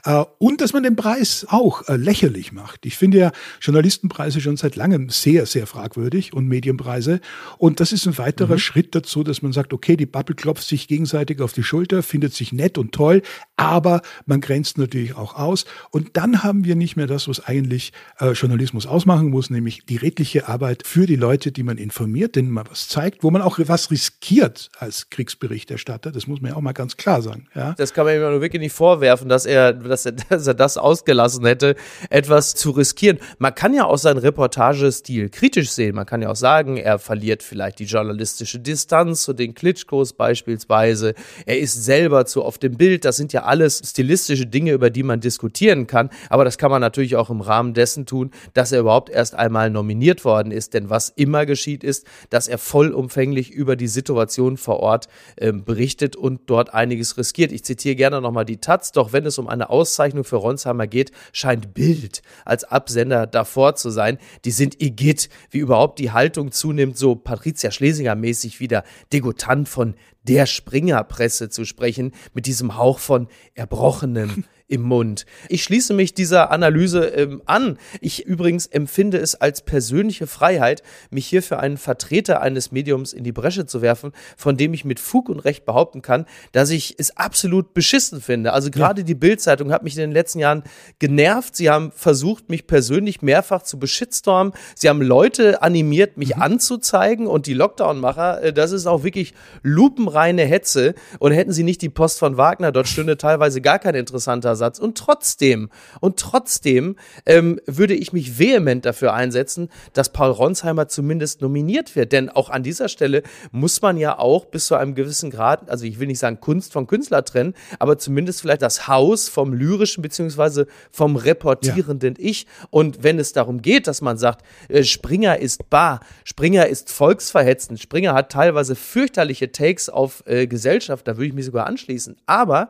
Äh, 0.04 0.24
und 0.40 0.62
dass 0.62 0.74
man 0.74 0.84
den 0.84 0.96
Preis 0.96 1.46
auch 1.50 1.88
äh, 1.88 1.96
lächerlich 1.96 2.52
macht. 2.52 2.86
Ich 2.86 2.98
finde 2.98 3.18
ja 3.18 3.32
Journalistenpreise 3.62 4.42
schon 4.42 4.58
seit 4.58 4.76
langem 4.76 5.10
sehr, 5.10 5.46
sehr 5.46 5.68
fragwürdig 5.68 6.34
und 6.34 6.48
Medienpreise. 6.48 7.20
Und 7.58 7.80
das 7.80 7.92
ist 7.92 8.06
ein 8.08 8.18
weiterer 8.18 8.54
mhm. 8.54 8.60
Schritt 8.60 8.96
dazu, 8.96 9.24
dass 9.24 9.42
man 9.42 9.54
sagt, 9.54 9.74
okay, 9.74 9.96
die 9.98 10.06
Bubble 10.06 10.36
klopft 10.36 10.68
sich 10.68 10.88
gegenseitig 10.88 11.42
auf 11.42 11.54
die 11.54 11.64
Schulter, 11.64 12.04
findet 12.04 12.34
sich 12.34 12.52
nett 12.54 12.78
und 12.78 12.92
toll, 12.92 13.22
aber 13.58 14.02
man 14.28 14.40
grenzt 14.40 14.78
natürlich 14.78 15.16
auch 15.16 15.36
aus. 15.36 15.66
Und 15.90 16.16
dann 16.16 16.44
haben 16.44 16.64
wir 16.64 16.76
nicht 16.76 16.96
mehr 16.96 17.08
das, 17.08 17.28
was 17.28 17.44
eigentlich 17.44 17.92
äh, 18.20 18.32
Journalismus 18.32 18.86
ausmachen 18.86 19.30
muss, 19.30 19.50
nämlich 19.50 19.86
die 19.86 19.98
redliche 19.98 20.48
Arbeit 20.48 20.86
für 20.86 21.08
die 21.08 21.16
Leute, 21.16 21.52
die 21.52 21.64
man 21.64 21.78
informiert, 21.78 22.36
denen 22.36 22.52
man 22.52 22.66
was 22.70 22.88
zeigt, 22.88 23.24
wo 23.24 23.32
man 23.32 23.42
auch 23.42 23.58
was 23.60 23.90
riskiert 23.90 24.70
als 24.78 25.10
Kriegsberichterstatter. 25.10 26.12
Das 26.12 26.28
muss 26.28 26.40
man 26.40 26.52
ja 26.52 26.58
auch 26.58 26.62
mal 26.62 26.74
ganz 26.74 26.98
klar 26.98 27.24
sagen. 27.24 27.48
Ja? 27.56 27.74
Das 27.74 27.94
kann 27.94 28.06
man 28.06 28.16
ihm 28.16 28.22
nur 28.22 28.42
wirklich 28.42 28.62
nicht 28.62 28.74
vorwerfen, 28.74 29.28
dass 29.28 29.48
er, 29.48 29.74
dass 29.74 30.06
er, 30.06 30.12
dass 30.30 30.46
er 30.46 30.54
das 30.54 30.78
ausgelassen 30.78 31.44
hätte, 31.46 31.76
etwas 32.12 32.54
zu 32.54 32.70
riskieren. 32.72 33.18
Man 33.40 33.56
kann 33.56 33.74
ja 33.74 33.86
auch 33.86 33.98
seinen 33.98 34.20
Reportagestil 34.20 35.30
kritisch 35.30 35.72
sehen. 35.72 35.96
Man 35.96 36.06
kann 36.06 36.22
ja 36.22 36.30
auch 36.30 36.36
sagen, 36.36 36.78
er 36.78 37.00
verliert 37.00 37.42
vielleicht 37.42 37.80
die 37.80 37.86
journalistische 37.86 38.60
Distanz 38.60 39.24
zu 39.24 39.34
den 39.34 39.56
Klitschkos 39.56 40.14
beispielsweise. 40.14 41.16
Er 41.48 41.58
ist 41.58 41.84
selber 41.84 42.28
zu 42.28 42.46
oft 42.46 42.64
im 42.64 42.78
Bild. 42.78 43.04
Das 43.04 43.18
sind 43.18 43.34
ja 43.34 43.47
alles 43.48 43.82
stilistische 43.84 44.46
Dinge, 44.46 44.72
über 44.72 44.90
die 44.90 45.04
man 45.04 45.20
diskutieren 45.20 45.88
kann. 45.88 46.10
Aber 46.30 46.46
das 46.46 46.58
kann 46.58 46.72
man 46.72 46.82
natürlich 46.82 47.16
auch 47.16 47.30
im 47.30 47.42
Rahmen 47.42 47.74
dessen 47.74 48.06
tun, 48.06 48.32
dass 48.54 48.72
er 48.72 48.82
überhaupt 48.82 49.10
erst 49.10 49.36
einmal 49.36 49.70
nominiert 49.70 50.26
worden 50.26 50.52
ist. 50.52 50.74
Denn 50.74 50.90
was 50.90 51.10
immer 51.10 51.46
geschieht, 51.46 51.84
ist, 51.84 52.06
dass 52.30 52.48
er 52.48 52.58
vollumfänglich 52.58 53.52
über 53.52 53.76
die 53.76 53.88
Situation 53.88 54.58
vor 54.58 54.80
Ort 54.80 55.08
äh, 55.38 55.52
berichtet 55.52 56.16
und 56.16 56.42
dort 56.48 56.74
einiges 56.74 57.18
riskiert. 57.18 57.52
Ich 57.52 57.64
zitiere 57.64 57.96
gerne 57.96 58.22
nochmal 58.22 58.46
die 58.46 58.58
Taz, 58.58 58.92
doch 58.92 59.14
wenn 59.14 59.26
es 59.26 59.38
um 59.38 59.48
eine 59.48 59.70
Auszeichnung 59.70 60.24
für 60.24 60.38
Ronsheimer 60.38 60.88
geht, 60.88 61.12
scheint 61.32 61.74
Bild 61.74 62.22
als 62.46 62.64
Absender 62.64 63.28
davor 63.28 63.76
zu 63.76 63.90
sein. 63.90 64.18
Die 64.46 64.52
sind 64.52 64.82
igitt, 64.82 65.30
wie 65.50 65.60
überhaupt 65.60 66.00
die 66.00 66.12
Haltung 66.12 66.52
zunimmt, 66.52 66.98
so 66.98 67.16
Patricia 67.16 67.72
Schlesinger 67.72 68.16
mäßig 68.16 68.60
wieder 68.60 68.84
degutant 69.12 69.70
von 69.70 69.96
der 70.28 70.46
Springerpresse 70.46 71.50
zu 71.50 71.66
sprechen, 71.66 72.12
mit 72.34 72.46
diesem 72.46 72.78
Hauch 72.78 73.00
von 73.00 73.28
erbrochenem 73.54 74.46
im 74.68 74.82
Mund. 74.82 75.26
Ich 75.48 75.64
schließe 75.64 75.94
mich 75.94 76.14
dieser 76.14 76.52
Analyse 76.52 77.06
ähm, 77.06 77.42
an. 77.46 77.78
Ich 78.02 78.26
übrigens 78.26 78.68
empfinde 78.68 79.18
es 79.18 79.36
als 79.36 79.62
persönliche 79.62 80.28
Freiheit, 80.28 80.84
mich 81.10 81.26
hier 81.26 81.42
für 81.42 81.60
einen 81.60 81.78
Vertreter 81.78 82.42
eines 82.42 82.72
Mediums 82.72 83.14
in 83.14 83.24
die 83.24 83.32
Bresche 83.32 83.66
zu 83.66 83.82
werfen, 83.82 84.12
von 84.36 84.58
dem 84.58 84.74
ich 84.74 84.84
mit 84.84 85.00
Fug 85.00 85.30
und 85.30 85.40
Recht 85.40 85.66
behaupten 85.66 86.02
kann, 86.02 86.26
dass 86.52 86.70
ich 86.70 86.96
es 86.98 87.16
absolut 87.16 87.74
beschissen 87.74 88.20
finde. 88.20 88.52
Also 88.52 88.70
gerade 88.70 89.02
ja. 89.02 89.06
die 89.06 89.16
Bildzeitung 89.16 89.72
hat 89.72 89.84
mich 89.84 89.96
in 89.96 90.02
den 90.02 90.12
letzten 90.12 90.40
Jahren 90.40 90.64
genervt. 91.00 91.56
Sie 91.56 91.70
haben 91.70 91.94
versucht, 91.96 92.50
mich 92.50 92.68
persönlich 92.68 93.22
mehrfach 93.22 93.62
zu 93.62 93.80
beschitstormen. 93.80 94.54
Sie 94.76 94.90
haben 94.90 95.02
Leute 95.02 95.62
animiert, 95.62 96.18
mich 96.18 96.36
mhm. 96.36 96.42
anzuzeigen 96.42 97.28
und 97.28 97.48
die 97.48 97.54
Lockdown-Macher, 97.54 98.44
äh, 98.44 98.54
das 98.54 98.74
ist 98.74 98.86
auch 98.86 99.04
wirklich 99.04 99.34
lupenreine 99.64 100.44
Hetze. 100.44 100.94
Und 101.20 101.32
hätten 101.32 101.54
sie 101.54 101.64
nicht 101.64 101.82
die 101.82 101.90
Post 101.90 102.20
von 102.20 102.36
Wagner, 102.36 102.74
dort 102.74 102.90
stünde 102.90 103.16
teilweise 103.16 103.62
gar 103.62 103.80
kein 103.80 103.96
interessanter 103.96 104.57
Satz. 104.58 104.80
Und 104.80 104.98
trotzdem, 104.98 105.70
und 106.02 106.20
trotzdem 106.20 106.96
ähm, 107.26 107.60
würde 107.66 107.94
ich 107.94 108.12
mich 108.12 108.40
vehement 108.40 108.86
dafür 108.86 109.14
einsetzen, 109.14 109.70
dass 109.94 110.12
Paul 110.12 110.32
Ronsheimer 110.32 110.88
zumindest 110.88 111.42
nominiert 111.42 111.96
wird. 111.96 112.12
Denn 112.12 112.30
auch 112.30 112.50
an 112.50 112.64
dieser 112.64 112.90
Stelle 112.90 113.24
muss 113.52 113.82
man 113.82 113.98
ja 113.98 114.20
auch 114.20 114.46
bis 114.46 114.66
zu 114.66 114.76
einem 114.76 114.96
gewissen 114.96 115.32
Grad, 115.32 115.70
also 115.70 115.86
ich 115.86 116.00
will 116.00 116.08
nicht 116.08 116.20
sagen 116.20 116.40
Kunst 116.42 116.74
von 116.74 116.88
Künstler 116.88 117.24
trennen, 117.24 117.54
aber 117.80 117.98
zumindest 117.98 118.42
vielleicht 118.42 118.62
das 118.62 118.88
Haus 118.88 119.30
vom 119.30 119.54
lyrischen 119.54 120.02
beziehungsweise 120.02 120.68
vom 120.92 121.16
reportierenden 121.16 122.16
ja. 122.18 122.26
Ich. 122.28 122.48
Und 122.70 123.04
wenn 123.04 123.20
es 123.20 123.34
darum 123.34 123.62
geht, 123.62 123.88
dass 123.88 124.02
man 124.02 124.18
sagt, 124.18 124.44
äh, 124.70 124.84
Springer 124.84 125.38
ist 125.38 125.70
bar, 125.70 126.00
Springer 126.24 126.68
ist 126.68 126.92
volksverhetzend, 126.92 127.80
Springer 127.80 128.14
hat 128.14 128.32
teilweise 128.32 128.76
fürchterliche 128.76 129.52
Takes 129.52 129.90
auf 129.90 130.24
äh, 130.26 130.48
Gesellschaft, 130.48 131.08
da 131.08 131.18
würde 131.18 131.28
ich 131.28 131.34
mich 131.34 131.46
sogar 131.46 131.68
anschließen. 131.68 132.18
Aber 132.26 132.70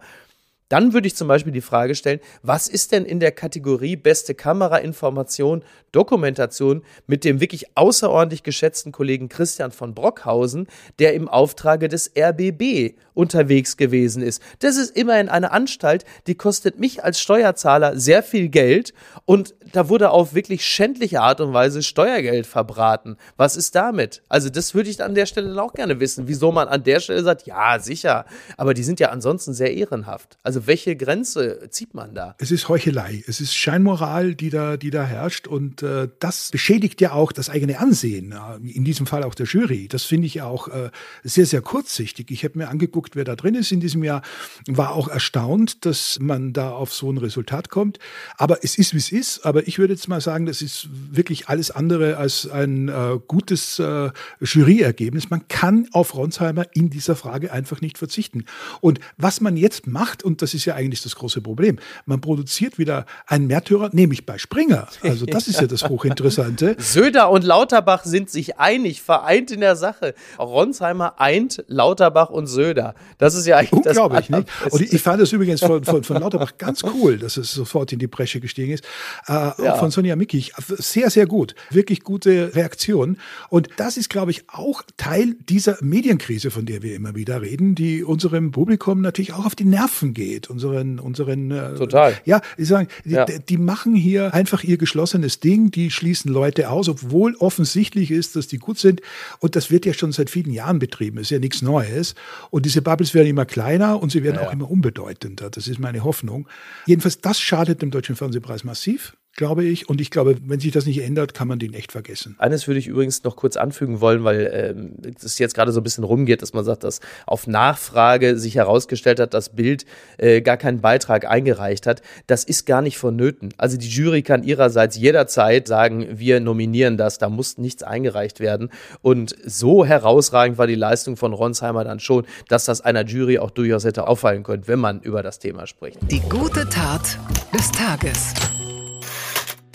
dann 0.70 0.94
würde 0.94 1.08
ich 1.08 1.16
zum 1.16 1.28
Beispiel 1.28 1.54
die 1.54 1.62
Frage 1.62 1.96
stellen, 1.96 2.20
was 2.42 2.68
ist 2.68 2.92
denn 2.92 3.06
in 3.06 3.20
der 3.20 3.32
Kategorie 3.32 3.96
beste 3.96 4.36
Kamerainformation, 4.36 5.64
Dokumentation 5.92 6.84
mit 7.08 7.24
dem 7.24 7.40
wirklich 7.40 7.76
außerordentlich 7.76 8.44
geschätzten 8.44 8.92
Kollegen 8.92 9.30
Christian 9.30 9.72
von 9.72 9.94
Brockhausen, 9.94 10.68
der 11.00 11.14
im 11.14 11.28
Auftrage 11.28 11.88
des 11.88 12.12
RBB 12.18 12.96
unterwegs 13.14 13.78
gewesen 13.78 14.22
ist. 14.22 14.42
Das 14.60 14.78
ist 14.78 14.96
immerhin 14.96 15.30
eine 15.30 15.52
Anstalt, 15.52 16.06
die 16.28 16.36
kostet 16.36 16.80
mich 16.80 17.04
als 17.04 17.20
Steuerzahler 17.20 17.98
sehr 18.00 18.22
viel 18.22 18.50
Geld 18.50 18.94
und 19.26 19.56
da 19.74 19.90
wurde 19.90 20.12
auf 20.12 20.34
wirklich 20.34 20.66
schändliche 20.66 21.22
Art 21.22 21.42
und 21.42 21.54
Weise 21.54 21.84
Steuergeld 21.84 22.46
verbraten. 22.46 23.18
Was 23.36 23.56
ist 23.56 23.76
damit? 23.76 24.22
Also 24.30 24.50
das 24.50 24.76
würde 24.76 24.90
ich 24.90 25.04
an 25.04 25.16
der 25.16 25.26
Stelle 25.26 25.62
auch 25.62 25.74
gerne 25.74 26.00
wissen, 26.00 26.28
wieso 26.28 26.52
man 26.52 26.68
an 26.68 26.84
der 26.84 27.00
Stelle 27.00 27.24
sagt, 27.24 27.48
ja, 27.48 27.80
sicher, 27.80 28.26
aber 28.56 28.74
die 28.74 28.84
sind 28.84 29.00
ja 29.00 29.10
ansonsten 29.10 29.54
sehr 29.54 29.74
ehrenhaft. 29.74 30.38
Also 30.44 30.57
also 30.58 30.68
welche 30.68 30.96
Grenze 30.96 31.70
zieht 31.70 31.94
man 31.94 32.16
da? 32.16 32.36
Es 32.40 32.50
ist 32.50 32.68
Heuchelei, 32.68 33.24
es 33.28 33.40
ist 33.40 33.56
Scheinmoral, 33.56 34.34
die 34.34 34.50
da, 34.50 34.76
die 34.76 34.90
da 34.90 35.04
herrscht 35.04 35.46
und 35.48 35.84
äh, 35.84 36.10
das 36.20 36.50
beschädigt 36.50 37.00
ja 37.00 37.12
auch 37.12 37.32
das 37.32 37.50
eigene 37.50 37.80
Ansehen, 37.80 38.34
in 38.64 38.84
diesem 38.84 39.06
Fall 39.06 39.24
auch 39.24 39.36
der 39.36 39.46
Jury. 39.46 39.88
Das 39.88 40.04
finde 40.04 40.26
ich 40.26 40.42
auch 40.42 40.68
äh, 40.68 40.90
sehr, 41.24 41.46
sehr 41.46 41.62
kurzsichtig. 41.62 42.32
Ich 42.32 42.44
habe 42.44 42.58
mir 42.58 42.70
angeguckt, 42.70 43.16
wer 43.16 43.24
da 43.24 43.36
drin 43.36 43.54
ist 43.54 43.72
in 43.72 43.80
diesem 43.80 44.04
Jahr, 44.04 44.24
war 44.68 44.94
auch 44.94 45.08
erstaunt, 45.10 45.86
dass 45.86 46.18
man 46.20 46.54
da 46.54 46.72
auf 46.72 46.92
so 46.92 47.12
ein 47.12 47.20
Resultat 47.20 47.70
kommt. 47.70 48.00
Aber 48.38 48.64
es 48.64 48.80
ist, 48.80 48.94
wie 48.94 48.98
es 48.98 49.12
ist. 49.12 49.46
Aber 49.46 49.68
ich 49.68 49.78
würde 49.78 49.94
jetzt 49.94 50.08
mal 50.08 50.22
sagen, 50.22 50.48
das 50.48 50.64
ist 50.64 50.90
wirklich 51.12 51.50
alles 51.50 51.70
andere 51.70 52.18
als 52.18 52.50
ein 52.50 52.90
äh, 52.90 53.20
gutes 53.28 53.78
äh, 53.78 54.10
Juryergebnis. 54.40 55.30
Man 55.30 55.48
kann 55.50 55.88
auf 55.92 56.16
Ronsheimer 56.16 56.66
in 56.74 56.90
dieser 56.90 57.16
Frage 57.16 57.52
einfach 57.52 57.82
nicht 57.82 58.00
verzichten. 58.00 58.46
Und 58.82 59.00
was 59.18 59.40
man 59.40 59.56
jetzt 59.56 59.86
macht, 59.86 60.24
und 60.24 60.42
das 60.42 60.47
das 60.48 60.54
ist 60.54 60.64
ja 60.64 60.76
eigentlich 60.76 61.02
das 61.02 61.18
große 61.18 61.42
Problem. 61.42 61.78
Man 62.06 62.22
produziert 62.22 62.78
wieder 62.78 63.06
einen 63.26 63.48
Märtyrer, 63.48 63.90
nämlich 63.92 64.26
bei 64.26 64.38
Springer. 64.38 64.88
Also 65.04 65.26
das 65.26 65.50
ist 65.50 65.60
ja 65.60 65.68
das 65.68 65.84
Hochinteressante. 65.90 66.78
Söder 66.80 67.30
und 67.32 67.44
Lauterbach 67.44 68.06
sind 68.06 68.30
sich 68.30 68.58
einig, 68.58 69.02
vereint 69.02 69.52
in 69.52 69.60
der 69.60 69.76
Sache. 69.76 70.14
Ronsheimer 70.40 71.20
eint 71.20 71.66
Lauterbach 71.68 72.30
und 72.30 72.48
Söder. 72.48 72.96
Das 73.18 73.36
ist 73.36 73.46
ja 73.46 73.58
eigentlich 73.58 73.74
Unglaublich, 73.74 74.28
das 74.30 74.40
nicht? 74.40 74.74
Und 74.74 74.94
ich 74.94 75.02
fand 75.02 75.22
das 75.22 75.34
übrigens 75.34 75.60
von, 75.60 75.84
von, 75.84 76.06
von 76.06 76.22
Lauterbach 76.22 76.58
ganz 76.58 76.82
cool, 76.84 77.18
dass 77.18 77.36
es 77.36 77.52
sofort 77.52 77.92
in 77.92 78.00
die 78.00 78.08
Bresche 78.08 78.40
gestiegen 78.40 78.72
ist. 78.72 78.86
Äh, 79.28 79.34
ja. 79.34 79.76
Von 79.76 79.92
Sonja 79.92 80.16
Mickig. 80.16 80.54
Sehr, 80.78 81.10
sehr 81.10 81.26
gut. 81.26 81.56
Wirklich 81.72 82.04
gute 82.04 82.56
Reaktion. 82.56 83.18
Und 83.50 83.68
das 83.76 83.98
ist, 83.98 84.10
glaube 84.10 84.32
ich, 84.32 84.46
auch 84.48 84.82
Teil 84.96 85.36
dieser 85.50 85.78
Medienkrise, 85.82 86.52
von 86.52 86.66
der 86.66 86.84
wir 86.84 86.96
immer 86.96 87.16
wieder 87.16 87.42
reden, 87.42 87.76
die 87.76 88.02
unserem 88.06 88.52
Publikum 88.52 89.02
natürlich 89.02 89.34
auch 89.34 89.46
auf 89.46 89.54
die 89.54 89.66
Nerven 89.66 90.14
geht 90.14 90.37
geht, 90.38 90.50
unseren, 90.50 91.00
unseren 91.00 91.52
äh, 91.52 91.76
Total. 91.76 92.16
Ja, 92.26 92.42
ich 92.58 92.68
sagen, 92.68 92.88
ja. 93.06 93.26
Die, 93.26 93.40
die, 93.40 93.58
machen 93.58 93.96
hier 93.96 94.34
einfach 94.34 94.64
ihr 94.64 94.78
geschlossenes 94.78 95.40
Ding, 95.40 95.72
die 95.72 95.90
schließen 95.92 96.32
Leute 96.32 96.70
aus, 96.70 96.90
obwohl 96.90 97.36
offensichtlich 97.36 98.12
ist, 98.12 98.36
dass 98.36 98.48
die 98.48 98.58
gut 98.58 98.78
sind. 98.78 99.02
Und 99.40 99.56
das 99.56 99.72
wird 99.72 99.86
ja 99.86 99.94
schon 99.94 100.12
seit 100.12 100.30
vielen 100.30 100.52
Jahren 100.52 100.80
betrieben, 100.80 101.18
ist 101.18 101.32
ja 101.32 101.40
nichts 101.40 101.62
Neues. 101.62 102.16
Und 102.52 102.66
diese 102.66 102.82
Bubbles 102.82 103.14
werden 103.14 103.28
immer 103.28 103.46
kleiner 103.46 104.02
und 104.02 104.12
sie 104.12 104.24
werden 104.24 104.36
ja, 104.36 104.48
auch 104.48 104.54
immer 104.54 104.70
unbedeutender. 104.70 105.50
Das 105.50 105.68
ist 105.68 105.80
meine 105.80 106.04
Hoffnung. 106.04 106.48
Jedenfalls, 106.86 107.20
das 107.22 107.40
schadet 107.40 107.82
dem 107.82 107.92
Deutschen 107.92 108.16
Fernsehpreis 108.16 108.64
massiv 108.64 109.16
glaube 109.38 109.64
ich. 109.64 109.88
Und 109.88 110.02
ich 110.02 110.12
glaube, 110.12 110.36
wenn 110.46 110.60
sich 110.60 110.72
das 110.72 110.86
nicht 110.86 111.02
ändert, 111.02 111.34
kann 111.34 111.48
man 111.48 111.60
den 111.60 111.74
echt 111.74 111.94
vergessen. 111.94 112.36
Eines 112.40 112.68
würde 112.68 112.80
ich 112.80 112.88
übrigens 112.88 113.24
noch 113.24 113.38
kurz 113.38 113.56
anfügen 113.56 114.02
wollen, 114.02 114.24
weil 114.24 114.52
ähm, 114.76 115.14
es 115.24 115.40
jetzt 115.40 115.54
gerade 115.54 115.72
so 115.72 115.80
ein 115.80 115.84
bisschen 115.84 116.04
rumgeht, 116.04 116.42
dass 116.42 116.54
man 116.54 116.66
sagt, 116.66 116.84
dass 116.84 117.00
auf 117.26 117.48
Nachfrage 117.48 118.38
sich 118.38 118.56
herausgestellt 118.56 119.20
hat, 119.20 119.34
dass 119.34 119.50
Bild 119.50 119.86
äh, 120.18 120.42
gar 120.42 120.58
keinen 120.58 120.82
Beitrag 120.82 121.26
eingereicht 121.26 121.86
hat. 121.86 122.02
Das 122.26 122.44
ist 122.44 122.66
gar 122.66 122.82
nicht 122.82 122.98
vonnöten. 122.98 123.54
Also 123.58 123.78
die 123.78 123.88
Jury 123.88 124.24
kann 124.24 124.44
ihrerseits 124.44 124.98
jederzeit 124.98 125.68
sagen, 125.68 126.08
wir 126.18 126.40
nominieren 126.40 126.98
das, 126.98 127.20
da 127.20 127.30
muss 127.30 127.60
nichts 127.60 127.84
eingereicht 127.84 128.40
werden. 128.40 128.72
Und 129.04 129.36
so 129.46 129.86
herausragend 129.86 130.58
war 130.58 130.66
die 130.66 130.76
Leistung 130.76 131.16
von 131.16 131.34
Ronsheimer 131.34 131.84
dann 131.84 132.00
schon, 132.00 132.26
dass 132.50 132.66
das 132.66 132.82
einer 132.82 133.06
Jury 133.06 133.38
auch 133.38 133.52
durchaus 133.52 133.86
hätte 133.86 134.08
auffallen 134.08 134.42
können, 134.42 134.64
wenn 134.66 134.80
man 134.80 135.00
über 135.02 135.22
das 135.22 135.38
Thema 135.38 135.68
spricht. 135.68 136.00
Die 136.10 136.22
gute 136.22 136.68
Tat 136.68 137.20
des 137.54 137.72
Tages 137.72 138.34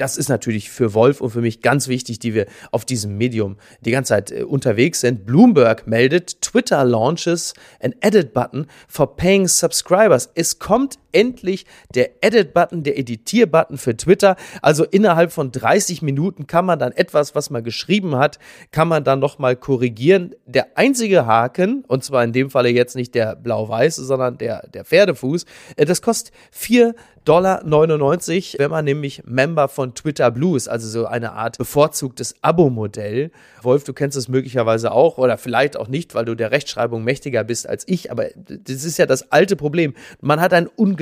das 0.03 0.17
ist 0.17 0.29
natürlich 0.29 0.69
für 0.69 0.95
Wolf 0.95 1.21
und 1.21 1.31
für 1.31 1.41
mich 1.41 1.63
ganz 1.63 1.87
wichtig, 1.87 2.19
die 2.19 2.35
wir 2.35 2.47
auf 2.73 2.85
diesem 2.85 3.17
Medium 3.19 3.57
die 3.83 3.93
ganze 3.93 4.09
Zeit 4.09 4.33
äh, 4.33 4.43
unterwegs 4.43 5.01
sind. 5.01 5.25
Bloomberg 5.25 5.87
meldet, 5.87 6.41
Twitter 6.41 6.85
launches 6.85 7.55
an 7.81 7.95
Edit 8.01 8.35
Button 8.35 8.67
for 8.89 9.15
paying 9.15 9.47
subscribers. 9.47 10.29
Es 10.35 10.59
kommt 10.59 10.99
endlich 11.13 11.67
der 11.95 12.23
Edit-Button, 12.23 12.83
der 12.83 12.99
Editier-Button 12.99 13.79
für 13.79 13.97
Twitter. 13.97 14.37
Also 14.61 14.85
innerhalb 14.85 15.33
von 15.33 15.53
30 15.53 16.03
Minuten 16.03 16.47
kann 16.47 16.67
man 16.67 16.79
dann 16.79 16.93
etwas, 16.93 17.35
was 17.35 17.51
man 17.51 17.65
geschrieben 17.65 18.17
hat, 18.17 18.39
kann 18.71 18.89
man 18.89 19.05
dann 19.05 19.19
nochmal 19.19 19.57
korrigieren. 19.57 20.35
Der 20.47 20.77
einzige 20.77 21.27
Haken, 21.27 21.85
und 21.87 22.05
zwar 22.05 22.25
in 22.25 22.33
dem 22.33 22.51
Falle 22.51 22.71
jetzt 22.71 22.97
nicht 22.97 23.15
der 23.15 23.37
blau-weiße, 23.37 24.05
sondern 24.05 24.39
der, 24.39 24.67
der 24.69 24.85
Pferdefuß, 24.85 25.45
äh, 25.77 25.85
das 25.85 26.03
kostet 26.03 26.33
4 26.51 26.95
Dollar 27.25 27.63
99, 27.65 28.57
wenn 28.59 28.71
man 28.71 28.85
nämlich 28.85 29.23
Member 29.25 29.69
von 29.69 29.95
Twitter 29.95 30.33
Blues, 30.33 30.67
also 30.67 30.89
so 30.89 31.07
eine 31.07 31.33
Art 31.33 31.57
bevorzugtes 31.57 32.35
Abo-Modell. 32.43 33.31
Wolf, 33.63 33.85
du 33.85 33.93
kennst 33.93 34.17
es 34.17 34.27
möglicherweise 34.27 34.91
auch 34.91 35.19
oder 35.19 35.39
vielleicht 35.39 35.77
auch 35.77 35.87
nicht, 35.87 36.17
weil 36.17 36.25
du 36.25 36.35
der 36.35 36.51
Rechtschreibung 36.51 37.05
mächtiger 37.05 37.45
bist 37.45 37.69
als 37.69 37.87
ich, 37.87 38.11
aber 38.11 38.27
das 38.35 38.85
ist 38.85 38.99
ja 38.99 39.07
das 39.07 39.31
alte 39.31 39.55
Problem. 39.55 39.95
Man 40.21 40.41
hat 40.41 40.53
einen 40.53 40.67
unglaublich 40.67 41.02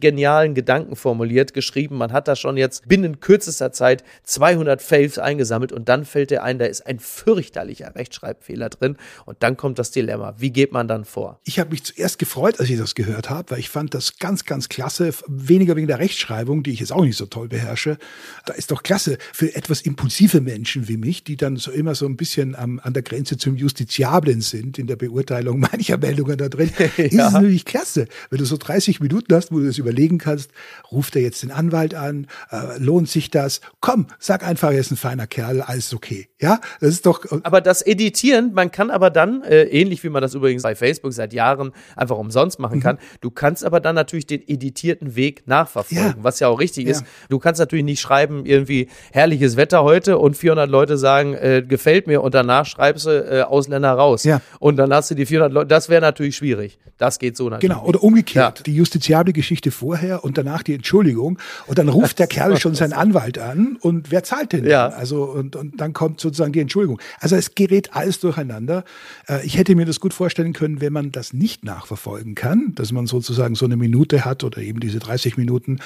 genialen 0.00 0.54
Gedanken 0.54 0.96
formuliert, 0.96 1.54
geschrieben, 1.54 1.96
man 1.96 2.12
hat 2.12 2.28
da 2.28 2.36
schon 2.36 2.56
jetzt 2.56 2.88
binnen 2.88 3.20
kürzester 3.20 3.72
Zeit 3.72 4.04
200 4.24 4.82
Faves 4.82 5.18
eingesammelt 5.18 5.72
und 5.72 5.88
dann 5.88 6.04
fällt 6.04 6.30
dir 6.30 6.42
ein, 6.42 6.58
da 6.58 6.66
ist 6.66 6.86
ein 6.86 6.98
fürchterlicher 6.98 7.94
Rechtschreibfehler 7.94 8.68
drin 8.68 8.96
und 9.24 9.42
dann 9.42 9.56
kommt 9.56 9.78
das 9.78 9.90
Dilemma. 9.90 10.34
Wie 10.38 10.50
geht 10.50 10.72
man 10.72 10.88
dann 10.88 11.04
vor? 11.04 11.40
Ich 11.44 11.58
habe 11.58 11.70
mich 11.70 11.84
zuerst 11.84 12.18
gefreut, 12.18 12.60
als 12.60 12.70
ich 12.70 12.78
das 12.78 12.94
gehört 12.94 13.30
habe, 13.30 13.52
weil 13.52 13.58
ich 13.58 13.68
fand 13.68 13.94
das 13.94 14.18
ganz, 14.18 14.44
ganz 14.44 14.68
klasse 14.68 15.12
weniger 15.26 15.76
wegen 15.76 15.86
der 15.86 15.98
Rechtschreibung, 15.98 16.62
die 16.62 16.72
ich 16.72 16.80
jetzt 16.80 16.92
auch 16.92 17.04
nicht 17.04 17.16
so 17.16 17.26
toll 17.26 17.48
beherrsche. 17.48 17.98
Da 18.46 18.54
ist 18.54 18.70
doch 18.70 18.82
klasse 18.82 19.18
für 19.32 19.54
etwas 19.54 19.80
impulsive 19.82 20.40
Menschen 20.40 20.88
wie 20.88 20.96
mich, 20.96 21.24
die 21.24 21.36
dann 21.36 21.56
so 21.56 21.70
immer 21.70 21.94
so 21.94 22.06
ein 22.06 22.16
bisschen 22.16 22.54
am, 22.54 22.80
an 22.82 22.92
der 22.92 23.02
Grenze 23.02 23.36
zum 23.36 23.56
Justiziablen 23.56 24.40
sind 24.40 24.78
in 24.78 24.86
der 24.86 24.96
Beurteilung 24.96 25.60
mancher 25.72 25.98
Meldungen 25.98 26.38
da 26.38 26.48
drin. 26.48 26.70
ja. 26.78 26.84
Ist 27.04 27.12
es 27.12 27.32
natürlich 27.32 27.64
klasse, 27.64 28.06
wenn 28.30 28.38
du 28.38 28.44
so 28.44 28.56
30 28.56 29.00
Minuten 29.00 29.33
hast, 29.34 29.52
wo 29.52 29.58
du 29.58 29.66
das 29.66 29.78
überlegen 29.78 30.18
kannst, 30.18 30.50
ruft 30.90 31.16
er 31.16 31.22
jetzt 31.22 31.42
den 31.42 31.50
Anwalt 31.50 31.94
an, 31.94 32.26
äh, 32.50 32.78
lohnt 32.78 33.08
sich 33.08 33.30
das? 33.30 33.60
Komm, 33.80 34.06
sag 34.18 34.46
einfach, 34.46 34.72
er 34.72 34.78
ist 34.78 34.90
ein 34.90 34.96
feiner 34.96 35.26
Kerl, 35.26 35.60
alles 35.60 35.92
okay. 35.94 36.28
Ja, 36.40 36.60
das 36.80 36.90
ist 36.90 37.06
doch. 37.06 37.24
Äh, 37.24 37.40
aber 37.42 37.60
das 37.60 37.82
Editieren, 37.82 38.52
man 38.54 38.70
kann 38.70 38.90
aber 38.90 39.10
dann, 39.10 39.42
äh, 39.42 39.64
ähnlich 39.64 40.04
wie 40.04 40.08
man 40.08 40.22
das 40.22 40.34
übrigens 40.34 40.62
bei 40.62 40.74
Facebook 40.74 41.12
seit 41.12 41.32
Jahren 41.32 41.72
einfach 41.96 42.18
umsonst 42.18 42.58
machen 42.58 42.78
mhm. 42.78 42.82
kann, 42.82 42.98
du 43.20 43.30
kannst 43.30 43.64
aber 43.64 43.80
dann 43.80 43.94
natürlich 43.94 44.26
den 44.26 44.42
editierten 44.46 45.16
Weg 45.16 45.46
nachverfolgen, 45.46 46.06
ja. 46.06 46.14
was 46.22 46.40
ja 46.40 46.48
auch 46.48 46.60
richtig 46.60 46.84
ja. 46.84 46.92
ist. 46.92 47.04
Du 47.28 47.38
kannst 47.38 47.58
natürlich 47.58 47.84
nicht 47.84 48.00
schreiben, 48.00 48.44
irgendwie 48.44 48.88
herrliches 49.12 49.56
Wetter 49.56 49.82
heute 49.82 50.18
und 50.18 50.36
400 50.36 50.68
Leute 50.68 50.98
sagen, 50.98 51.34
äh, 51.34 51.64
gefällt 51.66 52.06
mir 52.06 52.22
und 52.22 52.34
danach 52.34 52.66
schreibst 52.66 53.06
du 53.06 53.10
äh, 53.10 53.42
Ausländer 53.42 53.92
raus. 53.92 54.24
Ja. 54.24 54.40
Und 54.60 54.76
dann 54.76 54.92
hast 54.92 55.10
du 55.10 55.14
die 55.14 55.26
400 55.26 55.52
Leute, 55.52 55.66
das 55.68 55.88
wäre 55.88 56.02
natürlich 56.02 56.36
schwierig. 56.36 56.78
Das 56.98 57.18
geht 57.18 57.36
so 57.36 57.48
natürlich. 57.48 57.72
Genau, 57.74 57.86
oder 57.86 58.02
umgekehrt. 58.02 58.58
Ja. 58.58 58.62
Die 58.64 58.76
Justiziablen 58.76 59.23
die 59.24 59.32
Geschichte 59.32 59.70
vorher 59.70 60.24
und 60.24 60.38
danach 60.38 60.62
die 60.62 60.74
Entschuldigung. 60.74 61.38
Und 61.66 61.78
dann 61.78 61.88
ruft 61.88 62.18
der 62.18 62.26
Kerl 62.26 62.58
schon 62.58 62.74
seinen 62.74 62.92
Anwalt 62.92 63.38
an 63.38 63.76
und 63.80 64.10
wer 64.10 64.22
zahlt 64.24 64.52
denn? 64.52 64.64
Ja. 64.64 64.88
Also 64.88 65.24
und, 65.24 65.56
und 65.56 65.80
dann 65.80 65.92
kommt 65.92 66.20
sozusagen 66.20 66.52
die 66.52 66.60
Entschuldigung. 66.60 67.00
Also 67.20 67.36
es 67.36 67.54
gerät 67.54 67.94
alles 67.94 68.20
durcheinander. 68.20 68.84
Äh, 69.28 69.44
ich 69.44 69.56
hätte 69.58 69.74
mir 69.74 69.86
das 69.86 70.00
gut 70.00 70.14
vorstellen 70.14 70.52
können, 70.52 70.80
wenn 70.80 70.92
man 70.92 71.12
das 71.12 71.32
nicht 71.32 71.64
nachverfolgen 71.64 72.34
kann, 72.34 72.74
dass 72.74 72.92
man 72.92 73.06
sozusagen 73.06 73.54
so 73.54 73.64
eine 73.64 73.76
Minute 73.76 74.24
hat 74.24 74.44
oder 74.44 74.58
eben 74.58 74.80
diese 74.80 74.98
30 74.98 75.36
Minuten 75.36 75.78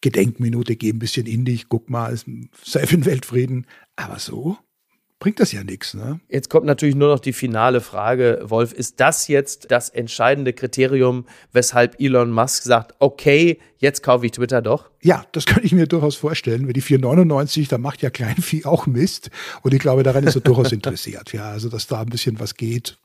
Gedenkminute, 0.00 0.76
geh 0.76 0.90
ein 0.90 0.98
bisschen 0.98 1.26
in 1.26 1.44
dich, 1.44 1.68
guck 1.68 1.90
mal, 1.90 2.16
sei 2.62 2.86
für 2.86 2.96
den 2.96 3.06
Weltfrieden. 3.06 3.66
Aber 3.96 4.18
so 4.18 4.58
bringt 5.22 5.38
das 5.38 5.52
ja 5.52 5.62
nichts. 5.62 5.94
Ne? 5.94 6.18
Jetzt 6.28 6.50
kommt 6.50 6.66
natürlich 6.66 6.96
nur 6.96 7.06
noch 7.06 7.20
die 7.20 7.32
finale 7.32 7.80
Frage, 7.80 8.40
Wolf, 8.42 8.72
ist 8.72 8.98
das 8.98 9.28
jetzt 9.28 9.70
das 9.70 9.88
entscheidende 9.88 10.52
Kriterium, 10.52 11.26
weshalb 11.52 12.00
Elon 12.00 12.32
Musk 12.32 12.64
sagt, 12.64 12.96
okay, 12.98 13.60
jetzt 13.78 14.02
kaufe 14.02 14.26
ich 14.26 14.32
Twitter 14.32 14.60
doch? 14.60 14.90
Ja, 15.00 15.24
das 15.30 15.46
kann 15.46 15.62
ich 15.62 15.70
mir 15.70 15.86
durchaus 15.86 16.16
vorstellen. 16.16 16.66
Weil 16.66 16.72
die 16.72 16.80
499, 16.80 17.68
da 17.68 17.78
macht 17.78 18.02
ja 18.02 18.10
Kleinvieh 18.10 18.64
auch 18.64 18.88
Mist. 18.88 19.30
Und 19.62 19.72
ich 19.72 19.78
glaube, 19.78 20.02
daran 20.02 20.24
ist 20.24 20.34
er 20.34 20.40
durchaus 20.40 20.72
interessiert. 20.72 21.32
Ja, 21.32 21.52
also 21.52 21.68
dass 21.68 21.86
da 21.86 22.00
ein 22.00 22.06
bisschen 22.06 22.40
was 22.40 22.56
geht, 22.56 22.98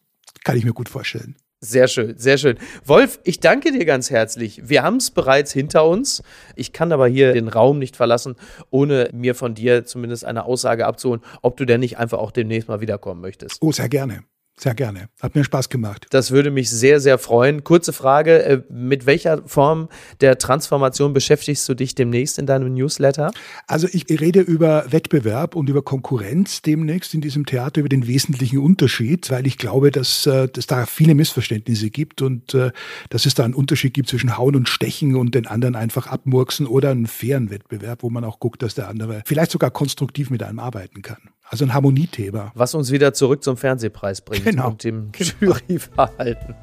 kann 0.44 0.58
ich 0.58 0.66
mir 0.66 0.74
gut 0.74 0.90
vorstellen. 0.90 1.36
Sehr 1.60 1.88
schön, 1.88 2.20
sehr 2.20 2.38
schön. 2.38 2.60
Wolf, 2.86 3.20
ich 3.24 3.40
danke 3.40 3.72
dir 3.72 3.84
ganz 3.84 4.12
herzlich. 4.12 4.70
Wir 4.70 4.84
haben 4.84 4.98
es 4.98 5.10
bereits 5.10 5.52
hinter 5.52 5.88
uns. 5.88 6.22
Ich 6.56 6.72
kann 6.72 6.92
aber 6.92 7.08
hier 7.08 7.34
den 7.34 7.48
Raum 7.48 7.80
nicht 7.80 7.96
verlassen, 7.96 8.36
ohne 8.70 9.10
mir 9.12 9.34
von 9.34 9.56
dir 9.56 9.84
zumindest 9.84 10.24
eine 10.24 10.46
Aussage 10.46 10.86
abzuholen, 10.86 11.22
ob 11.42 11.58
du 11.58 11.66
denn 11.66 11.80
nicht 11.80 11.98
einfach 11.98 12.20
auch 12.20 12.30
demnächst 12.30 12.70
mal 12.70 12.80
wiederkommen 12.80 13.22
möchtest. 13.22 13.58
Oh, 13.62 13.72
sehr 13.72 13.90
gerne. 13.90 14.24
Sehr 14.60 14.74
gerne. 14.74 15.10
Hat 15.22 15.36
mir 15.36 15.44
Spaß 15.44 15.70
gemacht. 15.70 16.08
Das 16.10 16.32
würde 16.32 16.50
mich 16.50 16.72
sehr, 16.72 17.00
sehr 17.00 17.20
freuen. 17.20 17.64
Kurze 17.64 17.94
Frage, 17.94 18.44
äh, 18.44 18.62
mit 18.72 19.06
welcher 19.06 19.48
Form 19.48 19.88
der 20.20 20.40
Transformation 20.40 21.14
beschäftigst 21.14 21.70
du 21.70 21.76
dich 21.76 21.94
demnächst 21.94 22.40
in 22.40 22.48
deinem 22.48 22.74
Newsletter? 22.74 23.30
Also 23.68 23.88
ich 23.92 24.08
rede 24.10 24.40
über 24.40 24.92
Wettbewerb 24.92 25.56
und 25.56 25.70
über 25.70 25.84
Konkurrenz 25.84 26.64
demnächst 26.64 27.14
in 27.14 27.22
diesem 27.22 27.46
Theater, 27.46 27.82
über 27.82 27.90
den 27.90 28.08
wesentlichen 28.08 28.58
Unterschied, 28.58 29.30
weil 29.30 29.46
ich 29.46 29.60
glaube, 29.60 29.92
dass 29.92 30.26
es 30.26 30.28
äh, 30.28 30.48
da 30.68 30.88
viele 30.88 31.14
Missverständnisse 31.14 31.92
gibt 31.92 32.24
und 32.24 32.56
äh, 32.56 32.72
dass 33.12 33.28
es 33.28 33.36
da 33.36 33.44
einen 33.44 33.54
Unterschied 33.54 33.94
gibt 33.94 34.10
zwischen 34.10 34.40
Hauen 34.40 34.56
und 34.56 34.68
Stechen 34.68 35.16
und 35.16 35.36
den 35.36 35.46
anderen 35.46 35.76
einfach 35.76 36.08
abmurksen 36.08 36.66
oder 36.66 36.90
einen 36.90 37.06
fairen 37.06 37.52
Wettbewerb, 37.52 38.02
wo 38.02 38.10
man 38.10 38.24
auch 38.24 38.40
guckt, 38.40 38.64
dass 38.64 38.74
der 38.74 38.88
andere 38.88 39.22
vielleicht 39.24 39.52
sogar 39.52 39.70
konstruktiv 39.70 40.32
mit 40.32 40.42
einem 40.42 40.58
arbeiten 40.58 41.04
kann. 41.04 41.30
Also 41.50 41.64
ein 41.64 41.74
Harmoniethema. 41.74 42.52
Was 42.56 42.76
uns 42.76 42.92
wieder 42.92 43.14
zurück 43.14 43.42
zum 43.42 43.56
Fernsehpreis 43.56 44.22
bringt 44.22 44.47
genau. 44.52 44.68
und 44.70 44.84
dem 44.84 45.12
genau. 45.12 45.32
Juryverhalten. 45.40 46.56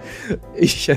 Ich, 0.57 0.91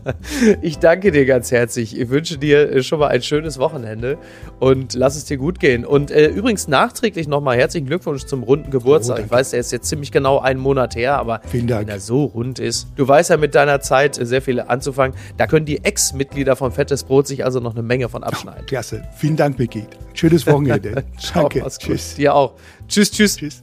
ich 0.62 0.78
danke 0.78 1.12
dir 1.12 1.26
ganz 1.26 1.50
herzlich. 1.50 1.98
Ich 1.98 2.08
wünsche 2.08 2.38
dir 2.38 2.82
schon 2.82 2.98
mal 2.98 3.08
ein 3.08 3.22
schönes 3.22 3.58
Wochenende 3.58 4.18
und 4.60 4.94
lass 4.94 5.16
es 5.16 5.24
dir 5.24 5.36
gut 5.36 5.60
gehen. 5.60 5.84
Und 5.84 6.10
äh, 6.10 6.28
übrigens 6.28 6.68
nachträglich 6.68 7.28
nochmal 7.28 7.56
herzlichen 7.56 7.86
Glückwunsch 7.86 8.24
zum 8.24 8.42
runden 8.42 8.70
Geburtstag. 8.70 9.18
Oh, 9.20 9.24
ich 9.24 9.30
weiß, 9.30 9.50
der 9.50 9.60
ist 9.60 9.72
jetzt 9.72 9.88
ziemlich 9.88 10.12
genau 10.12 10.38
einen 10.38 10.60
Monat 10.60 10.96
her, 10.96 11.18
aber 11.18 11.40
wenn 11.50 11.68
er 11.68 12.00
so 12.00 12.24
rund 12.24 12.58
ist. 12.58 12.88
Du 12.96 13.06
weißt 13.06 13.30
ja 13.30 13.36
mit 13.36 13.54
deiner 13.54 13.80
Zeit 13.80 14.14
sehr 14.14 14.42
viel 14.42 14.60
anzufangen. 14.60 15.16
Da 15.36 15.46
können 15.46 15.66
die 15.66 15.84
Ex-Mitglieder 15.84 16.56
von 16.56 16.72
Fettes 16.72 17.04
Brot 17.04 17.26
sich 17.26 17.44
also 17.44 17.60
noch 17.60 17.72
eine 17.72 17.82
Menge 17.82 18.08
von 18.08 18.22
abschneiden. 18.22 18.62
Oh, 18.62 18.66
klasse. 18.66 19.02
Vielen 19.16 19.36
Dank, 19.36 19.58
Micky. 19.58 19.84
Schönes 20.14 20.46
Wochenende. 20.46 21.04
Danke. 21.34 21.64
Tschüss. 21.78 22.14
Dir 22.14 22.34
auch. 22.34 22.54
Tschüss, 22.88 23.10
tschüss. 23.10 23.36
Tschüss. 23.36 23.62